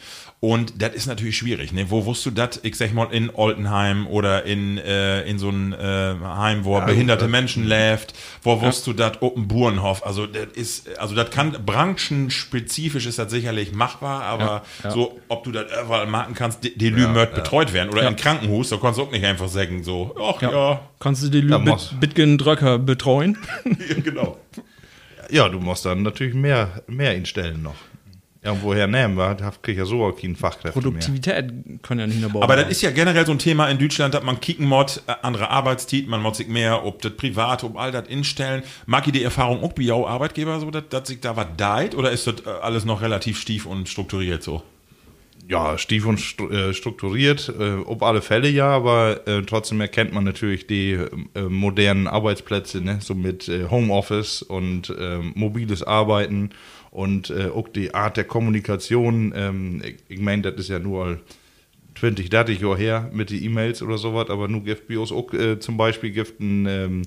Und 0.45 0.83
das 0.83 0.93
ist 0.95 1.07
natürlich 1.07 1.37
schwierig. 1.37 1.73
Ne? 1.73 1.89
Wo 1.89 2.05
wusstest 2.05 2.27
du 2.27 2.31
das, 2.33 2.59
ich 2.65 2.75
sag 2.75 2.93
mal, 2.93 3.07
in 3.13 3.31
Oldenheim 3.33 4.09
oder 4.09 4.45
in, 4.45 4.77
äh, 4.77 5.23
in 5.23 5.39
so 5.39 5.51
ein 5.51 5.73
äh, 5.73 6.17
Heim, 6.21 6.65
wo 6.65 6.81
behinderte 6.81 7.29
Menschen 7.29 7.63
läft, 7.63 8.13
wo 8.43 8.61
wusstest 8.61 8.89
du 8.89 8.93
das, 8.93 9.23
Open 9.23 9.47
Burenhof, 9.47 10.05
also 10.05 10.27
das 10.27 10.49
ist, 10.57 10.99
also 10.99 11.15
das 11.15 11.31
kann, 11.31 11.53
branchenspezifisch 11.65 13.07
ist 13.07 13.21
das 13.21 13.31
sicherlich 13.31 13.73
machbar, 13.73 14.25
aber 14.25 14.65
so, 14.89 15.21
ob 15.29 15.45
du 15.45 15.53
das 15.53 15.67
überall 15.81 16.09
machen 16.09 16.35
kannst, 16.35 16.65
die, 16.65 16.91
Lümert 16.91 17.37
betreut 17.37 17.73
werden. 17.73 17.91
Oder 17.91 18.09
im 18.09 18.17
Krankenhaus, 18.17 18.71
da 18.71 18.79
kannst 18.79 18.99
du 18.99 19.05
auch 19.05 19.13
nicht 19.13 19.25
einfach 19.25 19.47
sagen, 19.47 19.85
so, 19.85 20.13
ach 20.21 20.43
ja, 20.43 20.81
Kannst 20.99 21.23
du 21.23 21.29
die 21.29 21.41
Lü 21.41 21.57
Bitgen 22.01 22.37
Dröcker 22.37 22.81
betreuen? 22.81 23.39
genau. 24.05 24.39
Ja, 25.33 25.49
du 25.49 25.59
musst 25.61 25.87
dann 25.87 26.03
natürlich 26.03 26.35
mehr, 26.35 26.83
mehr 26.87 27.15
instellen 27.17 27.63
noch. 27.63 27.75
Ja, 28.45 28.51
und 28.51 28.63
woher 28.63 28.87
nehmen 28.87 29.17
wir? 29.17 29.35
Da 29.35 29.51
krieg 29.51 29.75
ich 29.75 29.79
ja 29.79 29.87
so 29.87 30.05
auch 30.05 30.13
keinen 30.13 30.37
Fachkräfte 30.37 30.79
mehr. 30.79 30.91
Produktivität 30.91 31.83
kann 31.83 31.99
ja 31.99 32.07
nicht 32.07 32.21
mehr 32.21 32.29
bauen. 32.29 32.43
Aber 32.43 32.57
das 32.57 32.69
ist 32.69 32.83
ja 32.83 32.91
generell 32.91 33.25
so 33.25 33.33
ein 33.33 33.39
Thema 33.39 33.69
in 33.69 33.79
Deutschland, 33.79 34.13
dass 34.13 34.23
man 34.25 34.41
kicken 34.41 34.67
mod, 34.67 35.01
äh, 35.07 35.15
andere 35.23 35.49
Arbeitszeit, 35.49 36.07
man 36.07 36.21
mod 36.21 36.37
sich 36.37 36.49
mehr, 36.49 36.85
ob 36.85 37.01
das 37.01 37.13
privat, 37.13 37.65
ob 37.65 37.79
all 37.79 37.93
das 37.93 38.09
instellen. 38.09 38.63
Mag 38.85 39.07
ich 39.07 39.13
die 39.13 39.23
Erfahrung 39.23 39.63
auch 39.63 39.73
bei 39.73 39.91
Arbeitgeber 39.91 40.61
so, 40.61 40.71
dass, 40.71 40.89
dass 40.91 41.09
sich 41.09 41.21
da 41.21 41.35
was 41.35 41.47
deit 41.57 41.95
oder 41.95 42.11
ist 42.11 42.27
das 42.27 42.41
äh, 42.45 42.51
alles 42.61 42.85
noch 42.85 43.01
relativ 43.01 43.41
stief 43.41 43.65
und 43.65 43.89
strukturiert 43.89 44.43
so? 44.43 44.63
Ja, 45.49 45.77
stief 45.77 46.07
und 46.07 46.21
äh, 46.51 46.73
strukturiert, 46.73 47.53
äh, 47.59 47.75
ob 47.85 48.03
alle 48.03 48.23
Fälle 48.23 48.49
ja, 48.49 48.69
aber 48.69 49.27
äh, 49.27 49.43
trotzdem 49.43 49.81
erkennt 49.81 50.13
man 50.13 50.25
natürlich 50.25 50.67
die 50.67 50.93
äh, 50.93 51.43
modernen 51.49 52.07
Arbeitsplätze, 52.07 52.81
ne? 52.81 52.99
so 53.01 53.15
mit 53.15 53.49
äh, 53.49 53.69
Homeoffice 53.69 54.43
und 54.43 54.91
äh, 54.91 55.19
mobiles 55.35 55.83
Arbeiten 55.83 56.51
und 56.93 57.31
äh, 57.31 57.49
auch 57.49 57.69
die 57.69 57.93
Art 57.93 58.17
der 58.17 58.25
Kommunikation. 58.25 59.33
Ähm, 59.35 59.83
ich 60.09 60.21
meine, 60.21 60.43
das 60.43 60.55
ist 60.57 60.69
ja 60.69 60.79
nur 60.79 61.19
20, 61.99 62.31
30 62.31 62.61
Jahre 62.61 62.77
her 62.77 63.11
mit 63.13 63.31
den 63.31 63.43
E-Mails 63.43 63.83
oder 63.83 63.99
sowas, 63.99 64.31
aber 64.31 64.49
nur 64.49 64.63
gibt 64.63 64.87
BIOS 64.87 65.13
auch 65.13 65.33
äh, 65.33 65.59
zum 65.59 65.77
Beispiel 65.77 66.11
gibt 66.11 66.41
ein, 66.41 66.67
ähm, 66.67 67.03
äh, 67.03 67.07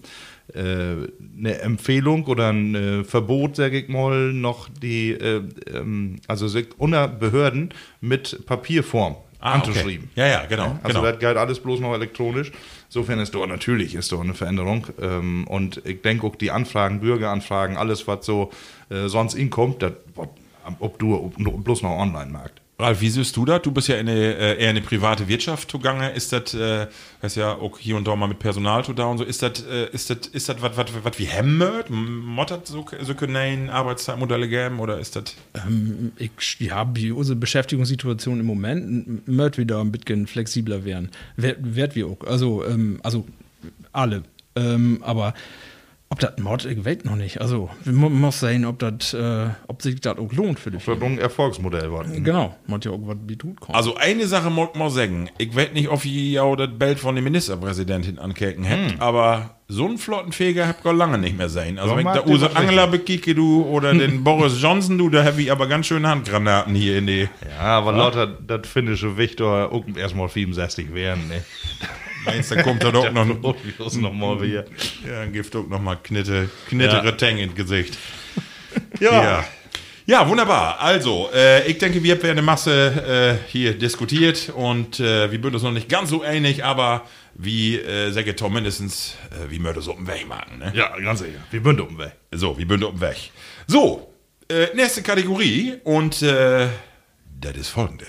eine 0.53 1.59
Empfehlung 1.61 2.25
oder 2.25 2.49
ein 2.49 2.75
äh, 2.75 3.03
Verbot, 3.03 3.55
sage 3.55 3.79
ich 3.79 3.89
mal, 3.89 4.31
noch 4.31 4.69
die, 4.69 5.11
äh, 5.11 5.41
ähm, 5.73 6.17
also 6.27 6.47
unter 6.77 7.07
Behörden 7.07 7.73
mit 7.99 8.45
Papierform 8.45 9.15
anzuschreiben. 9.39 10.09
Ah, 10.15 10.19
Okay. 10.19 10.21
Ja, 10.21 10.27
ja, 10.27 10.45
genau. 10.45 10.79
Also 10.83 10.99
genau. 10.99 11.11
das 11.11 11.19
galt 11.19 11.37
alles 11.37 11.59
bloß 11.59 11.79
noch 11.79 11.93
elektronisch. 11.93 12.51
Insofern 12.87 13.19
ist 13.19 13.33
doch 13.33 13.45
natürlich 13.47 13.95
ist 13.95 14.11
doch 14.11 14.21
eine 14.21 14.33
Veränderung. 14.33 14.87
Ähm, 15.01 15.45
und 15.47 15.81
ich 15.85 16.01
denke 16.01 16.25
auch 16.25 16.35
die 16.35 16.51
Anfragen, 16.51 16.99
Bürgeranfragen, 16.99 17.77
alles, 17.77 18.07
was 18.07 18.25
so 18.25 18.51
äh, 18.89 19.07
sonst 19.07 19.33
inkommt, 19.33 19.81
das, 19.81 19.93
ob 20.79 20.99
du 20.99 21.15
ob, 21.15 21.63
bloß 21.63 21.83
noch 21.83 21.97
online 21.97 22.31
magst. 22.31 22.64
Ralf, 22.77 22.99
wie 22.99 23.09
siehst 23.09 23.37
du 23.37 23.45
das? 23.45 23.61
Du 23.61 23.71
bist 23.71 23.87
ja 23.87 23.95
in 23.95 24.09
eine, 24.09 24.19
äh, 24.35 24.49
eher 24.61 24.69
in 24.71 24.75
eine 24.75 24.81
private 24.81 25.29
Wirtschaft 25.29 25.71
zugange. 25.71 26.11
Ist 26.11 26.33
das, 26.33 26.53
äh, 26.53 26.87
hast 27.21 27.35
ja 27.37 27.53
auch 27.53 27.79
hier 27.79 27.95
und 27.95 28.05
da 28.05 28.15
mal 28.17 28.27
mit 28.27 28.39
Personal 28.39 28.83
zu 28.83 28.91
da 28.91 29.05
und 29.05 29.17
so, 29.17 29.23
ist 29.23 29.41
das, 29.41 29.63
äh, 29.65 29.89
ist 29.93 30.09
das, 30.09 30.27
ist 30.33 30.49
das 30.49 30.57
was, 30.61 31.17
wie 31.17 31.23
Hemmert? 31.25 31.89
Mottert 31.89 32.67
so, 32.67 32.85
so 33.01 33.15
können 33.15 33.69
Arbeitszeitmodelle 33.69 34.49
geben 34.49 34.79
oder 34.81 34.99
ist 34.99 35.15
das? 35.15 35.35
ich, 36.17 36.31
ja, 36.59 36.85
wie 36.93 37.11
unsere 37.11 37.37
Beschäftigungssituation 37.37 38.41
im 38.41 38.45
Moment 38.45 39.21
wird 39.25 39.57
wieder 39.57 39.79
ein 39.79 39.93
bisschen 39.93 40.27
flexibler 40.27 40.83
werden. 40.83 41.11
Wer- 41.37 41.55
Wird 41.59 41.95
wir 41.95 42.07
auch. 42.07 42.27
Also, 42.27 42.65
ähm, 42.65 42.99
also 43.03 43.25
alle. 43.93 44.23
Ähm, 44.57 44.99
aber 45.01 45.33
ob 46.15 46.59
das 46.59 46.65
ich 46.65 46.85
weiß 46.85 47.03
noch 47.03 47.15
nicht. 47.15 47.41
Also, 47.41 47.69
man 47.83 48.13
muss 48.13 48.39
sehen, 48.39 48.65
ob 48.65 48.79
das, 48.79 49.13
äh, 49.13 49.47
ob 49.67 49.81
sich 49.81 49.99
das 49.99 50.17
auch 50.17 50.31
lohnt 50.31 50.59
für 50.59 50.71
die 50.71 50.77
Das 50.77 50.87
wird 50.87 50.99
Firma. 50.99 51.15
ein 51.15 51.19
Erfolgsmodell 51.19 51.91
werden. 51.91 52.23
Genau, 52.23 52.55
man 52.67 52.79
ja 52.81 52.91
auch 52.91 52.99
was 53.01 53.17
wie 53.27 53.35
tut 53.35 53.59
kommt. 53.59 53.75
Also 53.75 53.95
eine 53.95 54.25
Sache 54.27 54.49
mag 54.49 54.69
ich 54.73 54.79
mal 54.79 54.89
sagen. 54.89 55.29
Ich 55.37 55.55
weiß 55.55 55.73
nicht, 55.73 55.89
ob 55.89 56.05
ihr 56.05 56.31
ja 56.31 56.55
das 56.55 56.69
Bild 56.77 56.99
von 56.99 57.15
der 57.15 57.23
Ministerpräsidentin 57.23 58.19
ankecken 58.19 58.63
hätt, 58.63 58.99
aber 58.99 59.55
so 59.67 59.85
einen 59.85 59.97
Flottenfeger 59.97 60.67
habt 60.67 60.85
ihr 60.85 60.93
lange 60.93 61.17
nicht 61.17 61.37
mehr 61.37 61.49
sein. 61.49 61.79
Also 61.79 61.91
So 61.91 61.97
wenn 61.97 62.05
ich 62.07 62.13
da 62.13 62.21
der 62.21 62.27
Ursula 62.27 62.51
was 62.51 62.55
Angela 62.55 62.85
bekicke, 62.85 63.35
du, 63.35 63.63
oder 63.63 63.93
den 63.97 64.23
Boris 64.23 64.61
Johnson, 64.61 64.97
du, 64.97 65.09
da 65.09 65.23
hab 65.23 65.37
ich 65.37 65.51
aber 65.51 65.67
ganz 65.67 65.87
schöne 65.87 66.07
Handgranaten 66.07 66.75
hier 66.75 66.97
in 66.99 67.07
die... 67.07 67.27
Ja, 67.57 67.77
aber 67.77 67.91
lauter 67.91 68.27
das 68.27 68.67
finnische 68.67 69.17
Victor 69.17 69.71
auch 69.71 69.83
erstmal 69.97 70.29
65 70.29 70.93
werden. 70.93 71.27
Ne? 71.27 71.43
Meinst 72.25 72.51
du, 72.51 72.55
dann 72.55 72.63
kommt 72.63 72.83
da 72.83 72.91
doch 72.91 73.11
noch... 73.13 73.25
Noch 73.25 74.13
mal 74.13 74.41
wieder. 74.41 74.65
Ja, 75.05 75.21
dann 75.21 75.33
gibt 75.33 75.55
auch 75.55 75.67
noch 75.67 75.81
mal 75.81 75.95
Knitte, 75.95 76.49
knittere 76.67 77.05
Ja. 77.05 77.11
Tang 77.11 77.37
ins 77.37 77.55
Gesicht. 77.55 77.97
Ja. 78.99 79.45
ja. 80.05 80.29
wunderbar. 80.29 80.79
Also, 80.79 81.29
äh, 81.33 81.67
ich 81.67 81.77
denke, 81.77 82.03
wir 82.03 82.15
haben 82.15 82.29
eine 82.29 82.41
Masse 82.41 83.39
äh, 83.47 83.51
hier 83.51 83.77
diskutiert 83.77 84.51
und 84.55 84.99
äh, 84.99 85.31
wir 85.31 85.43
würden 85.43 85.55
uns 85.55 85.63
noch 85.63 85.71
nicht 85.71 85.89
ganz 85.89 86.09
so 86.09 86.23
ähnlich, 86.23 86.63
aber 86.63 87.03
wie, 87.35 87.77
äh, 87.77 88.11
sage 88.11 88.35
Tom, 88.35 88.53
mindestens, 88.53 89.15
äh, 89.31 89.51
wie 89.51 89.63
würde 89.63 89.81
so 89.81 89.93
um 89.93 90.07
Weg 90.07 90.27
machen. 90.27 90.59
Ne? 90.59 90.71
Ja, 90.75 90.97
ganz 90.99 91.19
sicher. 91.19 91.39
Wir 91.51 91.61
bünden 91.61 91.81
um 91.81 91.97
weg. 91.97 92.13
So, 92.31 92.57
wie 92.57 92.67
würde 92.67 92.87
um 92.87 92.99
Weg. 93.01 93.31
So, 93.67 94.13
äh, 94.49 94.67
nächste 94.75 95.01
Kategorie 95.01 95.75
und 95.83 96.21
äh, 96.21 96.67
das 97.41 97.57
ist 97.57 97.69
folgende. 97.69 98.05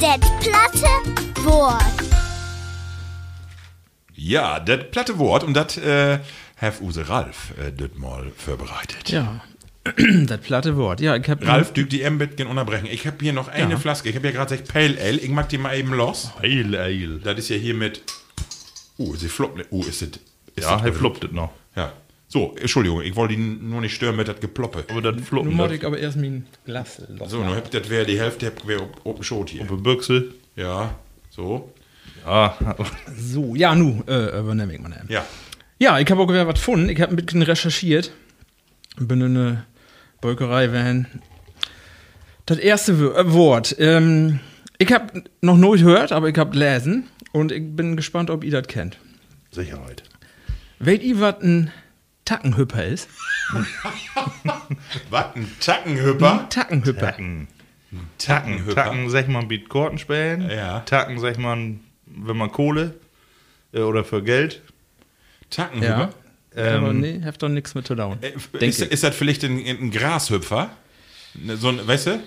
Det 0.00 0.20
platte 0.40 1.44
Wort. 1.44 1.82
Ja, 4.14 4.60
das 4.60 4.90
platte 4.90 5.18
Wort 5.18 5.42
und 5.44 5.54
das 5.54 5.78
äh, 5.78 6.18
have 6.60 6.82
Use 6.82 7.08
Ralf 7.08 7.52
äh, 7.58 7.72
das 7.72 7.90
mal 7.96 8.30
vorbereitet. 8.36 9.08
Ja. 9.08 9.40
das 10.26 10.40
platte 10.40 10.76
Wort. 10.76 11.00
Ja, 11.00 11.16
ich 11.16 11.28
hab. 11.30 11.46
Ralf, 11.46 11.72
du 11.72 11.84
die 11.84 12.08
Mbit 12.10 12.36
gehen 12.36 12.46
unterbrechen. 12.48 12.86
Ich 12.90 13.06
habe 13.06 13.16
hier 13.20 13.32
noch 13.32 13.48
eine 13.48 13.72
Ja. 13.72 13.78
Flaske. 13.78 14.10
Ich 14.10 14.16
habe 14.16 14.26
ja 14.26 14.32
gerade 14.32 14.54
gesagt 14.56 14.72
Pale 14.72 14.98
Ale. 15.00 15.18
Ich 15.18 15.30
mag 15.30 15.48
die 15.48 15.58
mal 15.58 15.74
eben 15.76 15.94
los. 15.94 16.30
Eil, 16.42 16.76
eil. 16.76 17.20
Das 17.20 17.38
ist 17.38 17.48
ja 17.48 17.56
hier 17.56 17.74
mit. 17.74 18.02
Oh, 18.98 19.14
sie 19.14 19.28
floppt. 19.28 19.66
Oh, 19.70 19.82
ist 19.82 20.02
es. 20.02 20.10
Ja, 20.58 20.84
er 20.84 20.92
floppt 20.92 21.24
es 21.24 21.32
noch. 21.32 21.52
Ja. 21.74 21.92
So, 22.36 22.54
Entschuldigung, 22.60 23.00
ich 23.00 23.16
wollte 23.16 23.32
ihn 23.32 23.66
nur 23.70 23.80
nicht 23.80 23.94
stören 23.94 24.14
mit 24.14 24.28
das 24.28 24.38
Geploppe. 24.40 24.84
Aber 24.90 25.00
das 25.00 25.14
Nun 25.14 25.24
floppen 25.24 25.54
muss 25.54 25.68
das. 25.68 25.76
ich 25.78 25.86
aber 25.86 25.98
erst 25.98 26.18
mein 26.18 26.44
Glas. 26.66 27.00
So, 27.28 27.38
nun 27.42 27.56
habt 27.56 27.72
das 27.72 27.88
wäre 27.88 28.04
die 28.04 28.20
Hälfte, 28.20 28.52
wäre 28.66 28.90
oben 29.04 29.22
Schot 29.22 29.48
hier. 29.48 29.64
Der 29.64 29.74
Büchse. 29.76 30.34
Ja, 30.54 30.96
so. 31.30 31.72
Ja, 32.26 32.54
So, 33.16 33.54
ja, 33.54 33.74
nu, 33.74 34.02
äh, 34.06 34.38
übernehme 34.38 34.74
ich 34.74 34.80
mal. 34.80 34.90
eben. 34.92 35.10
Ja. 35.10 35.24
Ja, 35.78 35.98
ich 35.98 36.10
habe 36.10 36.20
auch 36.20 36.28
wieder 36.28 36.46
was 36.46 36.56
gefunden. 36.56 36.90
Ich 36.90 37.00
habe 37.00 37.14
ein 37.14 37.16
bisschen 37.16 37.40
recherchiert. 37.40 38.12
Bin 38.98 39.22
in 39.22 39.34
eine 39.38 39.64
Bäukerei 40.20 40.70
van. 40.70 41.06
Das 42.44 42.58
erste 42.58 42.92
äh, 42.92 43.32
Wort. 43.32 43.74
Ähm, 43.78 44.40
ich 44.76 44.92
habe 44.92 45.24
noch 45.40 45.56
nicht 45.56 45.82
gehört, 45.84 46.12
aber 46.12 46.28
ich 46.28 46.36
habe 46.36 46.54
lesen. 46.54 47.04
Und 47.32 47.50
ich 47.50 47.64
bin 47.74 47.96
gespannt, 47.96 48.28
ob 48.28 48.44
ihr 48.44 48.50
das 48.52 48.66
kennt. 48.68 48.98
Sicherheit. 49.52 50.02
Weht 50.78 51.02
ihr, 51.02 51.18
was 51.20 51.40
ein 51.40 51.70
Tackenhüpper 52.26 52.84
ist? 52.84 53.08
Was, 55.10 55.24
ein 55.34 55.50
Tackenhüpper? 55.60 56.48
Tackenhüpper. 56.50 57.00
Tacken. 57.00 57.48
Tackenhüpper. 58.18 58.74
Tacken, 58.74 59.08
sag 59.10 59.28
mal, 59.28 59.46
bietet 59.46 59.68
Korten 59.68 59.98
spielen. 59.98 60.50
Ja. 60.50 60.80
Tacken, 60.80 61.18
sag 61.18 61.38
mal, 61.38 61.56
wenn 62.06 62.36
man 62.36 62.52
Kohle 62.52 62.94
äh, 63.72 63.80
oder 63.80 64.04
für 64.04 64.22
Geld. 64.22 64.62
Tackenhüpper? 65.50 66.10
Ja. 66.56 66.76
aber 66.78 66.92
nee, 66.92 67.22
habt 67.24 67.42
doch 67.42 67.48
nichts 67.48 67.74
mit 67.74 67.86
zu 67.86 67.94
tun. 67.94 68.18
Äh, 68.20 68.32
Ist, 68.66 68.80
ich. 68.82 68.90
ist 68.90 69.02
das 69.02 69.14
vielleicht 69.14 69.44
ein, 69.44 69.58
ein 69.64 69.90
Grashüpfer? 69.90 70.70
Ne, 71.34 71.56
So 71.56 71.68
ein, 71.68 71.86
weißt 71.86 72.06
du? 72.08 72.20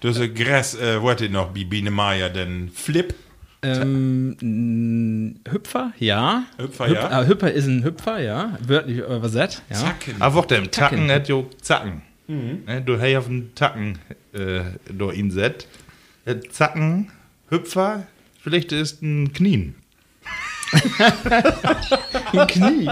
Das 0.00 0.16
ist 0.16 0.22
ein 0.22 0.34
Gras, 0.34 0.74
äh, 0.74 1.02
warte 1.02 1.28
noch, 1.28 1.54
wie 1.54 1.64
Biene 1.64 1.90
Maya, 1.90 2.28
denn 2.30 2.70
Flip. 2.70 3.14
Ähm, 3.62 4.36
n- 4.40 5.40
Hüpfer, 5.50 5.92
ja. 5.98 6.44
Hüpfer, 6.58 6.86
Hüp- 6.86 6.94
ja. 6.94 7.22
äh, 7.22 7.26
Hüpfer 7.26 7.52
ist 7.52 7.66
ein 7.66 7.84
Hüpfer, 7.84 8.18
ja. 8.20 8.56
Wörtlich 8.66 8.98
übersetzt, 8.98 9.62
ja. 9.68 9.76
Zacken. 9.76 10.14
Aber 10.20 10.40
auch 10.40 10.46
dem 10.46 10.70
Tacken 10.70 10.98
Tacken. 11.00 11.10
hat 11.10 11.28
jo 11.28 11.50
Zacken. 11.60 12.02
Ne, 12.26 12.80
Du 12.86 12.98
hast 13.00 13.16
auf 13.16 13.26
den 13.26 13.54
Tacken 13.56 13.98
äh, 14.32 14.60
do 14.92 15.10
ihn 15.10 15.30
set. 15.30 15.66
Äh, 16.24 16.36
Zacken, 16.50 17.10
Hüpfer, 17.48 18.06
vielleicht 18.40 18.70
ist 18.72 19.02
ein 19.02 19.32
Knien. 19.32 19.74
Ein 22.32 22.46
Knie. 22.46 22.88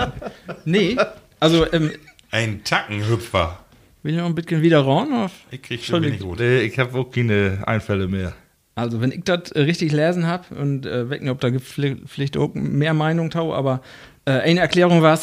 Nee, 0.65 0.97
also, 1.41 1.73
ähm, 1.73 1.93
Ein 2.31 2.65
Tackenhüpfer. 2.65 3.61
will 4.03 4.13
ich 4.15 4.19
noch 4.19 4.27
ein 4.27 4.35
bisschen 4.35 4.63
wieder 4.63 4.85
ran? 4.85 5.13
Auf? 5.13 5.33
Ich 5.51 5.63
krieg 5.63 5.85
schon 5.85 6.03
wenig 6.03 6.21
gut. 6.21 6.41
Äh, 6.41 6.63
ich 6.63 6.79
habe 6.79 6.99
auch 6.99 7.11
keine 7.11 7.63
Einfälle 7.67 8.09
mehr. 8.09 8.33
Also, 8.79 9.01
wenn 9.01 9.13
ich 9.13 9.25
das 9.25 9.51
äh, 9.53 9.61
richtig 9.63 9.93
lesen 9.93 10.27
habe 10.27 10.55
und 10.55 10.87
äh, 10.87 11.11
weiß 11.11 11.21
nicht, 11.21 11.31
ob 11.31 11.41
da 11.41 11.51
gibt 11.51 11.67
vielleicht 11.67 12.37
auch 12.37 12.55
mehr 12.55 12.95
Meinung 12.95 13.31
tau, 13.31 13.53
aber 13.53 13.81
äh, 14.25 14.33
eine 14.33 14.61
Erklärung 14.61 15.03
war 15.03 15.19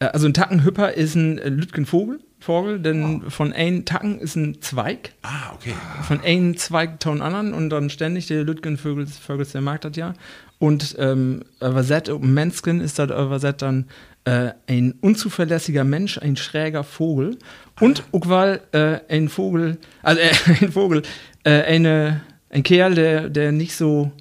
äh, 0.00 0.06
also 0.06 0.26
ein 0.26 0.34
Tackenhüpper 0.34 0.92
ist 0.92 1.14
ein 1.14 1.38
äh, 1.38 1.48
Lütgenvogel, 1.48 2.20
Vogel, 2.40 2.80
denn 2.80 3.22
von 3.30 3.52
einem 3.52 3.84
Tacken 3.84 4.20
ist 4.20 4.36
ein 4.36 4.60
Zweig. 4.60 5.12
Ah, 5.22 5.52
okay. 5.54 5.74
von 6.02 6.20
einem 6.20 6.56
Zweig 6.56 7.00
einem 7.04 7.22
anderen 7.22 7.52
und 7.54 7.70
dann 7.70 7.90
ständig 7.90 8.26
der 8.26 8.44
Lütgenvögel, 8.44 9.06
Vögel, 9.06 9.46
der 9.46 9.60
mag 9.60 9.80
das 9.80 9.96
ja. 9.96 10.14
Und 10.58 10.96
ähm, 10.98 11.42
übersetzt, 11.60 12.10
Menschen 12.20 12.80
ist 12.80 12.98
das 12.98 13.10
übersetzt 13.10 13.62
dann 13.62 13.86
äh, 14.24 14.50
ein 14.66 14.94
unzuverlässiger 15.00 15.84
Mensch, 15.84 16.18
ein 16.18 16.36
schräger 16.36 16.84
Vogel. 16.84 17.38
Und 17.80 18.04
auch 18.12 18.28
weil 18.28 18.60
äh, 18.72 18.98
ein 19.08 19.28
Vogel, 19.28 19.78
also 20.02 20.20
äh, 20.20 20.30
ein 20.60 20.72
Vogel, 20.72 21.02
äh, 21.44 21.62
eine, 21.62 22.20
ein 22.50 22.62
Kerl, 22.62 22.94
der, 22.94 23.28
der 23.28 23.52
nicht 23.52 23.74
so 23.74 24.12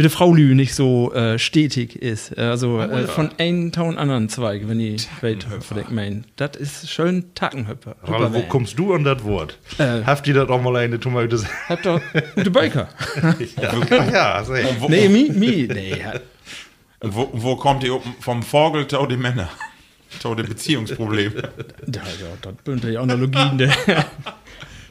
mit 0.00 0.04
der 0.04 0.10
Frau 0.10 0.32
Lü 0.32 0.54
nicht 0.54 0.74
so 0.74 1.12
äh, 1.12 1.38
stetig 1.38 1.94
ist. 1.94 2.38
Also 2.38 2.80
äh, 2.80 3.06
von 3.06 3.30
einem 3.38 3.70
einem 3.74 3.98
anderen 3.98 4.28
Zweig, 4.30 4.66
wenn 4.66 4.78
die 4.78 4.96
Welt 5.20 5.46
verdeckt 5.60 5.90
meinen. 5.90 6.24
Das 6.36 6.56
ist 6.56 6.90
schön 6.90 7.34
Tackenhüpper. 7.34 7.96
Ralf, 8.04 8.32
wo 8.32 8.40
kommst 8.42 8.78
du 8.78 8.94
an 8.94 9.04
das 9.04 9.22
Wort? 9.24 9.58
Äh. 9.76 10.02
Habt 10.06 10.26
ihr 10.26 10.32
das 10.32 10.48
auch 10.48 10.62
mal 10.62 10.74
eine 10.76 10.98
Tomate 10.98 11.28
gesagt? 11.28 11.52
Habt 11.68 11.84
doch 11.84 12.00
gute 12.34 12.50
Bäuker. 12.50 12.88
ja, 13.60 14.10
ja, 14.10 14.44
Nee, 14.88 15.08
mi, 15.10 15.30
mi, 15.34 15.68
nee. 15.70 15.98
ja. 16.00 16.14
wo, 17.02 17.28
wo 17.34 17.56
kommt 17.56 17.84
ihr 17.84 18.00
vom 18.20 18.42
Vogel 18.42 18.86
zu 18.86 19.04
den 19.04 19.20
Männer? 19.20 19.50
Zu 20.18 20.34
den 20.34 20.46
Beziehungsproblemen. 20.46 21.42
Da, 21.86 22.00
ja, 22.00 22.26
das 22.40 22.54
sind 22.64 22.84
die 22.84 22.96
Analogien. 22.96 23.58
Der. 23.58 23.70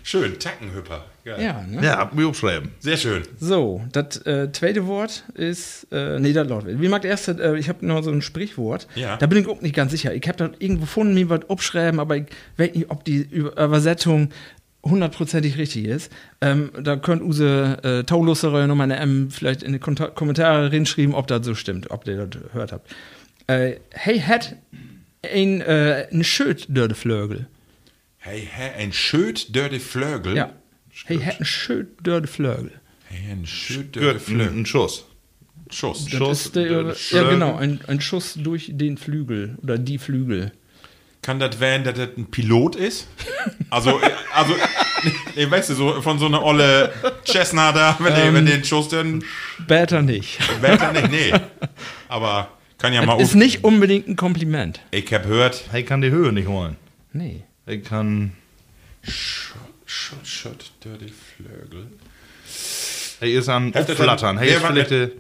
Schön, 0.10 0.40
Tackenhüpper. 0.40 1.06
Geil. 1.24 1.40
ja, 1.40 1.62
ne? 1.70 1.86
Ja, 1.86 1.98
hab 2.00 2.16
mir 2.16 2.26
aufschreiben. 2.28 2.72
Sehr 2.80 2.98
schön. 2.98 3.22
So, 3.40 3.84
das 3.92 4.26
äh, 4.26 4.52
zweite 4.52 4.88
Wort 4.88 5.24
ist, 5.36 5.86
äh, 5.92 6.20
nee, 6.20 6.34
das 6.34 6.48
lautet. 6.50 6.82
Wie 6.82 6.88
mag 6.88 7.04
das 7.04 7.10
erste, 7.12 7.32
äh, 7.34 7.60
ich 7.60 7.70
habe 7.70 7.86
noch 7.86 8.02
so 8.04 8.10
ein 8.10 8.24
Sprichwort. 8.24 8.88
Ja. 8.96 9.18
Da 9.18 9.28
bin 9.28 9.38
ich 9.38 9.48
auch 9.48 9.62
nicht 9.62 9.76
ganz 9.76 9.92
sicher. 9.92 10.12
Ich 10.16 10.28
habe 10.28 10.36
das 10.40 10.50
irgendwo 10.58 10.82
gefunden, 10.86 11.14
mir 11.14 11.30
was 11.30 11.48
abschreiben, 11.48 12.00
aber 12.00 12.18
ich 12.18 12.26
weiß 12.58 12.74
nicht, 12.74 12.90
ob 12.90 13.04
die 13.06 13.18
Über- 13.22 13.52
Übersetzung 13.64 14.30
hundertprozentig 14.84 15.60
richtig 15.60 15.86
ist. 15.86 16.12
Ähm, 16.42 16.72
da 16.82 16.96
könnt 16.96 17.22
Use 17.22 17.78
äh, 17.84 18.04
Taulusserer 18.04 18.66
nochmal 18.66 18.86
eine 18.92 18.98
M 18.98 19.30
vielleicht 19.30 19.62
in 19.62 19.74
die 19.74 19.80
Konta 19.80 20.08
Kommentare 20.08 20.72
reinschreiben, 20.72 21.14
ob 21.14 21.28
das 21.28 21.46
so 21.46 21.54
stimmt, 21.54 21.92
ob 21.92 22.08
ihr 22.08 22.26
das 22.26 22.42
gehört 22.52 22.72
habt. 22.72 22.90
Äh, 23.46 23.76
hey, 23.92 24.20
hat 24.22 24.56
ein, 25.22 25.62
äh, 25.62 26.08
ein 26.12 26.24
Schild 26.24 26.66
durch 26.70 26.88
die 26.88 26.96
Flögel. 26.96 27.46
Hey, 28.20 28.48
hey, 28.52 28.72
ein 28.84 28.92
schöt 28.92 29.56
dörde 29.56 29.80
Flögel. 29.80 30.36
Ja. 30.36 30.52
Hey, 31.06 31.20
hat 31.20 31.40
ein 31.40 31.46
Schild 31.46 31.88
durch 32.04 32.22
die 32.22 32.28
Flögel. 32.28 32.72
Hey, 33.06 33.32
ein 33.32 33.46
schöt 33.46 33.96
dörde 33.96 34.20
Flögel. 34.20 34.50
ein 34.50 34.66
Schuss. 34.66 35.06
Schuss. 35.70 36.06
Das 36.06 36.14
Schuss 36.14 36.46
ist 36.48 36.56
der, 36.56 36.96
ja, 37.12 37.30
genau, 37.30 37.56
ein, 37.56 37.80
ein 37.88 38.02
Schuss 38.02 38.34
durch 38.36 38.72
den 38.74 38.98
Flügel 38.98 39.58
oder 39.62 39.78
die 39.78 39.98
Flügel. 39.98 40.52
Kann 41.22 41.40
das 41.40 41.60
werden, 41.60 41.84
dass 41.84 41.96
das 41.96 42.10
ein 42.18 42.26
Pilot 42.32 42.76
ist? 42.76 43.08
Also, 43.70 44.00
äh, 44.00 44.10
also, 44.34 44.54
nee, 45.36 45.50
weißt 45.50 45.70
du, 45.70 45.74
so 45.76 46.02
von 46.02 46.18
so 46.18 46.26
einer 46.26 46.44
olle 46.44 46.92
Cessna 47.26 47.72
da, 47.72 47.96
wenn, 48.00 48.16
der, 48.16 48.34
wenn 48.34 48.46
den 48.46 48.64
Schuss 48.64 48.90
dann, 48.90 49.24
Später 49.62 50.02
nicht. 50.02 50.40
Wetter 50.62 50.92
nicht, 50.92 51.12
nee. 51.12 51.34
Aber 52.08 52.50
kann 52.78 52.94
ja 52.94 53.06
mal 53.06 53.14
Das 53.18 53.30
ist 53.30 53.36
auf. 53.36 53.40
nicht 53.40 53.64
unbedingt 53.64 54.08
ein 54.08 54.16
Kompliment. 54.16 54.80
Ich 54.92 55.14
hab 55.14 55.24
gehört, 55.24 55.66
Er 55.72 55.84
kann 55.84 56.02
die 56.02 56.10
Höhe 56.10 56.34
nicht 56.34 56.48
holen. 56.48 56.76
Nee. 57.14 57.44
Er 57.70 57.78
kann. 57.78 58.32
Schott, 59.04 60.26
Schott, 60.26 60.72
dörde 60.84 61.06
Flögel. 61.08 61.86
Er 63.22 63.28
ist 63.30 63.48
am 63.48 63.72
er 63.74 63.86
Flattern. 63.86 64.38
Er 64.40 64.44
ist 64.46 64.66
vielleicht. 64.66 64.90
der- 64.90 65.04
äh, 65.04 65.12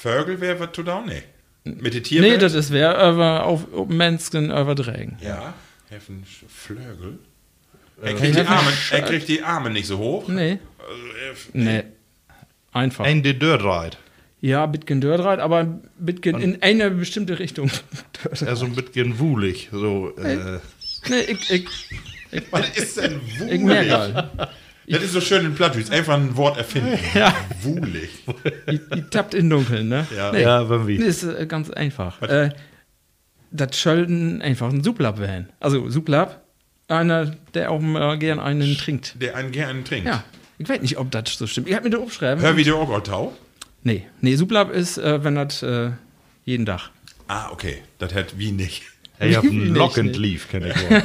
Vögel 0.00 0.40
wäre 0.40 0.58
was 0.60 0.72
zu 0.72 0.82
da? 0.82 1.02
Nee. 1.04 1.22
Mit 1.64 1.92
den 1.92 2.02
Tieren? 2.04 2.24
Nee, 2.24 2.38
das 2.38 2.54
ist 2.54 2.70
wer 2.72 2.96
aber 2.96 3.44
auf, 3.44 3.70
auf 3.74 3.86
Menschen 3.88 4.46
übertragen. 4.46 5.18
Ja, 5.20 5.52
Heffen 5.90 6.24
Flögel. 6.48 7.18
Er 8.00 8.12
Hey, 8.12 8.14
kriegt, 8.14 8.36
die 8.36 8.40
Arme, 8.40 8.72
er 8.92 9.02
kriegt 9.02 9.28
die 9.28 9.42
Arme 9.42 9.68
nicht 9.70 9.86
so 9.86 9.98
hoch. 9.98 10.26
Nee. 10.28 10.60
Nee. 11.52 11.82
Einfach. 12.72 13.04
Ein 13.04 13.22
der 13.22 13.34
Dirt 13.34 13.62
reit. 13.62 13.98
ja, 14.40 14.64
Bitcoin 14.66 15.00
Dördrad, 15.02 15.40
aber 15.40 15.58
ein 15.58 15.82
Bitcoin 15.98 16.40
in 16.40 16.62
eine 16.62 16.90
bestimmte 16.92 17.38
Richtung. 17.40 17.70
Er 18.24 18.32
ist 18.32 18.40
so 18.58 18.64
ein 18.64 18.74
bisschen 18.74 19.18
wuhlig. 19.18 19.68
So, 19.72 20.16
äh, 20.16 20.60
nee, 21.08 21.20
ich, 21.20 21.50
ich, 21.50 22.42
Was 22.50 22.68
ist 22.76 22.96
denn 22.96 23.20
ich 23.48 23.62
halt. 23.62 24.28
Das 24.90 25.02
ist 25.02 25.12
so 25.12 25.20
schön 25.20 25.44
in 25.44 25.54
Plattdeutsch. 25.54 25.90
Einfach 25.90 26.14
ein 26.14 26.36
Wort 26.36 26.56
erfinden. 26.56 26.98
Ja. 27.14 27.34
Wuhlig. 27.62 28.10
Die, 28.70 28.80
tappt 29.10 29.34
in 29.34 29.50
Dunkeln, 29.50 29.88
ne? 29.88 30.06
Ja. 30.16 30.32
Nee. 30.32 30.42
ja, 30.42 30.68
wenn 30.70 30.86
wie. 30.86 30.98
Nee, 30.98 31.04
ist 31.06 31.24
äh, 31.24 31.46
ganz 31.46 31.70
einfach. 31.70 32.22
Äh, 32.22 32.50
das 33.50 33.80
sollten 33.80 34.40
einfach 34.40 34.70
ein 34.70 34.82
Suplab 34.82 35.18
werden. 35.18 35.48
Also 35.60 35.88
Suplab, 35.90 36.42
einer, 36.88 37.36
der 37.54 37.70
auch 37.70 37.80
mal 37.80 38.18
gern 38.18 38.40
einen 38.40 38.76
trinkt. 38.76 39.20
Der 39.20 39.36
einen 39.36 39.52
gerne 39.52 39.84
trinkt. 39.84 40.06
Ja, 40.06 40.24
ich 40.58 40.68
weiß 40.68 40.80
nicht, 40.80 40.98
ob 40.98 41.10
das 41.10 41.34
so 41.36 41.46
stimmt. 41.46 41.68
Ich 41.68 41.74
hab 41.74 41.84
mir 41.84 41.90
da 41.90 41.98
aufschreiben. 41.98 42.42
Hör 42.42 42.56
wieder 42.56 42.76
auch 42.76 43.02
Tau? 43.02 43.36
Nee, 43.82 44.06
nee, 44.20 44.36
Suplab 44.36 44.70
ist, 44.70 44.98
äh, 44.98 45.22
wenn 45.22 45.34
das 45.34 45.62
äh, 45.62 45.90
jeden 46.44 46.66
Tag. 46.66 46.90
Ah, 47.28 47.50
okay. 47.50 47.82
Das 47.98 48.14
hat 48.14 48.38
wie 48.38 48.52
nicht. 48.52 48.82
Er 49.18 49.36
hat 49.36 49.44
einen 49.44 49.64
Nicht, 49.64 49.76
Lockend 49.76 50.08
nicht. 50.10 50.18
Leaf, 50.18 50.48
kenn 50.48 50.66
ich 50.66 50.74
wohl. 50.90 51.02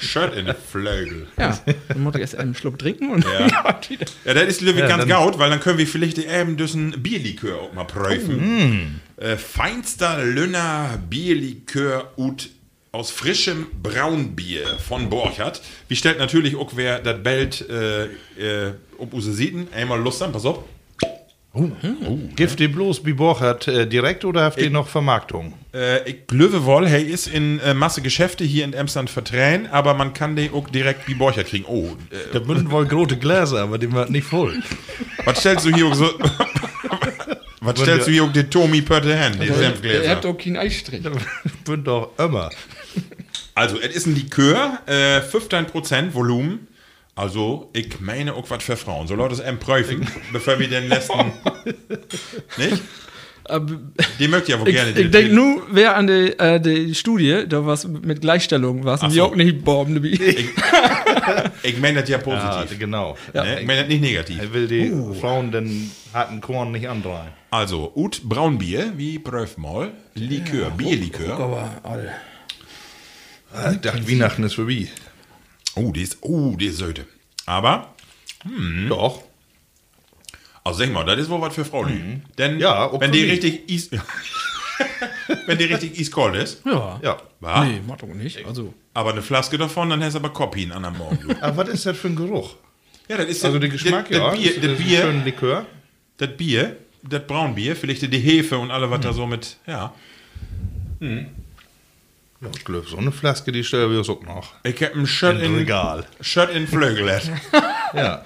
Shirt 0.00 0.34
in 0.34 0.46
den 0.46 0.54
Flögel. 0.70 1.26
Ja, 1.38 1.58
dann 1.88 2.02
muss 2.02 2.14
ich 2.14 2.20
erst 2.22 2.36
einen 2.36 2.54
Schluck 2.54 2.78
trinken 2.78 3.10
und 3.10 3.24
Ja. 3.24 3.46
ja. 3.46 3.80
wieder. 3.88 4.06
Ja, 4.24 4.34
das 4.34 4.44
ist 4.44 4.60
Lübeck 4.62 4.80
Ja, 4.82 4.88
ganz 4.88 5.00
dann- 5.00 5.08
gaut, 5.10 5.38
weil 5.38 5.50
dann 5.50 5.60
können 5.60 5.78
wir 5.78 5.86
vielleicht 5.86 6.18
eben 6.18 6.56
diesen 6.56 7.02
Bierlikör 7.02 7.60
auch 7.60 7.72
mal 7.74 7.84
prüfen. 7.84 9.00
Äh, 9.18 9.36
feinster 9.36 10.24
Lünner 10.24 10.98
Bierlikör 11.08 12.12
ut 12.16 12.48
aus 12.90 13.10
frischem 13.10 13.66
Braunbier 13.82 14.66
von 14.86 15.08
Borchardt. 15.10 15.62
Wie 15.88 15.96
stellt 15.96 16.18
natürlich 16.18 16.56
auch 16.56 16.72
wer 16.74 16.98
das 16.98 17.22
Belt 17.22 17.66
äh, 17.70 18.04
äh, 18.04 18.72
ob 18.98 19.14
use 19.14 19.32
Sieten. 19.32 19.68
Einmal 19.74 20.00
Lust 20.00 20.22
an, 20.22 20.32
pass 20.32 20.44
auf. 20.44 20.64
Gift 22.34 22.60
die 22.60 22.68
bloß 22.68 23.02
Biborchert 23.02 23.68
äh, 23.68 23.86
direkt 23.86 24.24
oder 24.24 24.44
habt 24.44 24.56
ihr 24.58 24.70
noch 24.70 24.88
Vermarktung? 24.88 25.52
Äh, 25.74 26.08
ich 26.08 26.26
glaube 26.26 26.64
wohl, 26.64 26.88
hey, 26.88 27.02
ist 27.02 27.26
in 27.26 27.58
äh, 27.60 27.74
Masse 27.74 28.00
Geschäfte 28.00 28.42
hier 28.42 28.64
in 28.64 28.72
Emsland 28.72 29.10
vertränen, 29.10 29.66
aber 29.66 29.92
man 29.92 30.14
kann 30.14 30.34
den 30.34 30.54
auch 30.54 30.68
direkt 30.70 31.06
wie 31.08 31.14
Borcher 31.14 31.44
kriegen. 31.44 31.66
Oh, 31.66 31.88
äh, 32.10 32.16
Da 32.32 32.38
bünden 32.38 32.70
wohl 32.70 32.86
große 32.86 33.18
Gläser, 33.18 33.60
aber 33.62 33.76
die 33.76 33.92
wird 33.92 34.08
nicht 34.08 34.24
voll. 34.26 34.62
was 35.26 35.40
stellst 35.40 35.66
du 35.66 35.74
hier 35.74 35.94
so... 35.94 36.08
was 37.60 37.78
stellst 37.78 38.06
du 38.08 38.12
hier 38.12 38.24
auch 38.24 38.32
den 38.32 38.48
Tommy 38.50 38.80
Pötte 38.80 39.14
hin, 39.14 39.34
die 39.38 39.46
Ihr 39.48 39.54
Senfgläser? 39.54 40.08
habt 40.10 40.24
auch 40.24 40.38
keinen 40.38 40.56
Eistrich. 40.56 41.02
Bünd 41.64 41.86
doch 41.86 42.12
immer. 42.18 42.48
Also, 43.54 43.78
es 43.78 43.94
ist 43.94 44.06
ein 44.06 44.14
Likör, 44.14 44.78
äh, 44.86 45.20
15% 45.20 46.14
Volumen. 46.14 46.66
Also, 47.14 47.70
ich 47.74 48.00
meine 48.00 48.34
auch 48.34 48.48
was 48.50 48.62
für 48.64 48.76
Frauen. 48.76 49.06
So 49.06 49.14
Leute 49.14 49.34
es 49.34 49.40
einem 49.40 49.58
prüfen, 49.58 50.06
bevor 50.32 50.58
wir 50.58 50.68
den 50.68 50.88
letzten. 50.88 51.18
nicht? 52.56 52.82
Die 54.20 54.28
möchte 54.28 54.44
ich 54.44 54.48
ja 54.56 54.60
wohl 54.60 54.68
Ich, 54.68 54.74
gerne. 54.76 54.92
ich 54.92 55.10
denke 55.10 55.34
nur, 55.34 55.66
wer 55.70 55.96
an 55.96 56.06
die, 56.06 56.38
äh, 56.38 56.60
die 56.60 56.94
Studie, 56.94 57.44
da 57.48 57.66
was 57.66 57.86
mit 57.86 58.20
Gleichstellung, 58.20 58.84
was 58.84 59.00
die 59.00 59.10
so. 59.10 59.24
auch 59.24 59.34
nicht 59.34 59.64
bomben. 59.64 60.02
Ich, 60.04 60.20
ich 61.62 61.78
meine 61.80 62.00
das 62.00 62.08
ja 62.08 62.18
Ja, 62.18 62.22
positiv. 62.22 62.78
genau. 62.78 63.16
ne? 63.34 63.60
Ich 63.60 63.66
meine 63.66 63.80
das 63.80 63.88
nicht 63.88 64.00
negativ. 64.00 64.38
Er 64.40 64.52
will 64.54 64.68
die 64.68 64.92
Frauen 65.20 65.50
den 65.50 65.90
harten 66.14 66.40
Korn 66.40 66.70
nicht 66.72 66.88
andrehen. 66.88 67.28
Also, 67.50 67.92
Ut 67.96 68.22
Braunbier, 68.22 68.92
wie 68.96 69.18
prüf 69.18 69.58
mal. 69.58 69.90
Likör, 70.14 70.70
Bierlikör. 70.70 71.34
Aber, 71.38 71.70
all. 71.82 72.14
Ich 73.72 73.80
dachte, 73.80 74.08
Weihnachten 74.08 74.44
ist 74.44 74.54
vorbei. 74.54 74.86
Oh, 75.74 75.90
die 75.92 76.02
ist, 76.02 76.18
oh, 76.20 76.54
die 76.56 76.66
ist 76.66 76.78
Söte. 76.78 77.06
Aber, 77.46 77.94
Doch. 78.88 79.22
also 80.64 80.78
sag 80.80 80.92
mal, 80.92 81.04
das 81.04 81.18
ist 81.18 81.28
wohl 81.30 81.40
was 81.40 81.54
für 81.54 81.64
Frauen. 81.64 82.24
Denn, 82.38 82.60
Ja, 82.60 82.86
auch 82.86 83.00
wenn 83.00 83.10
für 83.12 83.16
die 83.18 83.22
mich. 83.24 83.32
richtig 83.32 83.68
is 83.70 83.90
wenn 85.46 85.58
die 85.58 85.64
richtig 85.64 85.98
iskalt 85.98 86.34
ist, 86.36 86.62
Ja. 86.64 86.98
Ja. 87.02 87.16
wa? 87.40 87.64
Nee, 87.64 87.80
macht 87.86 88.02
doch 88.02 88.08
nicht. 88.08 88.44
Also, 88.46 88.74
aber 88.94 89.12
eine 89.12 89.22
Flaske 89.22 89.56
davon, 89.58 89.90
dann 89.90 90.02
hast 90.02 90.14
du 90.14 90.18
aber 90.18 90.30
Kopien 90.30 90.72
an 90.72 90.84
am 90.84 90.98
Morgen. 90.98 91.36
Aber 91.40 91.56
was 91.58 91.68
ist 91.68 91.86
das 91.86 91.96
für 91.96 92.08
ein 92.08 92.16
Geruch? 92.16 92.56
Ja, 93.08 93.16
das 93.16 93.26
ist 93.26 93.44
Also 93.44 93.58
das- 93.58 93.60
der 93.62 93.70
Geschmack, 93.70 94.08
das, 94.08 94.18
ja. 94.18 94.30
Das 94.30 94.38
Bier, 94.38 94.50
ist, 94.50 94.56
das, 94.58 94.64
ist 94.64 94.70
ein 94.80 94.86
Bier, 94.86 95.00
schöner 95.02 95.24
Likör. 95.24 95.66
das 96.18 96.36
Bier, 96.36 96.76
das 97.02 97.26
Braunbier, 97.26 97.76
vielleicht 97.76 98.02
die 98.12 98.18
Hefe 98.18 98.58
und 98.58 98.70
alle, 98.70 98.90
was 98.90 99.00
da 99.00 99.12
so 99.12 99.26
mit, 99.26 99.56
ja. 99.66 99.94
Ja, 102.42 102.48
ich 102.56 102.64
glaube, 102.64 102.86
so 102.88 102.96
eine 102.96 103.12
Flaske, 103.12 103.52
die 103.52 103.62
stellen 103.62 103.90
wir 103.90 103.98
uns 103.98 104.08
auch 104.08 104.22
noch. 104.22 104.54
Ich 104.64 104.82
hab 104.82 104.96
ein 104.96 105.06
Shirt 105.06 105.40
Im 105.40 105.52
in, 105.52 105.58
Regal. 105.58 106.04
Shirt 106.20 106.50
in 106.50 106.66
Flögelet. 106.66 107.30
Ja. 107.94 108.24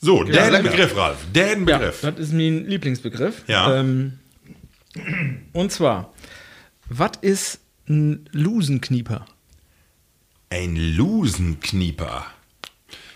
So, 0.00 0.24
der 0.24 0.50
lecker. 0.50 0.70
Begriff, 0.70 0.96
Ralf. 0.96 1.18
Der 1.32 1.58
ja, 1.58 1.64
Begriff. 1.64 2.00
das 2.02 2.18
ist 2.18 2.32
mein 2.32 2.66
Lieblingsbegriff. 2.66 3.44
Ja. 3.46 3.80
Ähm, 3.80 4.18
und 5.52 5.72
zwar, 5.72 6.12
was 6.88 7.12
ist 7.20 7.60
ein 7.88 8.28
Lusenknieper? 8.32 9.26
Ein 10.50 10.76
Lusenknieper. 10.76 12.26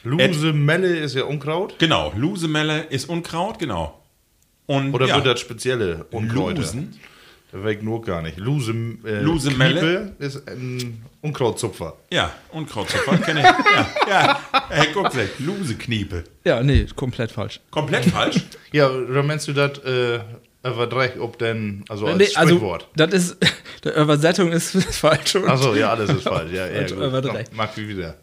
Luse 0.04 0.52
Melle 0.52 0.96
ist 0.98 1.14
ja 1.14 1.24
Unkraut. 1.24 1.78
Genau, 1.78 2.12
Lusemelle 2.16 2.84
ist 2.84 3.08
Unkraut, 3.08 3.58
genau. 3.58 4.02
Und 4.66 4.94
Oder 4.94 5.06
ja, 5.06 5.16
wird 5.16 5.26
das 5.26 5.40
spezielle 5.40 6.04
Unkräuter? 6.10 6.60
Lusen? 6.60 6.98
Weg 7.52 7.82
nur 7.82 8.00
gar 8.02 8.22
nicht. 8.22 8.38
Luse, 8.38 8.72
äh, 9.04 9.20
Luse 9.20 9.50
Melle? 9.50 9.80
Kniepe 9.80 10.12
ist 10.24 10.48
ein 10.48 11.04
Unkrautzupfer. 11.20 11.96
Ja, 12.10 12.32
Unkrautzupfer 12.50 13.18
kenne 13.18 13.40
ich. 13.40 13.46
Ja, 13.46 13.86
ja. 14.08 14.40
Hey, 14.70 14.88
guck 14.94 15.14
weg, 15.14 15.30
Lusekniepe. 15.38 16.24
Ja, 16.44 16.62
nee, 16.62 16.86
komplett 16.96 17.30
falsch. 17.30 17.60
Komplett 17.70 18.06
falsch. 18.06 18.40
Ja, 18.72 18.88
oder 18.88 19.22
meinst 19.22 19.48
du 19.48 19.52
das 19.52 19.78
äh, 19.84 20.20
überdreck, 20.64 21.16
ob 21.20 21.38
denn, 21.38 21.84
also 21.88 22.06
als 22.06 22.16
Nee, 22.16 22.28
also, 22.34 22.54
Sprichwort? 22.56 22.88
das 22.96 23.12
ist, 23.12 23.36
die 23.84 23.88
Übersetzung 23.90 24.50
ist 24.50 24.70
falsch. 24.94 25.36
Achso, 25.36 25.74
ja, 25.74 25.90
alles 25.90 26.08
ist 26.10 26.22
falsch. 26.28 26.52
Ja, 26.52 26.66
ja, 26.66 26.86
gut. 26.86 26.96
Komm, 26.98 27.36
Mach 27.52 27.76
wie 27.76 27.88
wieder. 27.88 28.16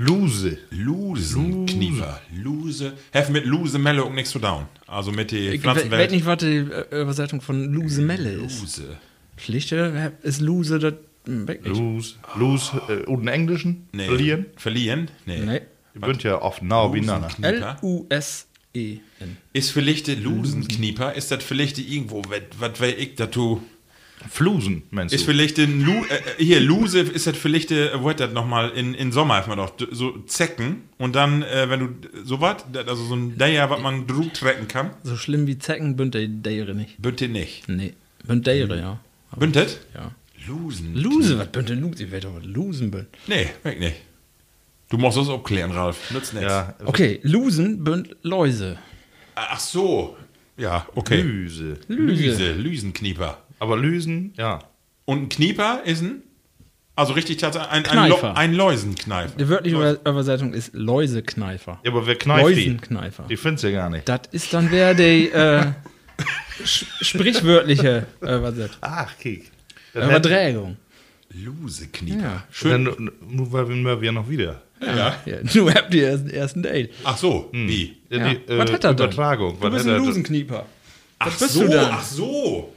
Luse. 0.00 0.58
Lusenknieper. 0.70 2.20
Luse. 2.32 2.92
Hef 3.10 3.28
mit 3.30 3.44
Lusemelle 3.46 4.04
auch 4.04 4.12
nichts 4.12 4.30
zu 4.30 4.38
down. 4.38 4.66
Also 4.86 5.10
mit 5.12 5.32
der 5.32 5.52
Ich 5.52 5.62
we- 5.62 5.66
weiß 5.66 5.72
Pflanzenwelt. 5.74 6.10
nicht, 6.12 6.24
was 6.26 6.38
die 6.38 6.56
äh, 6.56 7.02
Übersetzung 7.02 7.40
von 7.40 7.72
Lusemelle 7.72 8.30
ist. 8.30 8.60
Luse. 8.60 8.96
Pflichte 9.36 10.12
ist 10.22 10.40
Luse, 10.40 10.78
das 10.78 10.94
hm, 11.26 11.48
weg 11.48 11.62
nicht. 11.64 11.76
Lose. 11.76 12.14
Lose. 12.36 12.80
Äh, 12.88 13.04
und 13.06 13.22
im 13.22 13.28
Englischen? 13.28 13.88
Nee. 13.92 14.06
Verlieren? 14.06 14.46
Verlieren? 14.56 15.10
Nee. 15.26 15.40
Nee. 15.44 15.60
Ihr 15.94 16.00
bünd 16.00 16.22
ja 16.22 16.40
oft 16.40 16.62
nah 16.62 16.86
beieinander. 16.86 17.28
L-U-S-E-N. 17.42 19.36
Ist 19.52 19.70
vielleicht 19.72 20.06
der 20.06 20.16
Lusenknieper, 20.16 21.14
ist 21.14 21.30
das 21.32 21.42
vielleicht 21.42 21.78
irgendwo, 21.78 22.22
was 22.58 22.80
weiß 22.80 22.94
ich 22.98 23.14
dazu. 23.16 23.62
Flusen, 24.30 24.82
meinst 24.90 25.14
Ist 25.14 25.22
du? 25.22 25.30
vielleicht 25.32 25.58
ein 25.58 25.80
Lu, 25.84 25.92
äh, 25.92 26.42
hier, 26.42 26.60
Luse 26.60 27.00
ist 27.00 27.26
das 27.26 27.36
vielleicht, 27.36 27.70
äh, 27.70 27.90
wo 28.02 28.10
hat 28.10 28.20
das 28.20 28.32
nochmal, 28.32 28.70
in, 28.70 28.94
in 28.94 29.12
Sommer 29.12 29.44
man 29.46 29.58
doch 29.58 29.72
so 29.92 30.18
Zecken 30.26 30.82
und 30.98 31.14
dann, 31.14 31.42
äh, 31.42 31.68
wenn 31.70 31.80
du 31.80 31.88
so 32.24 32.40
was, 32.40 32.64
also 32.74 33.04
so 33.04 33.14
ein 33.14 33.38
Deier, 33.38 33.70
was 33.70 33.80
man 33.80 34.06
drüber 34.06 34.32
trecken 34.32 34.66
kann, 34.68 34.90
So 35.04 35.16
schlimm 35.16 35.46
wie 35.46 35.58
Zecken 35.58 35.96
bünd 35.96 36.14
der 36.14 36.26
Deire 36.28 36.74
nicht. 36.74 37.00
bitte 37.00 37.28
nicht. 37.28 37.68
Nee. 37.68 37.94
Bünd 38.24 38.46
Deire, 38.46 38.78
ja. 38.78 39.00
Bündet? 39.36 39.80
ja. 39.94 40.10
Lusen. 40.46 40.94
Luse, 40.94 41.38
was 41.38 41.48
bünd 41.48 41.68
denn 41.68 41.80
Luse? 41.80 42.04
Ich 42.04 42.12
weiß 42.12 42.22
doch, 42.22 42.34
was 42.36 42.44
Lusen 42.44 42.90
bünd. 42.90 43.06
Nee, 43.26 43.48
weg 43.64 43.78
nicht. 43.80 43.96
Du 44.88 44.96
musst 44.96 45.18
das 45.18 45.28
abklären, 45.28 45.70
Ralf. 45.72 46.10
Nützt 46.10 46.32
nichts. 46.32 46.48
Ja, 46.48 46.74
Okay, 46.86 47.20
Lusen 47.22 47.84
bünd 47.84 48.16
Läuse. 48.22 48.78
Ach 49.34 49.60
so. 49.60 50.16
Ja, 50.56 50.86
okay. 50.94 51.20
Lüse. 51.20 51.76
Lüse, 51.88 52.52
Lüsenknieper. 52.52 53.42
Aber 53.58 53.76
Lüsen, 53.76 54.32
ja. 54.36 54.60
Und 55.04 55.22
ein 55.22 55.28
Knieper 55.28 55.82
ist 55.84 56.02
ein, 56.02 56.22
also 56.96 57.12
richtig 57.14 57.38
tatsächlich, 57.38 57.70
ein, 57.72 57.86
ein. 57.86 58.08
Lo- 58.10 58.20
ein 58.34 58.54
Läusenkneifer. 58.54 59.36
Die 59.38 59.48
wörtliche 59.48 59.76
Über- 59.76 59.98
Übersetzung 60.10 60.52
ist 60.52 60.74
Läusekneifer. 60.74 61.80
Ja, 61.84 61.90
aber 61.90 62.06
wer 62.06 62.16
kneift 62.16 62.48
die? 62.48 62.54
Läusenkneifer. 62.64 63.24
Die 63.28 63.36
findest 63.36 63.64
du 63.64 63.68
ja 63.70 63.80
gar 63.80 63.90
nicht. 63.90 64.08
Das 64.08 64.20
ist 64.32 64.52
dann 64.52 64.70
wer 64.70 64.94
die 64.94 65.30
äh, 65.30 65.66
sch- 66.64 66.84
sprichwörtliche 67.00 68.06
Übersetzung. 68.20 68.76
Ach, 68.80 69.16
kick. 69.18 69.50
Überträgung. 69.94 70.76
Luseknieper. 71.32 72.22
Ja. 72.22 72.44
Schön. 72.50 72.84
Dann, 72.84 73.10
nur 73.28 73.52
weil 73.52 73.68
wir 73.68 74.02
ja 74.02 74.12
noch 74.12 74.28
wieder. 74.28 74.62
Ja. 74.80 75.16
ja. 75.26 75.36
Du 75.42 75.70
habt 75.70 75.92
die 75.92 76.00
ersten, 76.00 76.30
ersten 76.30 76.62
Date. 76.62 76.90
Ach 77.04 77.16
so, 77.16 77.48
wie? 77.52 77.96
Ja, 78.10 78.18
Ja. 78.18 78.28
die, 78.34 78.52
äh, 78.52 78.58
was 78.58 78.72
hat 78.72 78.84
er 78.84 78.94
denn? 78.94 79.06
Übertragung. 79.06 79.56
Du 79.58 79.62
was 79.66 79.72
bist 79.72 79.86
hat 79.86 79.92
ein 79.94 80.00
er- 80.00 80.06
Lusenknieper. 80.06 80.66
Ach 81.18 81.32
so, 81.38 81.64
ach 81.76 82.02
so. 82.04 82.74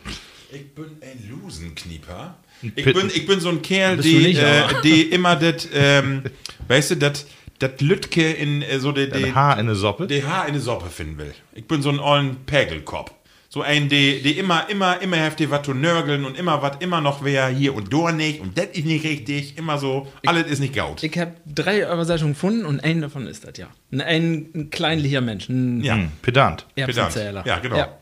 Ich 0.54 0.76
bin 0.76 0.86
ein 1.02 1.30
Lusenknieper. 1.30 2.38
Ich 2.62 2.86
bin, 2.86 3.08
ich 3.14 3.26
bin 3.26 3.40
so 3.40 3.50
ein 3.50 3.62
Kerl, 3.62 3.98
die, 3.98 4.36
äh, 4.36 4.64
die 4.84 5.04
immer 5.04 5.36
das, 5.36 5.68
ähm, 5.74 6.24
weißt 6.68 6.92
du, 6.92 6.96
das 6.98 7.26
das 7.62 7.80
Lütke 7.80 8.32
in 8.32 8.62
äh, 8.62 8.80
so 8.80 8.90
Ein 8.90 9.12
die, 9.12 9.34
Haar 9.34 9.60
in 9.60 9.68
der 9.68 9.76
Soppe. 9.76 10.08
die 10.08 10.24
Haar 10.24 10.48
in 10.48 10.54
die 10.54 10.60
Suppe 10.60 10.90
finden 10.90 11.18
will. 11.18 11.34
Ich 11.54 11.68
bin 11.68 11.82
so 11.82 11.90
ein 11.90 12.00
ollen 12.00 12.38
Pägelkopf. 12.46 13.12
So 13.50 13.62
ein, 13.62 13.90
die, 13.90 14.22
die 14.22 14.38
immer, 14.40 14.70
immer, 14.70 15.02
immer 15.02 15.18
heftig 15.18 15.52
was 15.52 15.64
zu 15.64 15.74
nörgeln 15.74 16.24
und 16.24 16.40
immer 16.40 16.62
was, 16.62 16.78
immer 16.80 17.02
noch 17.02 17.22
wer 17.24 17.50
hier 17.50 17.76
und 17.76 17.94
da 17.94 18.12
nicht 18.14 18.40
und 18.40 18.58
das 18.58 18.68
ist 18.68 18.86
nicht 18.86 19.04
richtig. 19.04 19.58
Immer 19.58 19.78
so, 19.78 20.08
alles 20.26 20.48
ist 20.48 20.60
nicht 20.60 20.74
gaut. 20.74 21.04
Ich 21.04 21.18
habe 21.18 21.34
drei 21.46 21.82
Übersetzungen 21.82 22.34
gefunden 22.34 22.66
und 22.66 22.82
ein 22.82 23.02
davon 23.02 23.28
ist 23.28 23.44
das, 23.46 23.58
ja. 23.58 23.68
Ein, 23.92 24.02
ein, 24.02 24.50
ein 24.56 24.70
kleinlicher 24.70 25.20
Mensch, 25.20 25.50
ein 25.50 25.84
Ja. 25.84 25.96
Hm, 25.96 26.12
Pedant. 26.22 26.66
Erbsenzähler. 26.76 27.44
Ja, 27.46 27.60
genau. 27.60 27.78
Ja. 27.78 27.98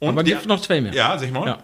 Und 0.00 0.08
Aber 0.10 0.22
die- 0.22 0.32
gibt 0.32 0.46
noch 0.46 0.60
zwei 0.60 0.80
mehr. 0.80 0.92
Ja, 0.94 1.16
sag 1.18 1.32
mal. 1.32 1.46
Ja. 1.46 1.58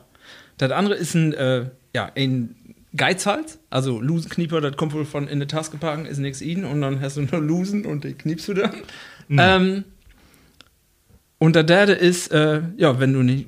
Das 0.59 0.70
andere 0.72 0.95
ist 0.95 1.14
ein, 1.14 1.33
äh, 1.35 1.66
ja, 1.95 2.11
ein 2.16 2.55
Geizhals, 2.97 3.59
also 3.70 4.01
Lusenknieper, 4.01 4.61
das 4.61 4.76
kommt 4.76 4.93
wohl 4.95 5.05
von 5.05 5.28
in 5.28 5.39
der 5.39 5.49
Taske 5.49 5.76
packen, 5.76 6.07
ist 6.07 6.18
nichts 6.18 6.41
ihn 6.41 6.64
und 6.64 6.81
dann 6.81 7.01
hast 7.01 7.16
du 7.16 7.22
nur 7.22 7.41
Lusen 7.41 7.87
und 7.87 8.05
die 8.05 8.14
kniepst 8.14 8.49
du 8.49 8.55
dann. 8.55 8.72
Mhm. 9.28 9.39
Ähm, 9.41 9.85
und 11.43 11.57
der 11.57 11.64
dritte 11.64 11.93
ist, 11.93 12.30
äh, 12.32 12.61
ja, 12.76 13.01
wenn 13.01 13.14
du 13.14 13.22
nicht, 13.22 13.47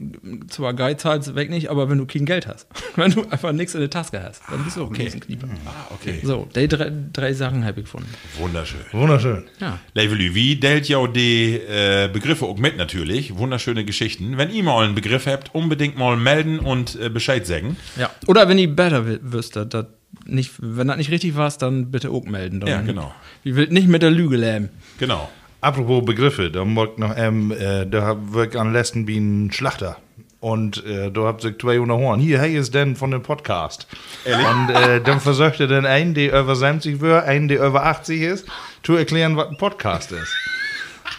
zwar 0.48 0.72
Geizhals 0.72 1.34
weg 1.34 1.50
nicht, 1.50 1.68
aber 1.68 1.90
wenn 1.90 1.98
du 1.98 2.06
kein 2.06 2.24
Geld 2.24 2.46
hast. 2.46 2.66
wenn 2.96 3.10
du 3.10 3.28
einfach 3.28 3.52
nichts 3.52 3.74
in 3.74 3.80
der 3.80 3.90
Taske 3.90 4.22
hast, 4.22 4.40
dann 4.50 4.64
bist 4.64 4.78
du 4.78 4.84
auch 4.84 4.86
okay. 4.86 5.02
ein 5.02 5.04
Lusenknieper. 5.04 5.46
Ah, 5.66 5.92
okay. 5.94 6.20
So, 6.22 6.48
die 6.56 6.68
drei, 6.68 6.90
drei 7.12 7.34
Sachen 7.34 7.66
habe 7.66 7.80
ich 7.80 7.84
gefunden. 7.84 8.08
Wunderschön. 8.38 8.80
Wunderschön. 8.92 9.44
Ja. 9.60 9.78
Levelü, 9.92 10.34
wie 10.34 10.56
delt 10.56 10.88
ja 10.88 10.96
auch 10.96 11.06
die 11.06 11.56
äh, 11.56 12.08
Begriffe 12.10 12.46
auch 12.46 12.56
mit 12.56 12.78
natürlich. 12.78 13.36
Wunderschöne 13.36 13.84
Geschichten. 13.84 14.38
Wenn 14.38 14.50
ihr 14.50 14.62
mal 14.62 14.86
einen 14.86 14.94
Begriff 14.94 15.26
habt, 15.26 15.54
unbedingt 15.54 15.98
mal 15.98 16.16
melden 16.16 16.60
und 16.60 16.98
äh, 16.98 17.10
Bescheid 17.10 17.46
sagen. 17.46 17.76
Ja. 17.96 18.10
Oder 18.26 18.48
wenn 18.48 18.56
ihr 18.56 18.74
besser 18.74 19.04
wüsstet, 19.20 19.74
dat 19.74 19.88
nicht, 20.24 20.52
wenn 20.60 20.88
das 20.88 20.96
nicht 20.96 21.10
richtig 21.10 21.36
war, 21.36 21.50
dann 21.58 21.90
bitte 21.90 22.10
auch 22.10 22.24
melden. 22.24 22.60
Dann, 22.60 22.70
Ja, 22.70 22.80
genau. 22.80 23.14
Ich 23.44 23.54
will 23.54 23.68
nicht 23.68 23.88
mit 23.88 24.00
der 24.00 24.10
Lüge 24.10 24.36
lähmen. 24.36 24.70
Genau. 24.98 25.30
Apropos 25.62 26.04
Begriffe, 26.04 26.50
da 26.50 26.64
mag 26.64 26.98
noch, 26.98 27.16
ähm, 27.16 27.52
äh, 27.52 27.86
da 27.86 28.16
wirkt 28.32 28.56
an 28.56 28.72
letzten 28.72 29.06
wie 29.06 29.16
ein 29.16 29.52
Schlachter. 29.52 29.96
Und 30.40 30.84
äh, 30.84 31.12
da 31.12 31.20
habt 31.20 31.44
ihr 31.44 31.56
200 31.56 31.96
Horn. 31.96 32.18
Hier, 32.18 32.40
hey, 32.40 32.56
ist 32.56 32.74
denn 32.74 32.96
von 32.96 33.12
dem 33.12 33.22
Podcast. 33.22 33.86
Und 34.24 34.74
äh, 34.74 35.00
dann 35.00 35.20
versucht 35.20 35.60
er 35.60 35.68
dann 35.68 35.86
einen, 35.86 36.14
der 36.14 36.40
über 36.40 36.56
70 36.56 37.00
wird, 37.00 37.24
einen, 37.26 37.46
der 37.46 37.64
über 37.64 37.86
80 37.86 38.22
ist, 38.22 38.48
zu 38.82 38.96
erklären, 38.96 39.36
was 39.36 39.50
ein 39.50 39.56
Podcast 39.56 40.10
ist. 40.10 40.34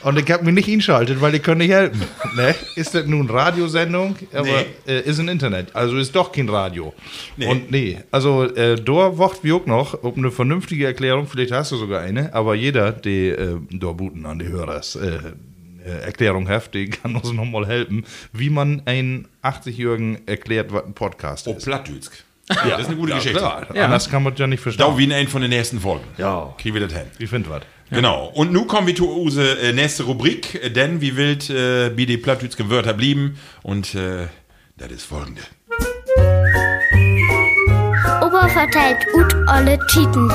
Und 0.04 0.20
ich 0.20 0.30
habe 0.32 0.44
mich 0.46 0.54
nicht 0.54 0.70
einschaltet, 0.70 1.22
weil 1.22 1.34
ich 1.36 1.42
kann 1.44 1.58
nicht 1.60 1.72
helfen. 1.72 2.02
Ne? 2.36 2.56
Ist 2.76 2.96
das 2.96 3.06
nun 3.06 3.30
Radiosendung? 3.30 4.16
Aber 4.34 4.44
Nee. 4.44 4.66
äh, 4.88 5.02
ist 5.02 5.20
ein 5.20 5.28
Internet. 5.28 5.76
Also 5.76 5.98
ist 5.98 6.16
doch 6.16 6.32
kein 6.32 6.50
Radio. 6.50 6.94
Nee. 7.38 7.46
Und 7.46 7.70
nee, 7.70 8.00
also 8.10 8.44
äh, 8.44 8.76
da 8.76 9.18
wacht 9.20 9.44
wir 9.44 9.56
auch 9.56 9.66
noch 9.68 10.04
ob 10.04 10.18
eine 10.18 10.32
vernünftige 10.32 10.86
Erklärung, 10.88 11.28
vielleicht 11.28 11.52
hast 11.52 11.72
du 11.72 11.78
sogar 11.78 12.02
eine, 12.02 12.34
aber 12.34 12.56
jeder, 12.56 12.92
der 12.92 13.38
äh, 13.38 13.56
da 13.72 13.92
buten 13.92 14.26
an 14.26 14.40
die 14.40 14.48
Hörers 14.48 14.96
äh, 14.96 15.20
äh, 15.86 15.90
Erklärung 16.06 16.48
hat, 16.50 16.74
die 16.74 16.90
kann 16.90 17.16
uns 17.16 17.32
noch 17.34 17.46
mal 17.46 17.68
helfen, 17.68 18.04
wie 18.32 18.50
man 18.50 18.82
einen 18.86 19.28
80-Jährigen 19.44 20.28
erklärt, 20.28 20.74
was 20.74 20.86
ein 20.86 20.94
Podcast 20.94 21.48
Oh, 21.48 21.54
ist. 21.54 21.66
Plattdütsk. 21.66 22.14
Ja, 22.50 22.70
das 22.72 22.82
ist 22.82 22.88
eine 22.88 22.96
gute 22.98 23.14
Geschichte. 23.14 23.38
Klar, 23.38 23.68
anders 23.76 24.10
kann 24.10 24.24
man 24.24 24.34
ja 24.36 24.48
nicht 24.48 24.60
verstehen. 24.60 24.86
Da 24.86 24.98
wie 24.98 25.04
in 25.06 25.14
einem 25.14 25.28
von 25.30 25.42
den 25.42 25.50
nächsten 25.52 25.80
Folgen. 25.80 26.04
Ja. 26.18 26.54
Kriegen 26.58 26.74
wir 26.76 26.82
das 26.88 26.94
hin. 26.98 27.08
Ich 27.20 27.30
finde 27.30 27.50
was. 27.50 27.62
Genau. 27.94 28.32
Und 28.34 28.52
nun 28.52 28.68
kommen 28.68 28.88
wir 28.88 28.96
zu 28.96 29.08
unserer 29.08 29.60
äh, 29.60 29.72
nächste 29.72 30.04
Rubrik, 30.04 30.56
äh, 30.56 30.70
denn 30.72 31.00
wie 31.00 31.16
wild 31.16 31.50
äh, 31.52 31.96
wie 31.96 32.08
die 32.08 32.18
Plattdütschen 32.18 32.70
Wörter 32.72 32.94
blieben. 32.94 33.38
Und 33.62 33.94
äh, 33.94 34.28
das 34.78 34.92
ist 34.92 35.04
folgende. 35.04 35.42
Opa 38.22 38.50
verteilt 38.50 39.06
ut 39.14 39.36
alle 39.48 39.78
Titen. 39.88 40.28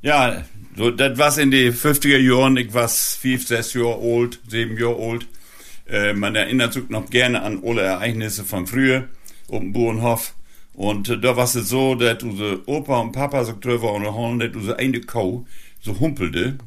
Ja, 0.00 0.44
so, 0.76 0.90
das 0.90 1.18
was 1.18 1.36
in 1.36 1.50
die 1.50 1.70
50er 1.70 2.18
Jahren, 2.18 2.56
ich 2.56 2.72
war 2.72 2.88
5, 2.88 3.46
6 3.46 3.74
Jahre 3.74 4.00
alt, 4.00 4.40
7 4.48 4.78
Jahre 4.78 4.96
alt. 4.96 5.26
Äh, 5.88 6.14
man 6.14 6.34
erinnert 6.34 6.72
sich 6.72 6.88
noch 6.88 7.10
gerne 7.10 7.42
an 7.42 7.62
alle 7.62 7.82
Ereignisse 7.82 8.44
von 8.44 8.66
früher, 8.66 9.08
auf 9.48 9.60
dem 9.60 9.74
Bauernhof. 9.74 10.32
Und 10.76 11.08
äh, 11.08 11.18
da 11.18 11.36
war 11.36 11.44
es 11.44 11.52
so, 11.54 11.94
dass 11.94 12.22
unsere 12.22 12.66
Opa 12.68 13.00
und 13.00 13.12
Papa 13.12 13.44
so 13.44 13.54
drüber 13.58 13.92
und 13.92 14.06
Horn, 14.06 14.38
dass 14.38 14.54
unsere 14.54 14.78
eine 14.78 15.00
Kau 15.00 15.46
so 15.80 15.98
humpelte. 16.00 16.58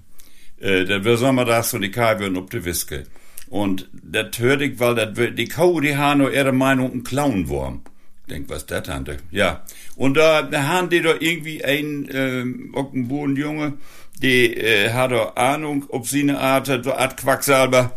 Äh, 0.60 0.86
das 0.86 1.04
war 1.06 1.18
sommertags 1.18 1.74
und 1.74 1.82
die 1.82 1.92
Kai 1.92 2.20
würden 2.20 2.38
auf 2.38 2.50
die 2.50 2.64
Wiske. 2.66 3.06
Und 3.50 3.90
das 3.94 4.38
hörte 4.40 4.66
ich, 4.66 4.80
weil 4.80 4.96
das, 4.96 5.10
die 5.36 5.48
Kau, 5.48 5.80
die 5.80 5.96
nur 6.16 6.32
ihre 6.32 6.52
Meinung 6.52 6.92
ein 6.92 7.04
Clownwurm. 7.04 7.82
Denk, 8.30 8.48
was 8.48 8.68
das, 8.68 8.84
Tante? 8.84 9.18
Ja. 9.32 9.64
Und 9.96 10.16
da, 10.16 10.44
da 10.44 10.68
haben 10.68 10.90
die 10.90 11.02
doch 11.02 11.20
irgendwie 11.20 11.64
ein, 11.64 12.08
ähm, 12.14 12.74
auch 12.76 12.94
ein 12.94 13.08
Bodenjunge, 13.08 13.74
die 14.22 14.56
äh, 14.56 14.92
hat 14.92 15.12
doch 15.12 15.36
Ahnung, 15.36 15.86
ob 15.90 16.08
sie 16.08 16.22
eine 16.22 16.40
Art, 16.40 16.68
so 16.68 16.94
Art 16.94 17.18
Quacksalber 17.18 17.96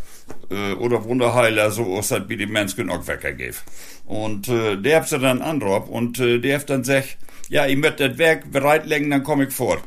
äh, 0.50 0.72
oder 0.72 1.04
Wunderheiler, 1.04 1.70
so 1.70 1.98
ist 1.98 2.12
das 2.12 2.28
wie 2.28 2.38
die 2.38 2.46
Menschen 2.46 2.88
auch 2.88 3.06
weggegeben. 3.06 3.58
Und 4.06 4.48
äh, 4.48 4.76
der 4.76 4.96
hat 4.98 5.08
sie 5.08 5.18
dann 5.18 5.42
anrob 5.42 5.88
und 5.88 6.18
äh, 6.18 6.38
der 6.38 6.60
hat 6.60 6.70
dann 6.70 6.80
gesagt, 6.80 7.18
ja, 7.50 7.66
ich 7.66 7.76
möchte 7.76 8.08
das 8.08 8.18
Werk 8.18 8.50
bereitlegen, 8.50 9.10
dann 9.10 9.22
komme 9.22 9.44
ich 9.44 9.52
fort. 9.52 9.82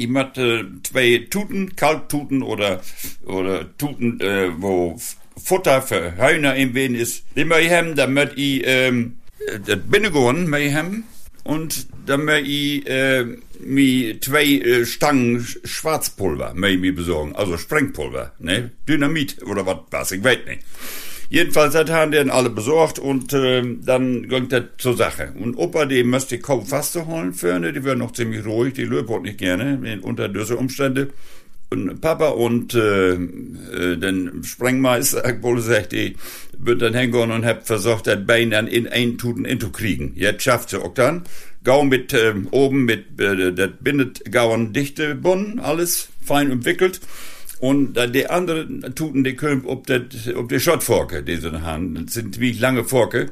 Ich 0.00 0.08
möchte 0.08 0.66
zwei 0.82 1.26
Tuten, 1.28 1.76
Kalktuten 1.76 2.42
oder, 2.42 2.80
oder 3.26 3.66
Tuten, 3.76 4.18
äh, 4.22 4.48
wo 4.56 4.98
Futter 5.36 5.82
für 5.82 6.16
Hühner 6.16 6.54
im 6.56 6.72
Wen 6.74 6.94
ist. 6.94 7.24
Die 7.36 7.44
möchte 7.44 7.66
ich 7.66 7.72
haben, 7.72 8.14
möchte 8.14 8.40
ich, 8.40 8.62
ähm, 8.64 9.18
äh, 9.46 9.58
das 9.60 9.78
Binnegorn 9.90 10.48
möchte 10.48 10.72
haben. 10.74 11.04
Und 11.44 11.86
dann 12.06 12.24
möchte 12.24 12.48
ich, 12.48 12.86
äh, 12.88 13.26
mir 13.60 14.18
zwei 14.22 14.44
äh, 14.46 14.86
Stangen 14.86 15.40
Sch- 15.40 15.66
Schwarzpulver 15.66 16.54
möchte 16.54 16.76
ich 16.76 16.80
mir 16.80 16.94
besorgen. 16.94 17.36
Also 17.36 17.58
Sprengpulver, 17.58 18.32
ne? 18.38 18.70
Dynamit 18.88 19.42
oder 19.42 19.66
was, 19.66 19.76
was, 19.90 20.12
ich 20.12 20.24
weiß 20.24 20.38
nicht. 20.46 20.62
Jedenfalls 21.30 21.76
hat 21.76 21.90
haben 21.90 22.10
den 22.10 22.28
alle 22.28 22.50
besorgt 22.50 22.98
und 22.98 23.32
ähm, 23.34 23.82
dann 23.84 24.28
ging 24.28 24.48
das 24.48 24.64
zur 24.78 24.96
Sache. 24.96 25.32
Und 25.38 25.54
Opa, 25.54 25.86
die 25.86 26.02
müsste 26.02 26.40
kaum 26.40 26.66
Faste 26.66 27.06
holen 27.06 27.32
für, 27.32 27.56
ne? 27.60 27.72
die 27.72 27.84
wären 27.84 28.00
noch 28.00 28.12
ziemlich 28.12 28.44
ruhig, 28.44 28.74
die 28.74 28.90
auch 28.90 29.22
nicht 29.22 29.38
gerne 29.38 30.00
unter 30.02 30.28
diese 30.28 30.56
Umstände. 30.56 31.10
Und 31.72 32.00
Papa 32.00 32.30
und 32.30 32.74
äh, 32.74 33.12
äh, 33.12 33.96
den 33.96 34.42
Sprengmeister, 34.42 35.22
wohl 35.42 35.60
sagt, 35.60 35.92
die 35.92 36.16
wird 36.58 36.82
dann 36.82 36.94
hingehen 36.94 37.30
und 37.30 37.46
hab 37.46 37.64
versucht, 37.64 38.08
das 38.08 38.26
Bein 38.26 38.50
dann 38.50 38.66
in 38.66 38.88
ein 38.88 39.16
Tuten 39.16 39.44
into 39.44 39.70
kriegen. 39.70 40.12
Jetzt 40.16 40.42
schafft 40.42 40.70
sie 40.70 40.82
auch 40.82 40.94
dann. 40.94 41.22
Gau 41.62 41.84
mit 41.84 42.12
ähm, 42.12 42.48
oben 42.50 42.86
mit 42.86 43.20
äh, 43.20 43.52
das 43.52 43.70
bindet 43.78 44.32
Gauen 44.32 44.72
dichte 44.72 45.14
Bund, 45.14 45.60
alles 45.60 46.08
fein 46.24 46.50
umwickelt. 46.50 47.00
Und 47.60 47.92
dann 47.94 48.12
die 48.12 48.26
anderen 48.26 48.94
Tuten, 48.94 49.22
die 49.22 49.36
können 49.36 49.66
ob 49.66 49.86
das, 49.86 50.00
ob 50.34 50.48
die 50.48 50.60
Schottforke, 50.60 51.22
die 51.22 51.36
sie 51.36 51.62
haben, 51.62 51.94
das 51.94 52.14
sind 52.14 52.40
wie 52.40 52.52
lange 52.52 52.84
Forke, 52.84 53.28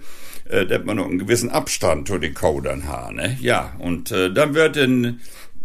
äh, 0.48 0.66
da 0.66 0.76
hat 0.76 0.84
man 0.84 0.98
noch 0.98 1.06
einen 1.06 1.18
gewissen 1.18 1.48
Abstand 1.48 2.08
zu 2.08 2.18
den 2.18 2.34
dann 2.62 2.86
haben, 2.86 3.16
ne? 3.16 3.38
Ja, 3.40 3.74
und 3.78 4.12
äh, 4.12 4.30
dann 4.30 4.54
wird 4.54 4.76
in, 4.76 5.20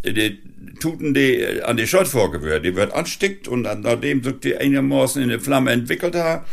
die 0.05 0.39
Tuten, 0.79 1.13
die 1.13 1.41
äh, 1.41 1.61
an 1.63 1.75
die 1.75 1.87
Schottforke 1.87 2.41
wird, 2.41 2.65
die 2.65 2.75
wird 2.75 2.93
anstickt 2.93 3.49
und 3.49 3.63
dann, 3.63 3.81
nachdem 3.81 4.23
sich 4.23 4.39
die 4.39 4.55
einigermaßen 4.55 5.21
in 5.21 5.29
der 5.29 5.39
Flamme 5.39 5.71
entwickelt 5.71 6.15
hat, 6.15 6.45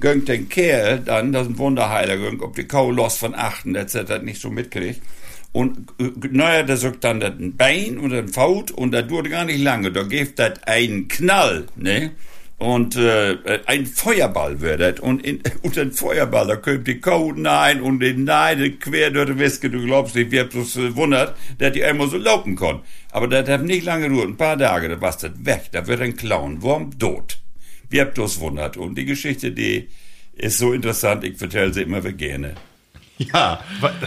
gönnt 0.00 0.28
den 0.28 0.48
Kerl 0.48 1.00
dann, 1.00 1.32
das 1.32 1.42
ist 1.42 1.54
ein 1.54 1.58
Wunderheiler, 1.58 2.16
gönnt, 2.16 2.42
ob 2.42 2.54
die 2.54 2.64
Kau 2.64 2.90
los 2.90 3.16
von 3.16 3.34
achten, 3.34 3.74
etc. 3.74 4.22
nicht 4.22 4.40
so 4.40 4.50
mitkriegt. 4.50 5.00
Und 5.52 5.90
äh, 5.98 6.10
naja, 6.30 6.62
da 6.62 6.76
sagt 6.76 7.04
dann 7.04 7.20
das 7.20 7.32
ein 7.32 7.56
Bein 7.56 7.98
und 7.98 8.12
ein 8.12 8.28
Faut 8.28 8.70
und 8.70 8.92
das 8.92 9.06
dauert 9.08 9.30
gar 9.30 9.44
nicht 9.44 9.60
lange. 9.60 9.90
Da 9.90 10.02
gibt 10.02 10.38
das 10.38 10.62
einen 10.64 11.08
Knall, 11.08 11.66
ne? 11.76 12.12
Und 12.58 12.96
äh, 12.96 13.60
ein 13.66 13.86
Feuerball 13.86 14.60
wird 14.60 14.80
das. 14.80 14.98
Und, 14.98 15.24
in, 15.24 15.40
und 15.62 15.76
den 15.76 15.92
Feuerball, 15.92 16.48
da 16.48 16.56
kommt 16.56 16.88
die 16.88 17.00
Kau 17.00 17.32
nein 17.32 17.80
und 17.80 18.00
den 18.00 18.24
Nein 18.24 18.78
quer 18.80 19.10
durch 19.10 19.30
die 19.30 19.38
Wiske. 19.38 19.70
Du 19.70 19.84
glaubst 19.84 20.16
nicht, 20.16 20.32
wir 20.32 20.40
haben 20.40 20.58
uns 20.58 20.76
äh, 20.76 20.94
wundert, 20.96 21.36
dass 21.58 21.72
die 21.72 21.84
einmal 21.84 22.08
so 22.08 22.18
laufen 22.18 22.56
kann. 22.56 22.80
Aber 23.12 23.28
das 23.28 23.48
hat 23.48 23.62
nicht 23.62 23.84
lange 23.84 24.08
gedauert, 24.08 24.28
ein 24.28 24.36
paar 24.36 24.58
Tage, 24.58 24.88
da 24.88 25.00
war's 25.00 25.18
das 25.18 25.32
weg. 25.44 25.68
Da 25.70 25.86
wird 25.86 26.00
ein 26.00 26.16
Clown, 26.16 26.60
Wurm, 26.60 26.98
tot. 26.98 27.38
Wir 27.88 28.02
haben 28.02 28.12
das 28.14 28.40
wundert. 28.40 28.76
Und 28.76 28.98
die 28.98 29.04
Geschichte, 29.04 29.52
die 29.52 29.88
ist 30.34 30.58
so 30.58 30.72
interessant, 30.72 31.24
ich 31.24 31.36
vertelle 31.36 31.72
sie 31.72 31.82
immer 31.82 32.02
wieder 32.02 32.12
gerne. 32.12 32.54
Ja, 33.18 33.60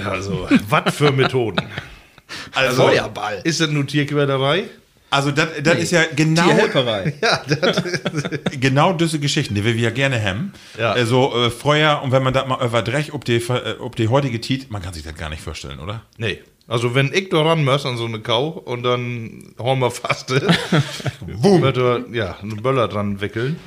Also, 0.05 0.47
was 0.69 0.95
für 0.95 1.11
Methoden. 1.11 1.61
also, 2.53 2.83
Feuerball. 2.83 3.41
Ist 3.43 3.59
das 3.59 3.69
nun 3.69 3.87
Tierquälerei? 3.87 4.65
also 5.11 5.31
das 5.31 5.49
das 5.61 5.77
ist 5.77 5.91
ja 5.91 6.03
genau, 6.15 6.43
Tierhelferei. 6.43 7.13
genau 8.59 8.93
diese 8.93 9.19
Geschichten, 9.19 9.53
die 9.53 9.63
wir 9.63 9.75
ja 9.75 9.89
gerne 9.89 10.23
haben. 10.23 10.53
Ja. 10.79 10.93
Also 10.93 11.35
äh, 11.35 11.49
Feuer 11.51 12.01
und 12.01 12.11
wenn 12.11 12.23
man 12.23 12.33
das 12.33 12.47
mal 12.47 12.65
überdrecht, 12.65 13.13
ob 13.13 13.25
die, 13.25 13.35
äh, 13.35 13.75
ob 13.79 13.97
die 13.97 14.07
heutige 14.07 14.39
Tiet, 14.39 14.71
man 14.71 14.81
kann 14.81 14.93
sich 14.93 15.03
das 15.03 15.15
gar 15.15 15.29
nicht 15.29 15.41
vorstellen, 15.41 15.79
oder? 15.79 16.03
Nee. 16.17 16.39
Also, 16.67 16.95
wenn 16.95 17.11
ich 17.11 17.27
da 17.27 17.41
ran 17.41 17.65
muss 17.65 17.85
an 17.85 17.97
so 17.97 18.05
eine 18.05 18.21
Kau 18.21 18.47
und 18.47 18.83
dann 18.83 19.53
hauen 19.59 19.79
wir 19.79 19.91
fast, 19.91 20.29
wird 20.29 21.77
er, 21.77 22.05
ja, 22.13 22.37
einen 22.41 22.61
Böller 22.61 22.87
dran 22.87 23.19
wickeln. 23.19 23.59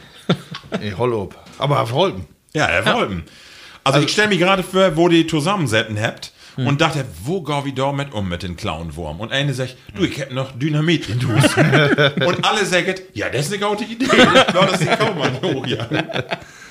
Ich 0.80 0.96
hol 0.96 1.12
ob. 1.12 1.36
Aber 1.58 1.80
auf 1.80 1.92
Holpen. 1.92 2.24
Ja, 2.54 2.64
er 2.64 2.86
wollten. 2.94 3.24
Also, 3.84 4.00
ich 4.00 4.10
stelle 4.10 4.28
mir 4.28 4.38
gerade 4.38 4.62
vor, 4.62 4.96
wo 4.96 5.08
die 5.08 5.26
zusammensetzen 5.26 6.00
habt 6.00 6.32
und 6.56 6.80
dachte, 6.80 7.04
wo 7.24 7.42
gau 7.42 7.64
ich 7.66 7.74
da 7.74 7.92
mit 7.92 8.12
um 8.12 8.28
mit 8.28 8.42
den 8.42 8.56
Clownwurm? 8.56 9.20
Und 9.20 9.32
eine 9.32 9.54
sagt, 9.54 9.76
du, 9.94 10.04
ich 10.04 10.20
hab 10.20 10.32
noch 10.32 10.52
Dynamit 10.52 11.08
in 11.08 11.18
und 12.26 12.44
alle 12.44 12.64
sagen, 12.64 12.94
ja, 13.12 13.28
das 13.28 13.46
ist 13.46 13.54
eine 13.54 13.66
gute 13.66 13.84
Idee. 13.84 14.06
das 14.52 14.80
ist 14.80 14.88
die. 14.88 15.46
Oh, 15.46 15.64
ja. 15.66 15.86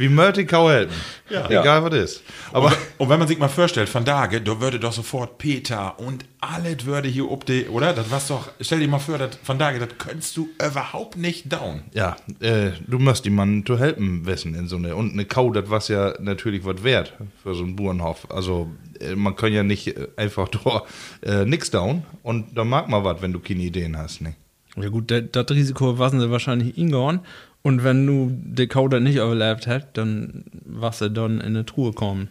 Wie 0.00 0.46
Kau 0.46 0.68
helfen? 0.70 0.94
Ja. 1.28 1.46
Egal 1.48 1.84
was 1.84 1.94
ist. 1.94 2.22
Aber 2.52 2.72
Und 2.98 3.08
wenn 3.10 3.18
man 3.18 3.28
sich 3.28 3.38
mal 3.38 3.48
vorstellt, 3.48 3.88
von 3.88 4.04
Dage, 4.04 4.40
da 4.40 4.60
würde 4.60 4.80
doch 4.80 4.92
sofort 4.92 5.38
Peter 5.38 5.98
und 6.00 6.24
alles 6.40 6.86
würde 6.86 7.08
hier 7.08 7.30
ob 7.30 7.44
die, 7.44 7.66
oder? 7.66 7.92
Das 7.92 8.10
war's 8.10 8.28
doch, 8.28 8.48
stell 8.60 8.80
dir 8.80 8.88
mal 8.88 8.98
vor, 8.98 9.18
das, 9.18 9.38
von 9.42 9.58
Dage, 9.58 9.78
das 9.78 9.90
könntest 9.98 10.36
du 10.36 10.48
überhaupt 10.58 11.16
nicht 11.18 11.52
down. 11.52 11.82
ja, 11.92 12.16
äh, 12.40 12.70
du 12.86 12.98
musst 12.98 13.24
die 13.26 13.30
Mann 13.30 13.64
zu 13.66 13.78
helfen 13.78 14.24
wissen 14.26 14.54
in 14.54 14.66
so 14.68 14.76
eine. 14.76 14.96
Und 14.96 15.12
eine 15.12 15.26
Kau, 15.26 15.50
das 15.52 15.68
was 15.68 15.88
ja 15.88 16.14
natürlich 16.18 16.64
was 16.64 16.82
wert 16.82 17.12
für 17.42 17.54
so 17.54 17.62
einen 17.62 17.76
Bauernhof. 17.76 18.26
Also, 18.30 18.70
äh, 19.00 19.14
man 19.14 19.36
kann 19.36 19.52
ja 19.52 19.62
nicht 19.62 19.88
äh, 19.88 20.08
einfach 20.16 20.48
da 20.64 20.82
äh, 21.22 21.44
nix 21.44 21.70
down. 21.70 22.04
Und 22.22 22.56
da 22.56 22.64
mag 22.64 22.88
man 22.88 23.04
was, 23.04 23.20
wenn 23.20 23.32
du 23.34 23.38
keine 23.38 23.60
Ideen 23.62 23.96
hast, 23.98 24.22
ne? 24.22 24.34
Ja 24.76 24.88
gut, 24.88 25.10
das- 25.10 25.24
das 25.32 25.50
Risiko 25.50 25.98
waren 25.98 26.18
sie 26.20 26.30
wahrscheinlich 26.30 26.78
ingehauen. 26.78 27.20
Und 27.62 27.84
wenn 27.84 28.06
du 28.06 28.30
die 28.32 28.66
Kauder 28.66 29.00
nicht 29.00 29.16
überlebt 29.16 29.66
hätt, 29.66 29.88
dann 29.94 30.44
was 30.64 30.98
sie 30.98 31.10
dann 31.10 31.40
in 31.40 31.48
eine 31.48 31.66
Truhe 31.66 31.92
kommen. 31.92 32.30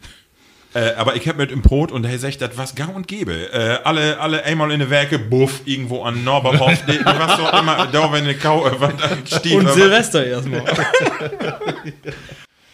Äh, 0.73 0.93
aber 0.93 1.15
ich 1.15 1.27
hab 1.27 1.37
mit 1.37 1.51
im 1.51 1.63
Brot 1.63 1.91
und 1.91 2.05
er 2.05 2.19
sagt, 2.19 2.41
das 2.41 2.51
was 2.55 2.75
gang 2.75 2.95
und 2.95 3.07
gäbe. 3.07 3.51
Äh, 3.51 3.79
alle, 3.83 4.19
alle 4.19 4.43
einmal 4.43 4.71
in 4.71 4.79
der 4.79 4.91
Werke, 4.91 5.17
buff, 5.17 5.61
irgendwo 5.65 6.03
an 6.03 6.23
Norberhof, 6.23 6.85
die 6.85 6.99
was 7.05 7.37
doch 7.37 7.59
immer, 7.59 7.87
da 7.87 8.11
wenn 8.11 8.23
eine 8.23 8.35
Kau 8.35 8.67
äh, 8.67 8.79
was 8.79 8.93
steht. 9.39 9.53
Und 9.53 9.69
Silvester 9.69 10.25
erstmal. 10.25 10.63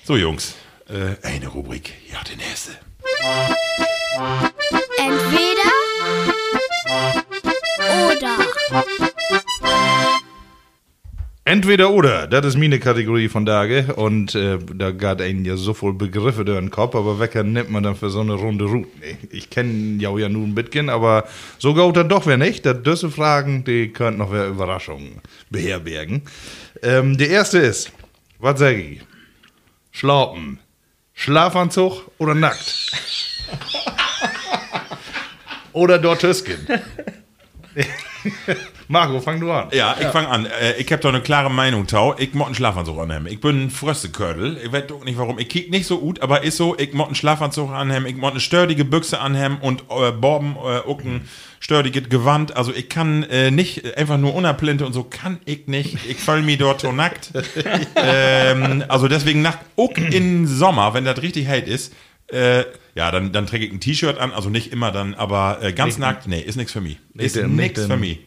So, 0.08 0.16
Jungs, 0.18 0.54
äh, 0.88 1.16
eine 1.26 1.48
Rubrik, 1.48 1.92
ja, 2.12 2.20
die 2.32 2.36
nächste. 2.36 2.74
Entweder 5.00 5.72
oder. 8.12 9.15
Entweder 11.48 11.92
oder, 11.92 12.26
das 12.26 12.44
ist 12.44 12.58
meine 12.58 12.80
Kategorie 12.80 13.30
von 13.30 13.46
Tage. 13.46 13.94
Und 13.96 14.34
äh, 14.34 14.58
da 14.74 14.90
geht 14.90 15.22
einen 15.22 15.46
ja 15.46 15.56
so 15.58 15.76
voll 15.76 15.94
Begriffe 15.94 16.44
durch 16.44 16.58
den 16.58 16.72
Kopf, 16.72 16.96
aber 16.96 17.20
wecker 17.20 17.44
nimmt 17.44 17.70
man 17.70 17.84
dann 17.84 17.96
für 17.96 18.10
so 18.10 18.22
eine 18.22 18.34
Runde 18.34 18.66
Route? 18.66 18.88
Ich 19.30 19.52
kenne 19.52 20.02
ja 20.02 20.18
ja 20.18 20.28
nun 20.28 20.50
ein 20.50 20.56
bisschen, 20.56 20.90
aber 20.90 21.26
so 21.60 21.76
geht 21.76 21.96
dann 21.98 22.10
doch 22.10 22.26
wer 22.26 22.38
nicht. 22.38 22.66
Das 22.66 22.82
diese 22.82 23.12
Fragen, 23.12 23.64
die 23.64 23.90
könnten 23.90 24.18
noch 24.18 24.32
wer 24.32 24.48
Überraschungen 24.48 25.22
beherbergen. 25.52 26.24
Ähm, 26.82 27.16
die 27.16 27.28
erste 27.28 27.60
ist, 27.60 27.92
was 28.40 28.58
sag 28.58 28.78
ich? 28.78 29.02
Schlafen, 29.92 30.58
Schlafanzug 31.14 32.10
oder 32.18 32.34
nackt? 32.34 32.92
oder 35.74 36.00
dort 36.00 36.22
Tüsken? 36.22 36.58
Marco, 38.88 39.20
fang 39.20 39.40
du 39.40 39.52
an. 39.52 39.70
Ja, 39.72 39.96
ich 40.00 40.08
fang 40.08 40.26
an. 40.26 40.46
Äh, 40.46 40.74
ich 40.78 40.92
hab 40.92 41.02
da 41.02 41.10
eine 41.10 41.22
klare 41.22 41.50
Meinung, 41.50 41.88
Tau. 41.88 42.16
Ich 42.18 42.34
mott 42.34 42.48
einen 42.48 42.56
Schlafanzug 42.56 43.00
annehmen. 43.00 43.28
Ich 43.28 43.42
bin 43.42 43.66
ein 43.66 43.70
Fröstekördel. 43.70 44.60
Ich 44.64 44.72
weiß 44.72 44.88
doch 44.88 45.04
nicht 45.04 45.18
warum. 45.18 45.40
Ich 45.40 45.50
kick 45.50 45.72
nicht 45.72 45.88
so 45.88 46.00
gut, 46.00 46.22
aber 46.22 46.44
ist 46.44 46.58
so, 46.58 46.78
ich 46.78 46.94
mott 46.94 47.08
einen 47.08 47.16
Schlafanzug 47.16 47.72
annehmen. 47.72 48.06
Ich 48.06 48.16
mott 48.16 48.32
eine 48.32 48.40
stördige 48.40 48.86
Büchse 48.86 49.20
annehmen 49.20 49.58
und 49.60 49.84
äh, 49.90 50.12
Borben, 50.12 50.56
äh, 50.56 50.80
auch 50.88 51.02
ein 51.04 51.28
stördiges 51.60 52.10
Gewand. 52.10 52.56
Also 52.56 52.74
ich 52.74 52.90
kann 52.90 53.24
äh, 53.24 53.50
nicht 53.50 53.98
einfach 53.98 54.18
nur 54.18 54.36
unerplinte 54.36 54.86
und 54.86 54.94
so 54.94 55.04
kann 55.04 55.40
ich 55.46 55.68
nicht. 55.68 55.98
Ich 56.08 56.18
fall 56.18 56.44
mir 56.44 56.58
dort 56.58 56.82
so 56.82 56.92
nackt. 56.92 57.32
ähm, 57.96 58.84
also 58.88 59.08
deswegen 59.08 59.42
nackt, 59.42 59.66
auch 59.76 59.96
im 59.98 60.46
Sommer, 60.46 60.94
wenn 60.94 61.06
das 61.06 61.22
richtig 61.22 61.48
heiß 61.48 61.68
ist, 61.68 61.94
äh, 62.28 62.64
ja, 62.96 63.12
dann, 63.12 63.32
dann 63.32 63.46
träge 63.46 63.66
ich 63.66 63.72
ein 63.72 63.80
T-Shirt 63.80 64.18
an, 64.20 64.32
also 64.32 64.50
nicht 64.50 64.72
immer 64.72 64.92
dann, 64.92 65.14
aber 65.16 65.60
äh, 65.62 65.74
ganz 65.74 65.98
nackt, 65.98 66.28
nee, 66.28 66.40
ist 66.40 66.56
nichts 66.56 66.72
für 66.72 66.82
mich. 66.82 66.98
Ist 67.16 67.36
nicht 67.36 67.48
nichts 67.48 67.86
für 67.86 67.98
mich. 67.98 68.20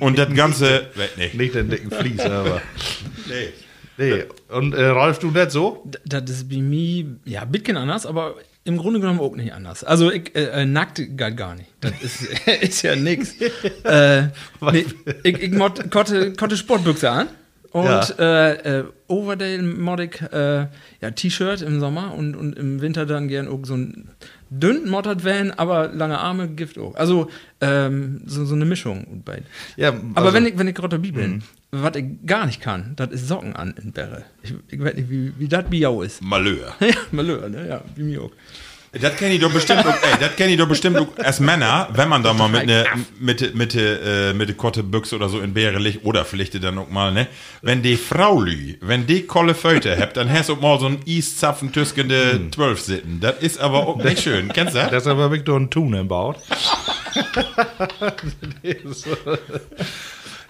Und 0.00 0.18
das 0.18 0.32
Ganze, 0.34 0.88
nee, 1.16 1.30
Nicht 1.34 1.54
den 1.54 1.70
dicken 1.70 1.90
Fließ, 1.90 2.20
aber. 2.20 2.60
nee. 3.28 3.48
Nee. 4.00 4.24
Und 4.48 4.74
äh, 4.74 4.84
Ralf, 4.86 5.18
du 5.18 5.32
nicht 5.32 5.50
so? 5.50 5.84
Das 6.04 6.22
ist 6.30 6.48
bei 6.48 6.58
mir, 6.58 7.04
ja, 7.24 7.42
ein 7.42 7.50
bisschen 7.50 7.76
anders, 7.76 8.06
aber 8.06 8.36
im 8.64 8.76
Grunde 8.76 9.00
genommen 9.00 9.18
auch 9.18 9.34
nicht 9.34 9.52
anders. 9.52 9.82
Also, 9.82 10.12
ich, 10.12 10.36
äh, 10.36 10.62
äh, 10.62 10.66
nackt 10.66 10.96
geht 10.96 11.36
gar 11.36 11.54
nicht. 11.56 11.68
Das 11.80 11.92
ist, 12.00 12.22
ist 12.60 12.82
ja 12.82 12.94
nix. 12.94 13.34
äh, 13.84 14.28
nee, 14.72 14.86
ich 15.24 15.42
ich 15.42 15.50
mod, 15.52 15.90
kotte, 15.90 16.32
kotte 16.34 16.56
Sportbüchse 16.56 17.10
an. 17.10 17.28
Und 17.70 17.84
Ja. 17.84 18.08
äh, 18.18 18.78
äh, 18.80 18.84
Overdale 19.08 19.62
mod 19.62 20.00
ich 20.00 20.20
äh, 20.32 20.66
ja, 21.00 21.10
T-Shirt 21.14 21.60
im 21.62 21.80
Sommer 21.80 22.14
und, 22.14 22.34
und 22.34 22.56
im 22.56 22.80
Winter 22.80 23.04
dann 23.04 23.28
gern 23.28 23.46
auch 23.48 23.60
so 23.64 23.74
ein 23.74 24.08
dünn 24.50 24.88
moddert 24.88 25.24
Van, 25.24 25.50
aber 25.52 25.88
lange 25.88 26.18
Arme, 26.18 26.48
Gift 26.48 26.78
auch. 26.78 26.94
Also 26.94 27.28
ähm, 27.60 28.22
so, 28.26 28.44
so 28.44 28.54
eine 28.54 28.64
Mischung. 28.64 29.22
Bei. 29.24 29.42
Ja, 29.76 29.88
Aber 29.88 30.26
also- 30.26 30.30
Mhm. 30.30 30.34
wenn 30.34 30.46
ich, 30.46 30.58
wenn 30.58 30.68
ich 30.68 30.74
gerade 30.74 30.98
dabei 30.98 31.10
bin, 31.10 31.42
was 31.70 31.96
ich 31.96 32.04
gar 32.26 32.46
nicht 32.46 32.60
kann, 32.60 32.92
das 32.96 33.10
ist 33.10 33.28
Socken 33.28 33.54
an 33.54 33.74
in 33.82 33.92
Bäre. 33.92 34.24
Ich, 34.42 34.54
ich 34.68 34.80
weiß 34.82 34.94
nicht, 34.94 35.10
wie, 35.10 35.32
wie 35.38 35.48
das 35.48 35.64
Biau 35.68 36.02
ist. 36.02 36.22
Malheur. 36.22 36.74
Ja, 36.80 36.94
Malheur, 37.12 37.48
ne? 37.48 37.68
Ja, 37.68 37.82
wie 37.94 38.02
mir 38.04 38.22
auch. 38.22 38.32
Das 38.92 39.16
kenne 39.16 39.34
ich 39.34 39.40
doch 39.40 39.52
bestimmt, 39.52 39.84
ey, 39.84 40.18
das 40.18 40.36
kenne 40.36 40.52
ich 40.52 40.58
doch 40.58 40.68
bestimmt 40.68 41.06
als 41.18 41.40
Männer, 41.40 41.88
wenn 41.92 42.08
man 42.08 42.22
da 42.22 42.32
mal 42.32 42.48
mit 42.48 42.66
ne 42.66 42.86
mit 43.20 43.54
mit 43.54 43.74
äh, 43.74 44.32
mit 44.32 44.56
Kotte 44.56 44.82
Büchse 44.82 45.16
oder 45.16 45.28
so 45.28 45.40
in 45.40 45.52
Bäre 45.52 45.78
liegt 45.78 46.06
oder 46.06 46.24
vielleicht 46.24 46.62
dann 46.62 46.78
auch 46.78 46.88
mal, 46.88 47.12
ne? 47.12 47.26
Wenn 47.60 47.82
die 47.82 47.96
Frau 47.96 48.40
lü, 48.40 48.76
wenn 48.80 49.06
die 49.06 49.26
kolle 49.26 49.54
Föte 49.54 49.98
habt, 50.00 50.16
dann 50.16 50.32
hast 50.32 50.48
du 50.48 50.54
auch 50.54 50.60
mal 50.60 50.80
so 50.80 50.86
ein 50.86 51.00
Eiszapfen 51.06 51.70
tüskende 51.70 52.48
zwölf 52.50 52.80
sitten. 52.80 53.20
Das 53.20 53.38
ist 53.40 53.60
aber 53.60 53.86
auch 53.86 53.96
nicht 54.02 54.22
schön. 54.22 54.48
Kennst 54.52 54.74
du 54.74 54.78
das? 54.78 54.90
Deshalb 54.90 55.18
habe 55.18 55.36
ich 55.36 55.44
da 55.44 55.56
einen 55.56 55.68
nee, 58.62 58.76
so. 58.86 59.16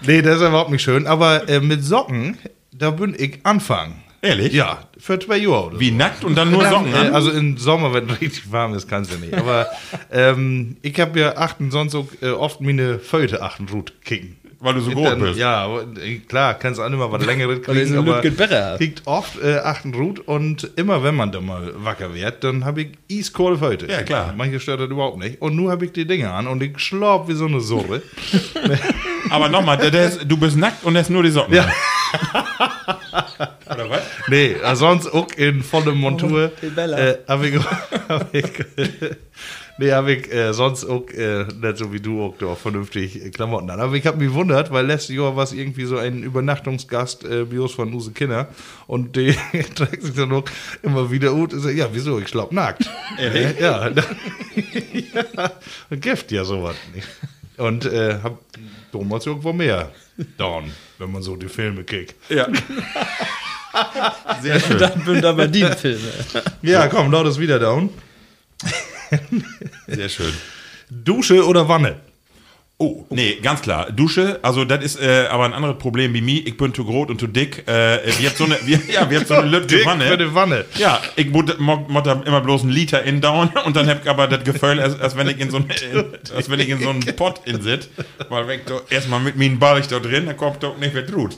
nee, 0.07 0.23
das 0.23 0.37
ist 0.37 0.43
überhaupt 0.43 0.71
nicht 0.71 0.83
schön. 0.83 1.07
Aber 1.09 1.49
äh, 1.49 1.61
mit 1.61 1.85
Socken, 1.85 2.39
da 2.73 2.91
bin 2.91 3.17
ich 3.19 3.41
anfangen. 3.45 4.03
Ehrlich? 4.21 4.53
Ja, 4.53 4.81
für 4.99 5.19
zwei. 5.21 5.47
Oder 5.47 5.79
Wie 5.79 5.91
so. 5.91 5.95
nackt 5.95 6.25
und 6.25 6.35
dann 6.35 6.51
nur 6.51 6.65
Socken 6.69 6.93
Äh, 6.93 6.97
an? 6.97 7.15
also 7.15 7.31
im 7.31 7.57
Sommer, 7.57 7.93
wenn 7.95 8.09
es 8.11 8.21
richtig 8.21 8.51
warm 8.51 8.75
ist, 8.75 8.89
kannst 8.89 9.13
du 9.13 9.17
nicht. 9.19 9.35
Aber 9.35 9.67
ähm, 10.11 10.77
ich 10.83 10.99
habe 10.99 11.21
ja 11.21 11.37
achten 11.37 11.71
sonst 11.71 11.95
auch, 11.95 12.09
äh, 12.21 12.31
oft 12.31 12.61
meine 12.61 12.99
Föte 12.99 13.43
achten 13.43 13.69
Rut 13.69 13.93
kicken. 14.05 14.37
Weil 14.61 14.75
du 14.75 14.81
so 14.81 14.91
groß 14.91 15.11
Dann, 15.11 15.21
bist. 15.21 15.39
Ja, 15.39 15.69
äh, 15.81 16.19
klar, 16.19 16.55
kannst 16.55 16.81
du 16.81 16.83
auch 16.83 16.89
immer 16.89 17.13
was 17.13 17.25
längeres 17.25 17.63
kriegen, 17.65 17.87
so 17.87 17.99
aber 18.01 18.23
hast. 18.25 18.79
kriegt 18.79 19.07
oft 19.07 19.41
äh, 19.41 19.59
achten 19.59 19.95
Rut 19.95 20.19
und 20.19 20.69
immer 20.75 21.05
wenn 21.05 21.15
man 21.15 21.31
da 21.31 21.41
mal 21.41 21.73
wacker 21.77 22.13
wird, 22.13 22.43
dann 22.43 22.65
habe 22.65 22.83
ich 22.83 22.89
eiskohle 23.11 23.59
Föte. 23.59 23.87
Ja, 23.87 24.03
klar. 24.03 24.35
Manche 24.37 24.59
stört 24.59 24.81
das 24.81 24.91
überhaupt 24.91 25.19
nicht. 25.19 25.41
Und 25.41 25.55
nun 25.55 25.71
habe 25.71 25.85
ich 25.85 25.93
die 25.93 26.07
Dinge 26.07 26.33
an 26.33 26.49
und 26.49 26.61
ich 26.61 26.79
schlaub 26.81 27.29
wie 27.29 27.35
so 27.35 27.47
eine 27.47 27.61
Surre. 27.61 28.03
Aber 29.31 29.49
nochmal, 29.49 29.77
du 29.79 30.37
bist 30.37 30.57
nackt 30.57 30.83
und 30.85 30.97
er 30.97 31.03
ist 31.03 31.11
nur 31.11 31.23
die 31.23 31.31
Socken. 31.31 31.55
Ja. 31.55 31.71
Oder 33.71 33.91
was? 33.91 34.03
nee, 34.29 34.53
äh, 34.53 34.77
sonst 34.77 35.07
auch 35.13 35.29
in 35.37 35.63
voller 35.63 35.93
Montur. 35.93 36.51
Bella. 36.75 36.99
äh, 36.99 37.19
habe 37.29 37.49
ich, 37.49 37.61
hab 38.09 38.35
ich, 38.35 38.45
nee, 39.79 39.93
habe 39.93 40.13
ich 40.13 40.33
äh, 40.33 40.53
sonst 40.53 40.85
auch, 40.85 41.09
äh, 41.11 41.45
nicht 41.45 41.79
so 41.79 41.93
wie 41.93 42.01
du 42.01 42.23
auch, 42.23 42.35
da 42.39 42.55
vernünftig 42.55 43.25
äh, 43.25 43.31
Klamotten 43.31 43.71
an. 43.71 43.81
Aber 43.81 43.95
ich 43.95 44.07
habe 44.07 44.19
mich 44.19 44.29
gewundert, 44.29 44.71
weil 44.71 44.87
letztes 44.87 45.17
Jahr 45.17 45.35
war 45.37 45.45
es 45.45 45.53
irgendwie 45.53 45.85
so 45.85 45.97
ein 45.97 46.23
Übernachtungsgast 46.23 47.25
äh, 47.25 47.45
Bios 47.45 47.73
von 47.73 47.93
Use 47.93 48.13
Kinder 48.13 48.49
und 48.87 49.17
die 49.17 49.35
trägt 49.75 50.03
sich 50.03 50.15
dann 50.15 50.33
auch 50.33 50.45
immer 50.83 51.11
wieder 51.11 51.31
gut. 51.31 51.53
und 51.55 51.61
sagt, 51.61 51.77
Ja, 51.77 51.89
wieso? 51.93 52.19
Ich 52.19 52.29
schlapp 52.29 52.53
nackt. 52.53 52.89
Ehrlich? 53.19 53.59
Ja, 53.59 53.89
ja, 55.33 55.51
Gift 55.91 56.33
ja 56.33 56.45
sowas. 56.45 56.77
Und 57.57 57.87
äh, 57.87 58.19
hab 58.23 58.39
damals 58.93 59.27
irgendwo 59.27 59.53
mehr 59.53 59.91
down, 60.37 60.71
wenn 60.99 61.13
man 61.13 61.23
so 61.23 61.37
die 61.37 61.49
Filme 61.49 61.85
kickt. 61.85 62.15
Ja. 62.31 62.47
Sehr 64.41 64.61
schön. 64.61 64.79
Dann 64.79 65.05
bin 65.05 65.21
da 65.21 65.33
bei 65.33 65.47
die 65.47 65.65
Filme. 65.65 66.09
Ja, 66.63 66.89
komm, 66.89 67.13
laut 67.13 67.27
ist 67.27 67.39
wieder 67.39 67.59
down. 67.59 67.91
Sehr 69.87 70.09
schön. 70.09 70.33
Dusche 70.91 71.47
oder 71.47 71.69
Wanne? 71.69 71.97
Oh, 72.81 73.05
nee, 73.11 73.39
ganz 73.43 73.61
klar. 73.61 73.91
Dusche, 73.91 74.39
also 74.43 74.65
das 74.65 74.85
ist 74.85 75.01
äh, 75.03 75.27
aber 75.29 75.47
ein 75.47 75.53
anderes 75.53 75.79
Problem 75.79 76.15
wie 76.15 76.21
mir. 76.21 76.47
Ich 76.47 76.57
bin 76.57 76.73
zu 76.73 76.85
groß 76.85 77.09
und 77.09 77.19
zu 77.19 77.27
dick. 77.27 77.67
Äh, 77.67 77.99
wir 78.19 78.29
haben 78.29 78.37
so 78.37 78.45
eine, 78.45 78.57
wir, 78.65 78.81
ja, 78.89 79.11
wir 79.11 79.19
haben 79.19 79.27
so 79.27 79.35
eine 79.35 79.61
Dick 79.67 79.85
Wanne. 79.85 80.17
die 80.17 80.33
Wanne. 80.33 80.65
Ja, 80.77 81.03
ich 81.17 81.29
muss 81.29 81.47
da 82.05 82.23
immer 82.25 82.41
bloß 82.41 82.63
einen 82.63 82.71
Liter 82.71 83.03
in 83.03 83.21
down 83.21 83.49
und 83.65 83.75
dann 83.75 83.89
hab 83.89 84.05
ich 84.05 84.09
aber 84.09 84.29
das 84.29 84.45
Gefühl, 84.45 84.79
als, 84.79 84.99
als 85.01 85.17
wenn 85.17 85.29
ich 85.29 85.41
in 85.41 85.51
so 85.51 85.57
einen, 85.57 85.69
als 86.37 86.49
wenn 86.49 86.61
ich 86.61 86.69
in 86.69 86.81
so 86.81 86.91
einen 86.91 87.01
Pott 87.17 87.41
in 87.47 87.61
sit, 87.63 87.89
weil 88.29 88.47
wenn 88.47 88.61
ich 88.61 88.93
erstmal 88.93 89.19
mit 89.19 89.35
mir 89.35 89.51
Ball 89.57 89.81
ich 89.81 89.89
da 89.89 89.99
drin, 89.99 90.27
dann 90.27 90.37
kommt 90.37 90.63
doch 90.63 90.79
nicht 90.79 90.95
mehr 90.95 91.03
drut. 91.03 91.37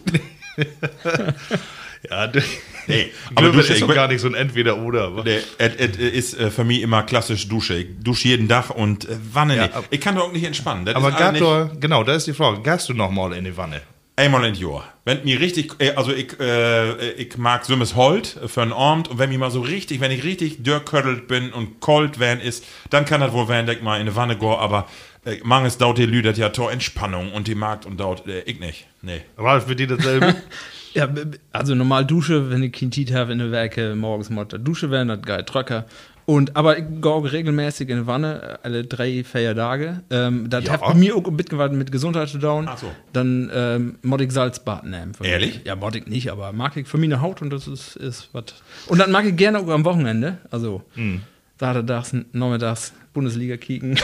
Ja, 2.09 2.27
du, 2.27 2.41
Nee, 2.87 3.13
aber 3.35 3.51
Dusche 3.51 3.73
ist 3.73 3.83
ich 3.83 3.89
gar 3.89 4.09
nicht 4.09 4.21
so 4.21 4.29
ein 4.29 4.35
Entweder-Oder. 4.35 5.23
Nee, 5.25 5.39
es 5.59 5.75
es 5.77 5.97
ist 5.97 6.39
äh, 6.39 6.51
für 6.51 6.65
mich 6.65 6.83
immer 6.83 7.03
klassisch 7.03 7.49
Dusche. 7.49 7.75
Ich 7.75 7.89
dusche 8.03 8.29
jeden 8.29 8.49
Tag 8.49 8.71
und 8.71 9.09
äh, 9.09 9.17
Wanne 9.33 9.57
Ja, 9.57 9.63
nicht. 9.67 9.75
Ich 9.91 10.01
kann 10.01 10.17
doch 10.17 10.25
auch 10.29 10.33
nicht 10.33 10.45
entspannen. 10.45 10.85
Das 10.85 10.95
Aber 10.95 11.15
alles 11.15 11.41
Gator, 11.41 11.71
genau, 11.79 12.05
da 12.05 12.15
ist 12.15 12.27
die 12.27 12.33
Frage. 12.33 12.63
Gehst 12.63 12.89
du 12.89 12.95
noch 12.95 13.11
mal 13.11 13.33
in 13.33 13.45
die 13.45 13.57
Wanne? 13.57 13.81
Einmal 14.17 14.45
in 14.45 14.55
Jahr. 14.55 14.85
Wenn 15.05 15.25
mir 15.25 15.41
richtig, 15.41 15.75
äh, 15.79 15.93
also 15.93 16.13
ich, 16.13 16.39
äh, 16.41 17.13
ich 17.13 17.39
mag 17.39 17.65
Sümmes 17.65 17.95
Holt 17.95 18.39
für 18.47 18.63
einen 18.63 18.73
Abend 18.73 19.09
und 19.09 19.19
wenn 19.19 19.31
mir 19.31 19.39
mal 19.39 19.51
so 19.51 19.61
richtig, 19.61 20.01
wenn 20.01 20.11
ich 20.11 20.25
richtig 20.25 20.63
dürrkördelt 20.63 21.27
bin 21.27 21.53
und 21.53 21.81
kalt 21.81 22.19
werden 22.19 22.41
ist, 22.41 22.65
dann 22.91 23.05
kann 23.05 23.21
das 23.21 23.33
wohl 23.33 23.49
werden, 23.49 23.67
dass 23.67 23.77
ich 23.77 23.83
mal 23.83 23.97
in 23.97 24.03
eine 24.03 24.17
Wanne 24.17 24.37
go, 24.37 24.57
aber 24.57 24.89
äh, 25.25 25.37
manches 25.43 25.79
dauert 25.79 25.99
die 25.99 26.07
Lüdert 26.07 26.37
ja 26.37 26.51
Tor 26.51 26.71
Entspannung 26.71 27.33
und 27.33 27.47
die 27.47 27.55
Markt 27.55 27.87
und 27.87 27.99
dauert, 27.99 28.27
äh, 28.27 28.43
ich 28.43 28.61
nicht. 28.61 28.87
Nee. 29.01 29.23
Ralf, 29.39 29.69
wird 29.69 29.81
dir 29.81 29.87
dasselbe? 29.87 30.37
Ja, 30.95 31.09
also 31.53 31.75
normal 31.75 32.05
Dusche, 32.05 32.51
wenn 32.51 32.63
ich 32.63 32.73
kein 32.73 32.91
Tiet 32.91 33.13
habe 33.15 33.33
in 33.33 33.39
der 33.39 33.51
Werke, 33.51 33.95
morgens 33.95 34.29
mal 34.31 34.45
der 34.45 34.59
Dusche 34.59 34.91
werden, 34.91 35.09
das 35.09 35.23
geil 35.23 35.45
Tröcker. 35.45 35.85
Und, 36.27 36.55
aber 36.57 36.79
ich 36.79 36.85
gehe 37.03 37.33
regelmäßig 37.33 37.89
in 37.89 37.99
die 38.01 38.07
Wanne, 38.07 38.43
äh, 38.43 38.67
alle 38.67 38.85
drei, 38.85 39.25
vier 39.25 39.55
Tage. 39.57 40.03
Ähm, 40.11 40.49
das 40.49 40.65
Ja. 40.65 40.73
hat 40.75 40.81
bei 40.83 40.95
mir 40.95 41.17
auch 41.17 41.25
ein 41.27 41.37
bisschen 41.37 41.77
mit 41.79 41.91
Gesundheit 41.91 42.29
zu 42.29 42.39
tun. 42.39 42.67
Ach 42.69 42.79
so. 42.79 42.87
Dann 43.13 43.51
ähm, 43.53 43.99
mod 44.03 44.21
ich 44.21 44.31
Salzbad 44.31 44.85
nehmen. 44.85 45.15
für 45.15 45.23
mich. 45.25 45.33
Ehrlich? 45.33 45.61
Ja, 45.65 45.75
mod 45.75 45.97
ich 45.97 46.07
nicht, 46.07 46.31
aber 46.31 46.53
mag 46.53 46.77
ich 46.77 46.87
für 46.87 46.99
meine 46.99 47.21
Haut 47.21 47.43
und 47.43 47.51
das 47.51 47.67
ist, 47.67 47.97
ist 47.97 48.29
was. 48.33 48.45
Und 48.87 48.99
dann 48.99 49.11
mag 49.11 49.25
ich 49.25 49.35
gerne 49.37 49.59
auch 49.59 49.69
am 49.69 49.85
Wochenende, 49.85 50.39
also 50.51 50.83
Hm. 50.95 51.23
Saturdags, 51.59 52.15
nachmittags 52.33 52.93
Bundesliga 53.13 53.57
kicken. 53.57 53.99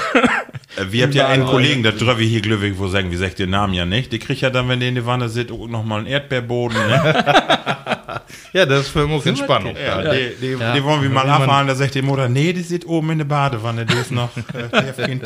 Äh, 0.77 0.91
wir 0.91 1.05
habt 1.05 1.15
ja 1.15 1.29
einen. 1.29 1.47
Kollegen, 1.47 1.83
der 1.83 1.93
drüber 1.93 2.17
hier 2.17 2.41
glücklich, 2.41 2.75
wo 2.77 2.89
sagen, 2.89 3.11
wie 3.11 3.17
sagt 3.17 3.39
den 3.39 3.51
Namen 3.51 3.73
ja 3.73 3.87
nicht. 3.87 4.13
Die 4.13 4.19
kriegt 4.19 4.41
ja 4.41 4.51
dann, 4.51 4.69
wenn 4.69 4.81
die 4.81 4.89
in 4.89 4.95
die 4.97 5.07
Wanne 5.07 5.29
sitzt, 5.29 5.53
auch 5.53 5.69
noch 5.69 5.85
mal 5.85 5.99
einen 5.99 6.07
Erdbeerboden. 6.07 6.77
Ne? 6.77 7.25
ja, 8.53 8.67
das 8.67 8.83
ist 8.83 8.89
für 8.89 9.07
mich 9.07 9.25
Entspannung. 9.25 9.75
Ja, 9.77 10.13
Die, 10.13 10.31
die, 10.41 10.53
Ja. 10.59 10.75
die 10.75 10.83
wollen 10.83 11.03
wir 11.03 11.11
mal 11.11 11.29
abfahren, 11.29 11.67
da 11.69 11.75
sagt 11.75 11.95
die 11.95 12.03
Mutter, 12.03 12.29
nee, 12.29 12.53
die 12.53 12.63
sitzt 12.63 12.87
oben 12.87 13.11
in 13.11 13.19
der 13.19 13.25
Badewanne, 13.27 13.87
die 13.87 13.95
ist 13.95 14.11
noch, 14.11 14.31
äh, 14.37 15.19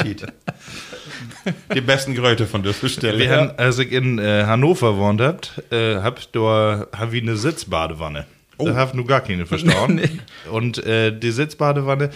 die 1.74 1.81
besten 1.81 2.14
Gröte 2.14 2.47
von 2.47 2.62
dieser 2.62 2.89
Stelle. 2.89 3.18
Wir 3.18 3.31
haben, 3.37 3.53
als 3.57 3.78
ich 3.78 3.93
in 3.93 4.18
äh, 4.18 4.45
Hannover 4.45 4.93
gewohnt 4.93 5.20
hab, 5.20 5.47
äh, 5.72 5.97
hab, 5.97 6.20
da, 6.33 6.87
hab 6.97 7.12
ich 7.12 7.22
eine 7.22 7.37
Sitzbadewanne. 7.37 8.26
Da 8.67 8.75
haben 8.77 8.97
nur 8.97 9.07
gar 9.07 9.21
keine 9.21 9.47
verstanden. 9.47 10.21
Und 10.51 10.85
äh, 10.85 11.17
die 11.17 11.31
Sitzbadewanne, 11.31 12.11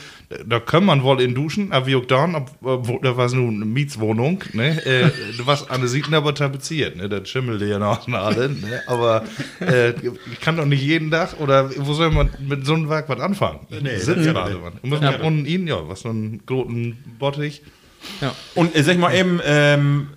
da 0.46 0.60
kann 0.60 0.84
man 0.84 1.02
wohl 1.02 1.20
in 1.20 1.34
duschen, 1.34 1.72
aber 1.72 1.86
wie 1.86 1.96
auch 1.96 2.04
dann, 2.04 2.34
ob, 2.34 2.50
ob, 2.62 3.02
da 3.02 3.16
war 3.16 3.26
es 3.26 3.32
nur 3.32 3.48
eine 3.48 3.64
Mietswohnung, 3.64 4.42
ne? 4.52 4.84
Äh, 4.84 5.10
du 5.36 5.46
warst 5.46 5.70
an 5.70 5.80
der 5.80 5.88
Seiten 5.88 6.14
aber 6.14 6.34
tapeziert, 6.34 6.96
ne? 6.96 7.08
Das 7.08 7.28
schimmelte 7.28 7.66
ja 7.66 7.78
noch 7.78 8.06
alle, 8.08 8.48
ne? 8.50 8.82
Aber 8.86 9.24
äh, 9.60 9.90
ich 9.90 10.40
kann 10.40 10.56
doch 10.56 10.66
nicht 10.66 10.82
jeden 10.82 11.10
Tag, 11.10 11.40
oder 11.40 11.70
wo 11.76 11.92
soll 11.94 12.10
man 12.10 12.30
mit 12.40 12.66
so 12.66 12.74
einem 12.74 12.88
Werk 12.88 13.08
was 13.08 13.20
anfangen? 13.20 13.60
Nee, 13.70 13.96
Sitzbadewanne. 13.96 14.76
Und 14.82 14.90
muss 14.90 15.00
man 15.00 15.20
unten 15.20 15.46
ihn, 15.46 15.66
ja, 15.66 15.88
was 15.88 16.00
so 16.00 16.10
einen 16.10 16.44
großen 16.46 16.96
Bottich. 17.18 17.62
Ja. 18.20 18.34
Und 18.54 18.76
äh, 18.76 18.82
sag 18.82 18.98
mal 18.98 19.14
eben, 19.14 19.40
ähm, 19.44 20.08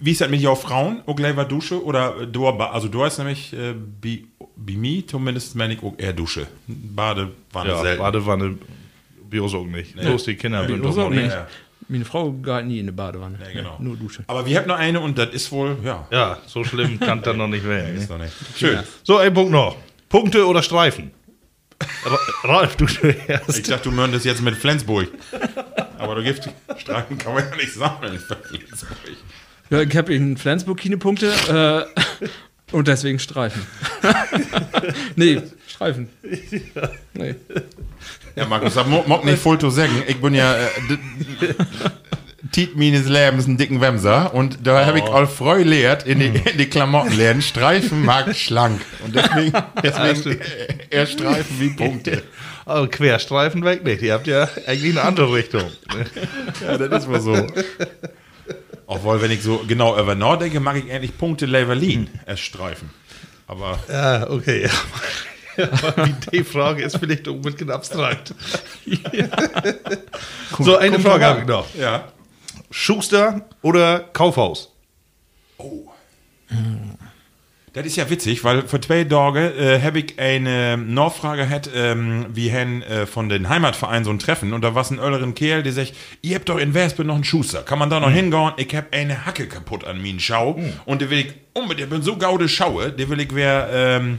wie 0.00 0.12
ist 0.12 0.20
das 0.20 0.30
mit 0.30 0.46
auf 0.46 0.62
Frauen? 0.62 1.02
Auch 1.06 1.16
gleich 1.16 1.36
war 1.36 1.44
Dusche? 1.44 1.82
Oder 1.84 2.26
du, 2.26 2.46
also 2.46 2.88
du 2.88 3.04
hast 3.04 3.18
nämlich, 3.18 3.52
äh, 3.52 3.74
bei, 3.74 4.24
bei 4.56 4.74
mir 4.74 5.06
zumindest, 5.06 5.54
meine 5.56 5.74
ich 5.74 5.82
auch 5.82 5.94
eher 5.98 6.12
Dusche. 6.12 6.46
Badewanne 6.66 7.32
Ja, 7.70 7.80
selten. 7.82 8.02
Badewanne, 8.02 8.58
Bios 9.30 9.54
auch 9.54 9.64
nicht. 9.66 9.96
Bloß 9.96 10.24
die 10.24 10.34
Kinder 10.36 10.66
sind 10.66 10.80
Bios 10.82 10.98
auch 10.98 11.10
nicht. 11.10 11.22
nicht. 11.24 11.32
Ja. 11.32 11.46
Meine 11.88 12.04
Frau 12.04 12.30
geht 12.32 12.66
nie 12.66 12.78
in 12.78 12.84
eine 12.86 12.92
Badewanne. 12.92 13.38
Nee, 13.38 13.54
genau. 13.54 13.76
Nur 13.80 13.96
Dusche. 13.96 14.24
Aber 14.26 14.46
wir 14.46 14.58
haben 14.58 14.68
noch 14.68 14.78
eine 14.78 15.00
und 15.00 15.18
das 15.18 15.30
ist 15.30 15.50
wohl, 15.52 15.76
ja, 15.84 16.06
Ja, 16.10 16.38
so 16.46 16.62
schlimm 16.64 16.98
kann 17.00 17.22
dann 17.22 17.36
noch 17.38 17.48
nicht 17.48 17.64
werden. 17.66 17.96
ist 17.96 18.08
Ne? 18.08 18.16
noch 18.18 18.24
nicht. 18.24 18.34
Schön. 18.56 18.78
So, 19.02 19.18
ein 19.18 19.34
Punkt 19.34 19.50
noch. 19.52 19.76
Punkte 20.08 20.46
oder 20.46 20.62
Streifen? 20.62 21.10
Ra- 22.04 22.18
Ralf, 22.44 22.76
du 22.76 22.84
Ich 22.84 23.00
zuerst. 23.00 23.70
dachte, 23.70 23.88
du 23.88 23.90
mörndest 23.90 24.24
jetzt 24.24 24.40
mit 24.42 24.54
Flensburg. 24.54 25.08
Aber 25.98 26.14
du 26.14 26.22
gibst, 26.22 26.48
Streifen 26.78 27.18
kann 27.18 27.34
man 27.34 27.44
ja 27.50 27.56
nicht 27.56 27.72
sammeln. 27.74 28.22
Ja, 29.70 29.80
ich 29.82 29.96
habe 29.96 30.14
in 30.14 30.36
Flensburg 30.36 30.78
keine 30.80 30.98
Punkte 30.98 31.26
äh, 31.48 32.00
und 32.72 32.88
deswegen 32.88 33.18
Streifen. 33.18 33.66
nee, 35.16 35.40
Streifen. 35.66 36.08
Nee. 37.14 37.34
Ja, 38.34 38.46
Markus, 38.46 38.74
das 38.74 38.86
mag 38.86 39.24
nicht 39.24 39.38
voll 39.38 39.58
zu 39.58 39.70
sagen. 39.70 40.02
Ich 40.06 40.20
bin 40.20 40.34
ja 40.34 40.54
äh, 40.56 40.68
Tiet 42.50 42.76
meines 42.76 43.08
Lebens 43.08 43.46
ein 43.46 43.56
dicken 43.56 43.80
Wemser 43.80 44.34
und 44.34 44.66
da 44.66 44.84
habe 44.84 44.98
ich 44.98 45.04
all 45.04 45.26
Freu 45.26 45.62
lehrt 45.62 46.06
in 46.06 46.18
die, 46.18 46.26
in 46.26 46.58
die 46.58 46.66
Klamottenläden. 46.66 47.42
Streifen 47.42 48.04
mag 48.04 48.34
schlank. 48.34 48.80
Und 49.04 49.14
deswegen, 49.14 49.52
deswegen 49.82 50.40
eher 50.90 51.06
Streifen 51.06 51.60
wie 51.60 51.70
Punkte. 51.70 52.22
Also 52.64 52.88
Querstreifen 52.88 53.64
weg 53.64 53.84
nicht. 53.84 54.02
Ihr 54.02 54.14
habt 54.14 54.26
ja 54.26 54.48
eigentlich 54.66 54.92
eine 54.92 55.02
andere 55.02 55.32
Richtung. 55.32 55.64
Ja, 56.66 56.78
das 56.78 57.04
ist 57.04 57.10
wohl 57.10 57.20
so. 57.20 57.46
Obwohl, 58.86 59.22
wenn 59.22 59.30
ich 59.30 59.42
so 59.42 59.64
genau 59.66 59.98
über 59.98 60.14
Nord 60.14 60.42
denke, 60.42 60.60
mag 60.60 60.76
ich 60.76 60.92
eigentlich 60.92 61.16
Punkte 61.16 61.46
Leverlin 61.46 62.08
als 62.26 62.40
Streifen. 62.40 62.90
Aber 63.46 63.78
Ja, 63.88 64.28
okay. 64.30 64.64
Ja. 64.64 64.70
Die 66.32 66.44
Frage 66.44 66.82
ist 66.82 66.96
vielleicht 66.98 67.28
ein 67.28 67.40
bisschen 67.42 67.70
abstrakt. 67.70 68.34
so, 70.58 70.76
eine 70.78 70.98
Frage 70.98 71.24
habe 71.26 71.40
ich 71.40 71.46
noch. 71.46 71.66
ja. 71.74 72.08
Schuster 72.70 73.42
oder 73.60 74.00
Kaufhaus? 74.00 74.70
Das 77.74 77.86
ist 77.86 77.96
ja 77.96 78.10
witzig, 78.10 78.44
weil 78.44 78.68
vor 78.68 78.82
zwei 78.82 79.02
Tagen 79.04 79.50
äh, 79.58 79.80
habe 79.80 80.00
ich 80.00 80.18
eine 80.18 80.76
Nachfrage 80.76 81.46
gehabt, 81.46 81.70
ähm, 81.74 82.26
wie 82.28 82.50
hen 82.50 82.82
äh, 82.82 83.06
von 83.06 83.30
den 83.30 83.48
Heimatverein 83.48 84.04
so 84.04 84.10
ein 84.10 84.18
Treffen. 84.18 84.52
Und 84.52 84.62
da 84.62 84.74
war 84.74 84.84
ein 84.90 84.98
älteren 84.98 85.34
Kerl, 85.34 85.62
der 85.62 85.72
sagt, 85.72 85.94
ihr 86.20 86.34
habt 86.34 86.50
doch 86.50 86.58
in 86.58 86.74
Wespen 86.74 87.06
noch 87.06 87.14
einen 87.14 87.24
Schuster, 87.24 87.62
kann 87.62 87.78
man 87.78 87.88
da 87.88 87.98
noch 87.98 88.10
hingehen? 88.10 88.52
Ich 88.58 88.76
hab 88.76 88.92
eine 88.92 89.24
Hacke 89.24 89.46
kaputt 89.46 89.84
an 89.84 90.02
mir 90.02 90.12
Schau. 90.20 90.60
Und 90.84 91.00
der 91.00 91.08
will 91.08 91.20
ich 91.20 91.32
unbedingt, 91.54 91.86
ich 91.86 91.90
bin 91.90 92.02
so 92.02 92.18
gaude 92.18 92.46
Schaue, 92.46 92.92
der 92.92 93.08
will 93.08 93.20
ich 93.20 93.34
wer 93.34 93.70
ähm, 93.72 94.18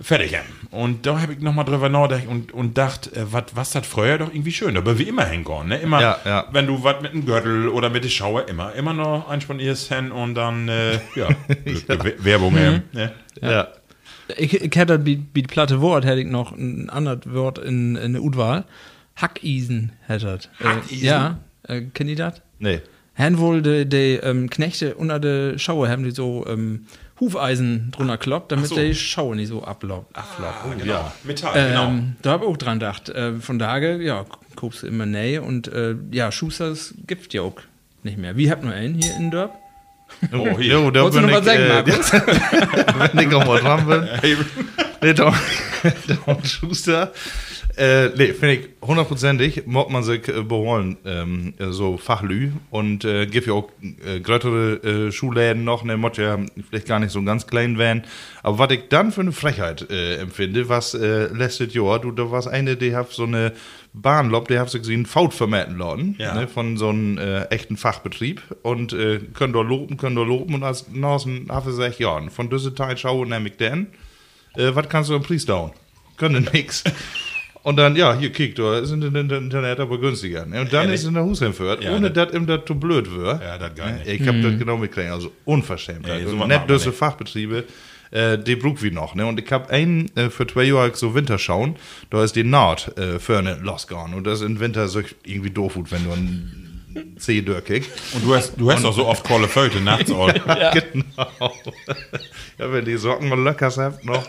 fertig 0.00 0.36
haben. 0.36 0.46
Und 0.70 1.06
da 1.06 1.20
habe 1.20 1.34
ich 1.34 1.40
nochmal 1.40 1.64
drüber 1.64 1.88
nachgedacht 1.88 2.26
und, 2.26 2.52
und 2.52 2.76
dacht, 2.76 3.12
äh, 3.16 3.32
wat, 3.32 3.54
was 3.54 3.70
das 3.70 3.86
früher 3.86 4.18
doch 4.18 4.28
irgendwie 4.28 4.52
schön, 4.52 4.76
aber 4.76 4.98
wie 4.98 5.04
immer 5.04 5.24
hingehen, 5.24 5.68
ne? 5.68 5.78
Immer, 5.78 6.00
Ja, 6.00 6.18
ja. 6.24 6.44
wenn 6.52 6.66
du 6.66 6.82
was 6.82 7.00
mit 7.00 7.12
dem 7.12 7.24
Gürtel 7.24 7.68
oder 7.68 7.90
mit 7.90 8.04
der 8.04 8.08
Schaue, 8.08 8.42
immer, 8.42 8.72
immer 8.74 8.92
noch 8.92 9.28
einspannierst 9.28 9.92
hin 9.92 10.10
und 10.10 10.34
dann, 10.34 10.68
äh, 10.68 10.94
ja, 11.14 11.28
Werbung, 12.18 12.56
ähm, 12.56 12.82
ne? 12.92 13.12
Ja. 13.40 13.68
Ich, 14.36 14.54
ich 14.54 14.74
hätte 14.76 14.98
die 14.98 15.16
platte 15.42 15.80
Wort, 15.80 16.04
hätte 16.04 16.20
ich 16.20 16.26
noch 16.28 16.52
ein 16.52 16.88
anderes 16.90 17.20
Wort 17.32 17.58
in, 17.58 17.94
in 17.96 18.14
der 18.14 18.22
Utwahl. 18.22 18.64
Hackisen 19.16 19.92
hätte 20.06 20.38
ich. 20.40 20.66
Hackisen? 20.66 21.04
Äh, 21.04 21.06
ja, 21.06 21.38
äh, 21.68 21.82
kennt 21.92 22.10
ihr 22.10 22.16
das? 22.16 22.42
Nee. 22.58 22.80
Haben 23.16 23.38
wohl 23.38 23.62
die, 23.62 23.88
die 23.88 24.14
ähm, 24.22 24.50
Knechte 24.50 24.96
unter 24.96 25.20
der 25.20 25.58
Schaue, 25.58 25.88
haben 25.88 26.02
die 26.02 26.10
so 26.10 26.44
ähm, 26.48 26.86
Hufeisen 27.24 27.90
drunter 27.90 28.18
kloppt, 28.18 28.52
damit 28.52 28.68
so. 28.68 28.76
die 28.76 28.94
Schaue 28.94 29.36
nicht 29.36 29.48
so 29.48 29.64
ablaubt. 29.64 30.14
Ah, 30.14 30.24
genau. 30.78 31.12
Metall, 31.24 31.68
genau. 31.68 31.86
Ähm, 31.86 32.16
da 32.22 32.32
habe 32.32 32.44
ich 32.44 32.50
auch 32.50 32.56
dran 32.56 32.78
gedacht. 32.78 33.08
Äh, 33.08 33.34
von 33.36 33.58
daher, 33.58 33.96
ja, 33.96 34.26
guckst 34.56 34.82
du 34.82 34.86
immer 34.86 35.06
näher 35.06 35.42
und 35.42 35.68
äh, 35.68 35.96
ja, 36.10 36.30
Schusters 36.30 36.94
gibt 37.06 37.32
ja 37.32 37.42
auch 37.42 37.56
nicht 38.02 38.18
mehr. 38.18 38.36
Wie 38.36 38.50
habt 38.50 38.62
nur 38.62 38.74
einen 38.74 38.94
hier 38.94 39.16
in 39.16 39.30
Dörp? 39.30 39.52
Oh, 40.32 40.58
hier. 40.58 40.74
Jo, 40.74 40.90
da 40.90 41.08
bin 41.08 41.28
ich, 41.28 41.34
sagen, 41.36 41.62
äh, 41.62 41.68
Markus? 41.68 42.12
wenn 42.12 43.28
ich 43.28 43.34
auch 43.34 43.46
mal 43.46 43.60
dran 43.60 43.86
bin. 43.86 44.38
Nee, 45.04 45.12
Tom, 45.12 45.34
Tom 46.24 46.42
Schuster. 46.44 47.12
Äh, 47.76 48.08
nee, 48.16 48.32
finde 48.32 48.54
ich 48.54 48.68
hundertprozentig, 48.80 49.66
mag 49.66 49.90
man 49.90 50.02
sich 50.02 50.28
äh, 50.28 50.42
beholen, 50.42 50.96
ähm, 51.04 51.52
äh, 51.58 51.66
so 51.72 51.98
Fachlü. 51.98 52.52
Und 52.70 53.04
äh, 53.04 53.26
gibt 53.26 53.46
ja 53.46 53.52
auch 53.52 53.68
äh, 53.82 54.20
größere 54.20 55.08
äh, 55.08 55.12
Schuhläden 55.12 55.64
noch, 55.64 55.84
ne, 55.84 55.98
mod 55.98 56.16
ja 56.16 56.38
vielleicht 56.70 56.86
gar 56.86 57.00
nicht 57.00 57.10
so 57.10 57.20
ganz 57.22 57.46
klein 57.46 57.76
werden. 57.76 58.04
Aber 58.42 58.58
was 58.60 58.70
ich 58.70 58.88
dann 58.88 59.12
für 59.12 59.20
eine 59.20 59.32
Frechheit 59.32 59.90
äh, 59.90 60.16
empfinde, 60.20 60.70
was 60.70 60.94
äh, 60.94 61.26
letztes 61.34 61.74
Jahr, 61.74 61.98
du, 61.98 62.10
da 62.12 62.30
war 62.30 62.46
eine, 62.46 62.76
die 62.76 62.96
hat 62.96 63.10
so 63.10 63.24
eine 63.24 63.52
Bahnlob, 63.92 64.48
die 64.48 64.58
hat 64.58 64.70
so 64.70 64.78
gesehen, 64.78 65.04
Faut 65.04 65.34
vermerken 65.34 65.76
lassen, 65.76 66.16
Ja. 66.18 66.34
ne, 66.34 66.48
von 66.48 66.78
so 66.78 66.88
einem 66.88 67.18
äh, 67.18 67.42
echten 67.46 67.76
Fachbetrieb. 67.76 68.40
Und 68.62 68.94
äh, 68.94 69.18
können 69.34 69.52
da 69.52 69.60
loben, 69.60 69.98
können 69.98 70.16
da 70.16 70.22
loben. 70.22 70.54
Und 70.54 70.62
als 70.62 70.86
Nasen 70.92 71.48
habe 71.50 71.68
ich 71.70 71.76
gesagt, 71.76 71.98
ja, 71.98 72.20
von 72.30 72.48
dieser 72.48 72.74
Teil 72.74 72.96
schaue 72.96 73.26
nämlich 73.26 73.58
denn 73.58 73.88
äh, 74.56 74.74
was 74.74 74.88
kannst 74.88 75.10
du 75.10 75.14
am 75.16 75.22
Preis 75.22 75.44
down? 75.44 75.72
Können 76.16 76.48
nix. 76.52 76.84
Und 77.62 77.76
dann, 77.76 77.96
ja, 77.96 78.14
hier, 78.14 78.30
kick, 78.30 78.54
da 78.56 78.78
ist 78.78 78.90
in 78.90 79.00
Internet 79.02 79.80
aber 79.80 79.98
günstiger. 79.98 80.44
Ne? 80.44 80.60
Und 80.60 80.72
dann 80.72 80.82
Ehrlich? 80.84 81.00
ist 81.00 81.06
in 81.06 81.14
der 81.14 81.24
Husheimfurt, 81.24 81.82
Ja, 81.82 81.94
ohne 81.96 82.10
das- 82.10 82.26
dass 82.28 82.36
ihm 82.36 82.46
das 82.46 82.60
zu 82.66 82.74
blöd 82.74 83.10
wird. 83.10 83.40
Ja, 83.40 83.56
das 83.56 83.74
gar 83.74 83.90
nicht. 83.90 84.06
Ich 84.06 84.28
hab 84.28 84.34
das 84.42 84.58
genau 84.58 84.76
mitgekriegt, 84.76 85.10
also 85.12 85.32
unverschämt. 85.46 86.06
Nee, 86.06 86.18
Nee, 86.24 86.30
so 86.30 86.36
und 86.42 86.48
nicht 86.48 86.68
diese. 86.68 86.92
Fachbetriebe, 86.92 87.64
äh, 88.10 88.36
die 88.38 88.54
brug 88.56 88.82
wie 88.82 88.90
noch. 88.90 89.14
Ne? 89.14 89.24
Und 89.24 89.40
ich 89.40 89.50
hab 89.50 89.70
einen 89.70 90.14
äh, 90.14 90.28
für 90.28 90.46
zwei 90.46 90.64
Jahre 90.64 90.94
so 90.94 91.14
Winter 91.14 91.38
schauen, 91.38 91.76
da 92.10 92.22
ist 92.22 92.36
die 92.36 92.44
Naht 92.44 92.96
äh, 92.98 93.18
für 93.18 93.38
eine 93.38 93.54
losgegangen. 93.56 94.12
Und 94.12 94.24
das 94.26 94.40
ist 94.42 94.46
im 94.46 94.60
Winter 94.60 94.86
so 94.88 95.00
irgendwie 95.24 95.50
doof, 95.50 95.72
wenn 95.88 96.04
du 96.04 96.12
einen 96.12 97.16
C 97.18 97.40
durchkickst. 97.40 97.90
Und 98.14 98.24
du 98.26 98.34
hast, 98.34 98.52
du 98.60 98.70
hast 98.70 98.84
doch 98.84 98.92
so 98.94 99.06
oft 99.06 99.24
Kolle 99.24 99.48
Föte 99.48 99.80
nachts 99.80 100.10
auch. 100.12 100.30
Genau. 100.30 101.52
Ja, 102.58 102.72
wenn 102.72 102.84
die 102.84 102.96
Socken 102.96 103.28
mal 103.28 103.38
locker 103.38 103.70
habt 103.76 104.04
noch. 104.04 104.26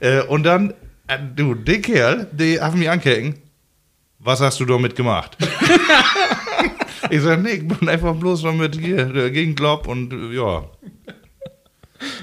Äh, 0.00 0.22
und 0.22 0.44
dann, 0.44 0.74
äh, 1.06 1.18
du, 1.34 1.54
der 1.54 1.80
Kerl, 1.80 2.28
die 2.32 2.60
haben 2.60 2.78
mich 2.78 2.90
ankecken. 2.90 3.36
Was 4.18 4.40
hast 4.40 4.60
du 4.60 4.66
damit 4.66 4.96
gemacht? 4.96 5.36
ich 7.10 7.22
sag, 7.22 7.42
nee, 7.42 7.50
ich 7.50 7.68
bin 7.68 7.88
einfach 7.88 8.14
bloß 8.14 8.42
noch 8.42 8.54
mit 8.54 8.78
hier 8.78 9.06
dagegen 9.06 9.54
glaub 9.54 9.86
und 9.86 10.12
äh, 10.12 10.36
ja. 10.36 10.64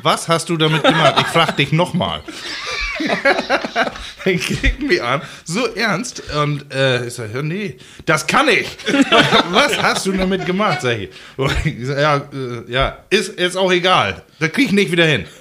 Was 0.03 0.27
hast 0.27 0.49
du 0.49 0.57
damit 0.57 0.83
gemacht? 0.83 1.15
Ich 1.19 1.27
frag 1.27 1.55
dich 1.57 1.71
nochmal. 1.71 2.21
Dann 4.25 4.39
kriegt 4.39 4.81
mich 4.81 5.01
an, 5.01 5.21
so 5.43 5.65
ernst. 5.75 6.23
Und 6.35 6.73
äh, 6.73 7.07
ich 7.07 7.13
sag, 7.13 7.33
ja, 7.33 7.41
nee, 7.41 7.77
das 8.05 8.25
kann 8.25 8.47
ich. 8.47 8.77
Was 9.51 9.81
hast 9.81 10.05
du 10.05 10.11
damit 10.11 10.45
gemacht, 10.45 10.81
sag 10.81 10.99
ich. 10.99 11.09
Ich 11.65 11.87
sag, 11.87 11.99
ja, 11.99 12.17
äh, 12.17 12.71
ja, 12.71 12.97
ist 13.09 13.39
jetzt 13.39 13.57
auch 13.57 13.71
egal. 13.71 14.23
Das 14.39 14.51
krieg 14.51 14.67
ich 14.67 14.71
nicht 14.71 14.91
wieder 14.91 15.05
hin. 15.05 15.25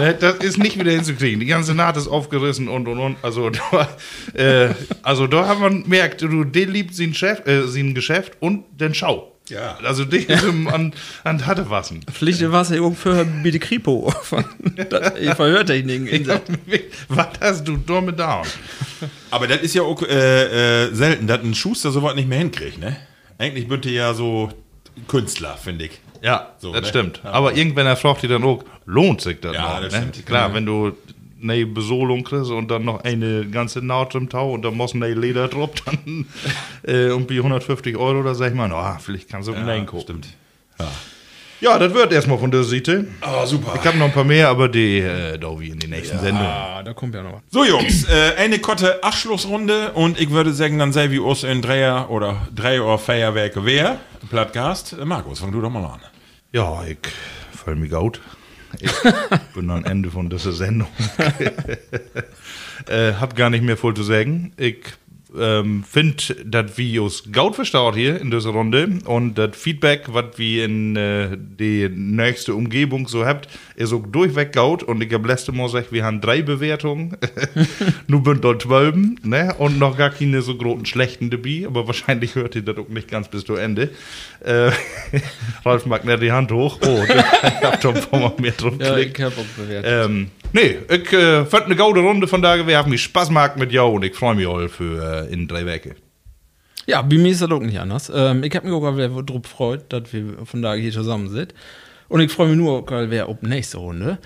Ne, 0.00 0.14
das 0.18 0.36
ist 0.36 0.58
nicht 0.58 0.78
wieder 0.78 0.90
hinzukriegen. 0.90 1.38
Die 1.40 1.46
ganze 1.46 1.74
Naht 1.74 1.98
ist 1.98 2.08
aufgerissen 2.08 2.68
und 2.68 2.88
und 2.88 2.98
und. 2.98 3.16
Also 3.22 3.50
da, 3.50 3.88
äh, 4.34 4.74
also 5.02 5.26
da 5.26 5.46
hat 5.48 5.60
man 5.60 5.84
merkt, 5.86 6.22
du, 6.22 6.44
der 6.44 6.66
liebt 6.66 6.94
sein, 6.94 7.12
Chef, 7.12 7.46
äh, 7.46 7.66
sein 7.66 7.94
Geschäft 7.94 8.32
und 8.40 8.64
den 8.78 8.94
Schau. 8.94 9.35
Ja. 9.48 9.78
Also 9.82 10.04
ihm 10.04 10.66
an, 10.72 10.92
an 11.24 11.46
Hatte 11.46 11.70
wassen. 11.70 12.00
Pflicht 12.10 12.42
war 12.50 12.62
es 12.62 12.70
ja 12.70 12.90
für 12.90 13.24
bitte 13.24 13.58
Kripo 13.60 14.12
von 14.22 14.44
Verhörtechniken. 15.34 16.06
in- 16.06 16.26
Was 17.08 17.28
hast 17.40 17.68
du 17.68 17.76
damit 17.76 18.18
down? 18.18 18.44
Aber 19.30 19.46
das 19.46 19.60
ist 19.62 19.74
ja 19.74 19.82
auch 19.82 20.02
äh, 20.02 20.86
äh, 20.86 20.94
selten, 20.94 21.26
dass 21.26 21.40
ein 21.42 21.54
Schuster 21.54 21.90
sowas 21.90 22.14
nicht 22.14 22.28
mehr 22.28 22.38
hinkriegt, 22.38 22.78
ne? 22.78 22.96
Eigentlich 23.38 23.68
bündte 23.68 23.90
ja 23.90 24.14
so 24.14 24.50
Künstler, 25.08 25.56
finde 25.56 25.86
ich. 25.86 26.00
Ja, 26.22 26.54
So, 26.58 26.72
das 26.72 26.82
ne? 26.82 26.88
stimmt. 26.88 27.20
Ja. 27.22 27.30
Aber 27.32 27.54
irgendwann 27.54 27.86
er 27.86 27.96
fragt 27.96 28.22
die 28.22 28.28
dann 28.28 28.42
auch, 28.42 28.64
lohnt 28.86 29.20
sich 29.20 29.38
das 29.40 29.54
Ja, 29.54 29.74
noch? 29.74 29.80
das 29.82 29.92
ne? 29.92 30.08
stimmt. 30.10 30.26
Klar, 30.26 30.54
wenn 30.54 30.64
du 30.66 30.96
eine 31.42 31.66
Besolung 31.66 32.24
kriegst 32.24 32.50
und 32.50 32.70
dann 32.70 32.84
noch 32.84 33.04
eine 33.04 33.46
ganze 33.46 33.82
Naht 33.82 34.14
im 34.14 34.28
Tau 34.28 34.52
und 34.52 34.62
dann 34.62 34.74
muss 34.76 34.94
eine 34.94 35.12
Leder 35.14 35.48
drauf, 35.48 35.70
dann 35.84 36.26
äh, 36.86 37.06
irgendwie 37.06 37.38
150 37.38 37.96
Euro, 37.96 38.22
da 38.22 38.34
sag 38.34 38.48
ich 38.50 38.54
mal, 38.54 38.68
na, 38.68 38.98
vielleicht 38.98 39.28
kannst 39.28 39.48
du 39.48 39.52
ja, 39.52 39.66
Ja, 39.74 39.84
gucken. 39.84 40.00
stimmt. 40.02 40.28
Ja. 40.78 40.88
Ja, 41.58 41.78
das 41.78 41.94
wird 41.94 42.12
erstmal 42.12 42.36
von 42.36 42.50
der 42.50 42.64
Seite. 42.64 43.06
Oh, 43.22 43.46
super. 43.46 43.72
Ich 43.80 43.86
habe 43.86 43.96
noch 43.96 44.04
ein 44.06 44.12
paar 44.12 44.24
mehr, 44.24 44.50
aber 44.50 44.68
die 44.68 44.98
äh, 44.98 45.38
da 45.38 45.58
wie 45.58 45.70
in 45.70 45.78
die 45.78 45.86
nächsten 45.86 46.18
Sendungen. 46.18 46.46
Ah, 46.46 46.82
da 46.82 46.92
kommt 46.92 47.14
ja 47.14 47.22
noch 47.22 47.32
was. 47.32 47.40
So, 47.50 47.64
Jungs, 47.64 48.04
äh, 48.04 48.34
eine 48.36 48.58
korte 48.58 49.02
Abschlussrunde 49.02 49.92
und 49.92 50.20
ich 50.20 50.28
würde 50.30 50.52
sagen, 50.52 50.78
dann 50.78 50.92
sei 50.92 51.10
wie 51.10 51.18
uns 51.18 51.44
in 51.44 51.62
Dreier 51.62 52.10
oder 52.10 52.46
drei 52.54 52.82
Uhr 52.82 52.98
Feierwerke 52.98 53.64
wer? 53.64 53.98
Plattgast. 54.28 54.96
Markus, 55.02 55.38
fang 55.40 55.50
du 55.50 55.62
doch 55.62 55.70
mal 55.70 55.82
an. 55.86 56.00
Ja, 56.52 56.84
ich 56.86 56.98
fühle 57.56 57.76
mich 57.76 57.90
gut. 57.90 58.20
Ich 58.80 58.92
bin 59.54 59.70
am 59.70 59.84
Ende 59.84 60.10
von 60.10 60.28
dieser 60.28 60.52
Sendung. 60.52 60.88
äh, 62.88 63.12
hab 63.14 63.36
gar 63.36 63.50
nicht 63.50 63.62
mehr 63.62 63.76
voll 63.76 63.94
zu 63.94 64.02
sagen. 64.02 64.52
Ich 64.56 64.78
ähm, 65.38 65.84
finde 65.88 66.34
das 66.44 66.76
Videos 66.78 67.24
gut 67.32 67.54
verstaut 67.54 67.94
hier 67.94 68.20
in 68.20 68.30
dieser 68.30 68.50
Runde. 68.50 68.98
Und 69.04 69.34
das 69.36 69.56
Feedback, 69.56 70.04
was 70.08 70.36
wir 70.36 70.64
in 70.64 70.96
äh, 70.96 71.36
die 71.36 71.88
nächste 71.88 72.54
Umgebung 72.54 73.08
so 73.08 73.24
habt, 73.24 73.48
ist 73.76 73.92
auch 73.92 74.06
durchweg 74.06 74.54
gut 74.54 74.82
und 74.82 75.02
ich 75.02 75.12
habe 75.12 75.28
letzte 75.28 75.52
Mal 75.52 75.64
gesagt, 75.64 75.92
wir 75.92 76.04
haben 76.04 76.20
drei 76.20 76.42
Bewertungen, 76.42 77.16
nur 78.06 78.22
bin 78.22 78.40
dort 78.40 78.62
zwölf, 78.62 78.96
ne, 79.22 79.54
und 79.58 79.78
noch 79.78 79.96
gar 79.96 80.10
keine 80.10 80.42
so 80.42 80.56
großen 80.56 80.86
schlechten 80.86 81.30
dabei, 81.30 81.64
aber 81.66 81.86
wahrscheinlich 81.86 82.34
hört 82.34 82.54
ihr 82.56 82.62
das 82.62 82.76
auch 82.78 82.88
nicht 82.88 83.08
ganz 83.08 83.28
bis 83.28 83.44
zu 83.44 83.54
Ende. 83.54 83.90
Äh, 84.40 84.70
Ralf 85.64 85.86
mag 85.86 86.04
nicht 86.04 86.22
die 86.22 86.32
Hand 86.32 86.52
hoch, 86.52 86.78
oh, 86.82 87.04
ich 87.08 87.64
hab 87.64 87.82
schon 87.82 87.96
ein 87.96 88.02
paar 88.02 88.20
Mal 88.20 88.32
mehr 88.38 88.52
drum 88.52 88.78
Ja, 88.80 88.96
ich 88.96 89.20
hab 89.20 89.36
auch 89.38 89.44
bewertet. 89.56 90.10
Ähm, 90.10 90.30
nee, 90.52 90.78
ich 90.88 91.12
äh, 91.12 91.44
fand 91.44 91.66
eine 91.66 91.76
gute 91.76 92.00
Runde 92.00 92.26
von 92.28 92.42
da. 92.42 92.66
Wir 92.66 92.78
haben 92.78 92.90
mich 92.90 93.02
Spaß 93.02 93.28
gemacht 93.28 93.56
mit 93.56 93.72
jou 93.72 93.94
und 93.94 94.04
ich 94.04 94.14
freue 94.14 94.34
mich 94.34 94.46
all 94.46 94.68
für 94.68 95.26
äh, 95.28 95.32
in 95.32 95.48
drei 95.48 95.66
Wochen. 95.66 95.94
Ja, 96.86 97.02
bei 97.02 97.16
mir 97.16 97.32
ist 97.32 97.42
das 97.42 97.50
auch 97.50 97.60
nicht 97.60 97.78
anders. 97.78 98.10
Ähm, 98.14 98.44
ich 98.44 98.54
habe 98.54 98.68
mich 98.68 98.74
auch 98.74 99.22
drauf 99.22 99.42
gefreut, 99.42 99.84
dass 99.88 100.12
wir 100.12 100.44
von 100.44 100.62
da 100.62 100.74
hier 100.74 100.92
zusammen 100.92 101.28
sind. 101.28 101.52
Und 102.08 102.20
ich 102.20 102.30
freue 102.30 102.48
mich 102.48 102.56
nur, 102.56 102.88
weil 102.88 103.20
auf 103.22 103.38
die 103.42 103.48
nächste 103.48 103.78
Runde. 103.78 104.18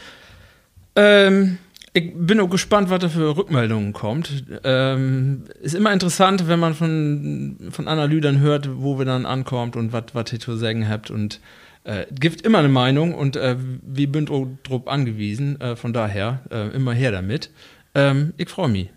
Ähm, 0.94 1.58
ich 1.92 2.12
bin 2.14 2.38
auch 2.38 2.50
gespannt, 2.50 2.90
was 2.90 3.00
da 3.00 3.08
für 3.08 3.36
Rückmeldungen 3.36 3.92
kommt. 3.92 4.44
Ähm, 4.62 5.44
ist 5.60 5.74
immer 5.74 5.92
interessant, 5.92 6.46
wenn 6.46 6.60
man 6.60 6.74
von, 6.74 7.56
von 7.70 7.88
anderen 7.88 8.40
hört, 8.40 8.68
wo 8.72 8.98
wir 8.98 9.06
dann 9.06 9.26
ankommt 9.26 9.74
und 9.74 9.92
was 9.92 10.32
ihr 10.32 10.40
zu 10.40 10.56
sagen 10.56 10.88
habt. 10.88 11.10
Und 11.10 11.40
äh, 11.84 12.06
gibt 12.10 12.42
immer 12.42 12.58
eine 12.58 12.68
Meinung 12.68 13.14
und 13.14 13.36
äh, 13.36 13.56
wir 13.58 14.08
sind 14.12 14.30
auch 14.30 14.46
drauf 14.62 14.86
angewiesen. 14.86 15.60
Äh, 15.60 15.76
von 15.76 15.92
daher 15.92 16.40
äh, 16.50 16.68
immer 16.74 16.92
her 16.92 17.12
damit. 17.12 17.50
Ähm, 17.94 18.34
ich 18.36 18.48
freue 18.48 18.68
mich. 18.68 18.90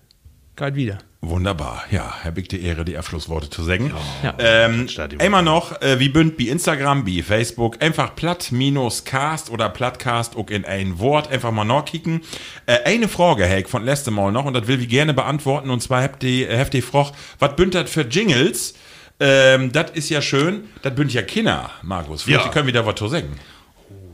Kalt 0.56 0.76
wieder. 0.76 1.00
Wunderbar. 1.26 1.86
Ja, 1.90 2.16
Herr 2.22 2.32
Big, 2.32 2.50
die 2.50 2.62
Ehre, 2.62 2.84
die 2.84 2.98
Abschlussworte 2.98 3.50
zu 3.50 3.64
sagen. 3.64 3.94
Ja. 4.24 4.36
Ähm, 4.40 4.88
immer 5.20 5.42
noch, 5.42 5.82
äh, 5.82 5.98
wie 5.98 6.10
bünd 6.10 6.38
bei 6.38 6.44
Instagram, 6.44 7.06
bei 7.06 7.24
Facebook, 7.24 7.82
einfach 7.82 8.14
platt 8.14 8.52
minus 8.52 9.06
cast 9.06 9.50
oder 9.50 9.70
plattcast 9.70 10.36
auch 10.36 10.50
in 10.50 10.66
ein 10.66 11.00
Wort, 11.00 11.32
einfach 11.32 11.52
mal 11.52 11.64
nachkicken. 11.64 12.22
Äh, 12.66 12.80
eine 12.84 13.08
Frage, 13.08 13.46
Heck, 13.46 13.70
von 13.70 13.86
letztem 13.86 14.16
Mal 14.16 14.34
noch, 14.34 14.44
und 14.44 14.54
das 14.54 14.68
will 14.68 14.82
ich 14.82 14.90
gerne 14.90 15.14
beantworten, 15.14 15.70
und 15.70 15.82
zwar 15.82 16.04
habt 16.04 16.26
ihr, 16.26 16.50
äh, 16.50 16.60
habt 16.60 16.74
ihr 16.74 16.84
Froch, 16.84 17.14
was 17.40 17.56
bünd 17.56 17.74
das 17.74 17.90
für 17.90 18.02
Jingles? 18.02 18.74
Ähm, 19.20 19.72
das 19.72 19.92
ist 19.92 20.10
ja 20.10 20.22
schön, 20.22 20.66
das 20.82 20.94
bünd 20.96 21.14
ja 21.14 21.22
Kinder, 21.22 21.70
Markus. 21.82 22.24
Vielleicht 22.24 22.46
Ja. 22.46 22.52
können 22.52 22.66
wir 22.68 22.74
da 22.74 22.86
was 22.86 22.96
zu 22.96 23.08
sagen. 23.08 23.40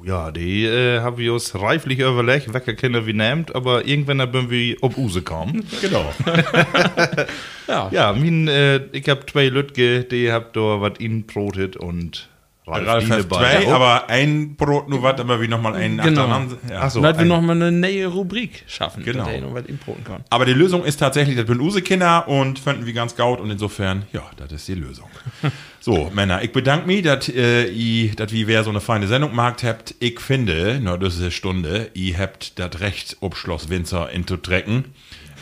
Ja, 0.06 0.32
die 0.32 0.66
äh, 0.66 1.02
haben 1.02 1.18
wir 1.18 1.34
uns 1.34 1.54
reiflich 1.56 2.00
überlegt, 2.00 2.54
welche 2.54 2.74
Kinder 2.76 3.06
wir 3.06 3.14
nehmt, 3.14 3.54
aber 3.54 3.86
irgendwann 3.86 4.22
haben 4.22 4.50
wir 4.50 4.78
auf 4.82 4.98
Use 4.98 5.20
gekommen. 5.20 5.66
Genau. 5.82 6.14
Ja. 7.68 7.88
ja, 7.92 8.14
mein, 8.14 8.48
äh, 8.48 8.78
ich 8.94 9.08
hab 9.08 9.30
zwei 9.30 9.48
Lütge, 9.50 10.04
die 10.04 10.32
habt 10.32 10.56
da 10.56 10.82
was 10.82 11.00
ihnen 11.00 11.28
brotet 11.28 11.78
und 11.78 12.28
Ralf 12.72 13.04
Dine 13.04 13.16
hat 13.18 13.30
bei. 13.30 13.38
zwei, 13.62 13.72
aber 13.74 14.10
ein 14.10 14.56
Brot 14.56 14.90
nur 14.90 15.02
was, 15.04 15.20
aber 15.20 15.42
wie 15.42 15.48
nochmal 15.48 15.76
einen 15.76 15.98
Genau. 15.98 16.28
Ja. 16.28 16.48
Ach 16.82 16.92
so. 16.92 17.00
Und 17.00 17.04
dass 17.04 17.18
wir 17.18 17.26
nochmal 17.26 17.56
eine 17.56 17.72
neue 17.72 18.08
Rubrik 18.08 18.64
schaffen, 18.68 19.04
Genau. 19.04 19.26
dass 19.26 19.42
noch 19.42 19.54
was 19.54 19.66
importen 19.66 20.04
kann. 20.04 20.24
Aber 20.30 20.46
die 20.46 20.54
Lösung 20.54 20.84
ist 20.84 20.98
tatsächlich, 20.98 21.36
das 21.36 21.46
bin 21.46 21.60
Use-Kinder 21.60 22.28
und 22.28 22.60
fanden 22.60 22.86
wir 22.86 22.94
ganz 22.94 23.16
gaut 23.16 23.40
und 23.40 23.50
insofern, 23.50 24.04
ja, 24.14 24.24
das 24.38 24.52
ist 24.52 24.68
die 24.68 24.76
Lösung. 24.76 25.10
so, 25.80 26.12
Männer, 26.14 26.42
ich 26.44 26.52
bedanke 26.52 26.88
mich, 26.88 27.04
dass 27.04 27.30
äh, 27.30 27.66
ihr, 27.68 28.16
dass 28.16 28.32
wie 28.32 28.48
wer 28.48 28.64
so 28.64 28.70
eine 28.70 28.82
feine 28.82 29.08
Sendung 29.08 29.32
gemacht 29.32 29.64
habt. 29.64 29.96
Ich 30.00 30.20
finde, 30.20 30.80
nur 30.82 30.98
diese 30.98 31.32
Stunde, 31.32 31.90
ihr 31.94 32.18
habt 32.18 32.60
das 32.60 32.80
Recht, 32.80 33.18
ob 33.22 33.36
Schloss 33.36 33.70
Windsor 33.70 34.10
in 34.10 34.28
zu 34.28 34.38
trecken. 34.38 34.86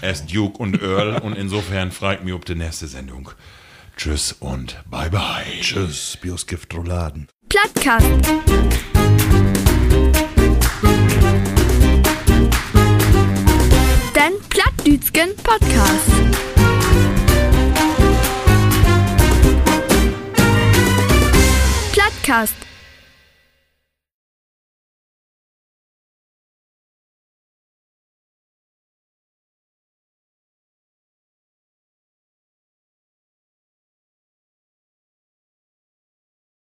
Es 0.02 0.26
Duke 0.28 0.60
und 0.62 0.82
Earl 0.82 1.18
und 1.18 1.36
insofern 1.36 1.92
fragt 1.92 2.24
mich 2.24 2.34
ob 2.34 2.46
die 2.46 2.54
nächste 2.56 2.88
Sendung. 2.88 3.32
Tschüss 3.98 4.32
und 4.32 4.78
bye 4.92 5.10
bye. 5.10 5.44
Tschüss, 5.60 6.18
Biosgift 6.22 6.74
Rouladen. 6.76 7.28
Plattkast. 7.50 8.06
Denn 14.16 14.34
Plattdütschen 14.50 15.36
Podcast. 15.38 16.12
Plattkast. 21.92 22.67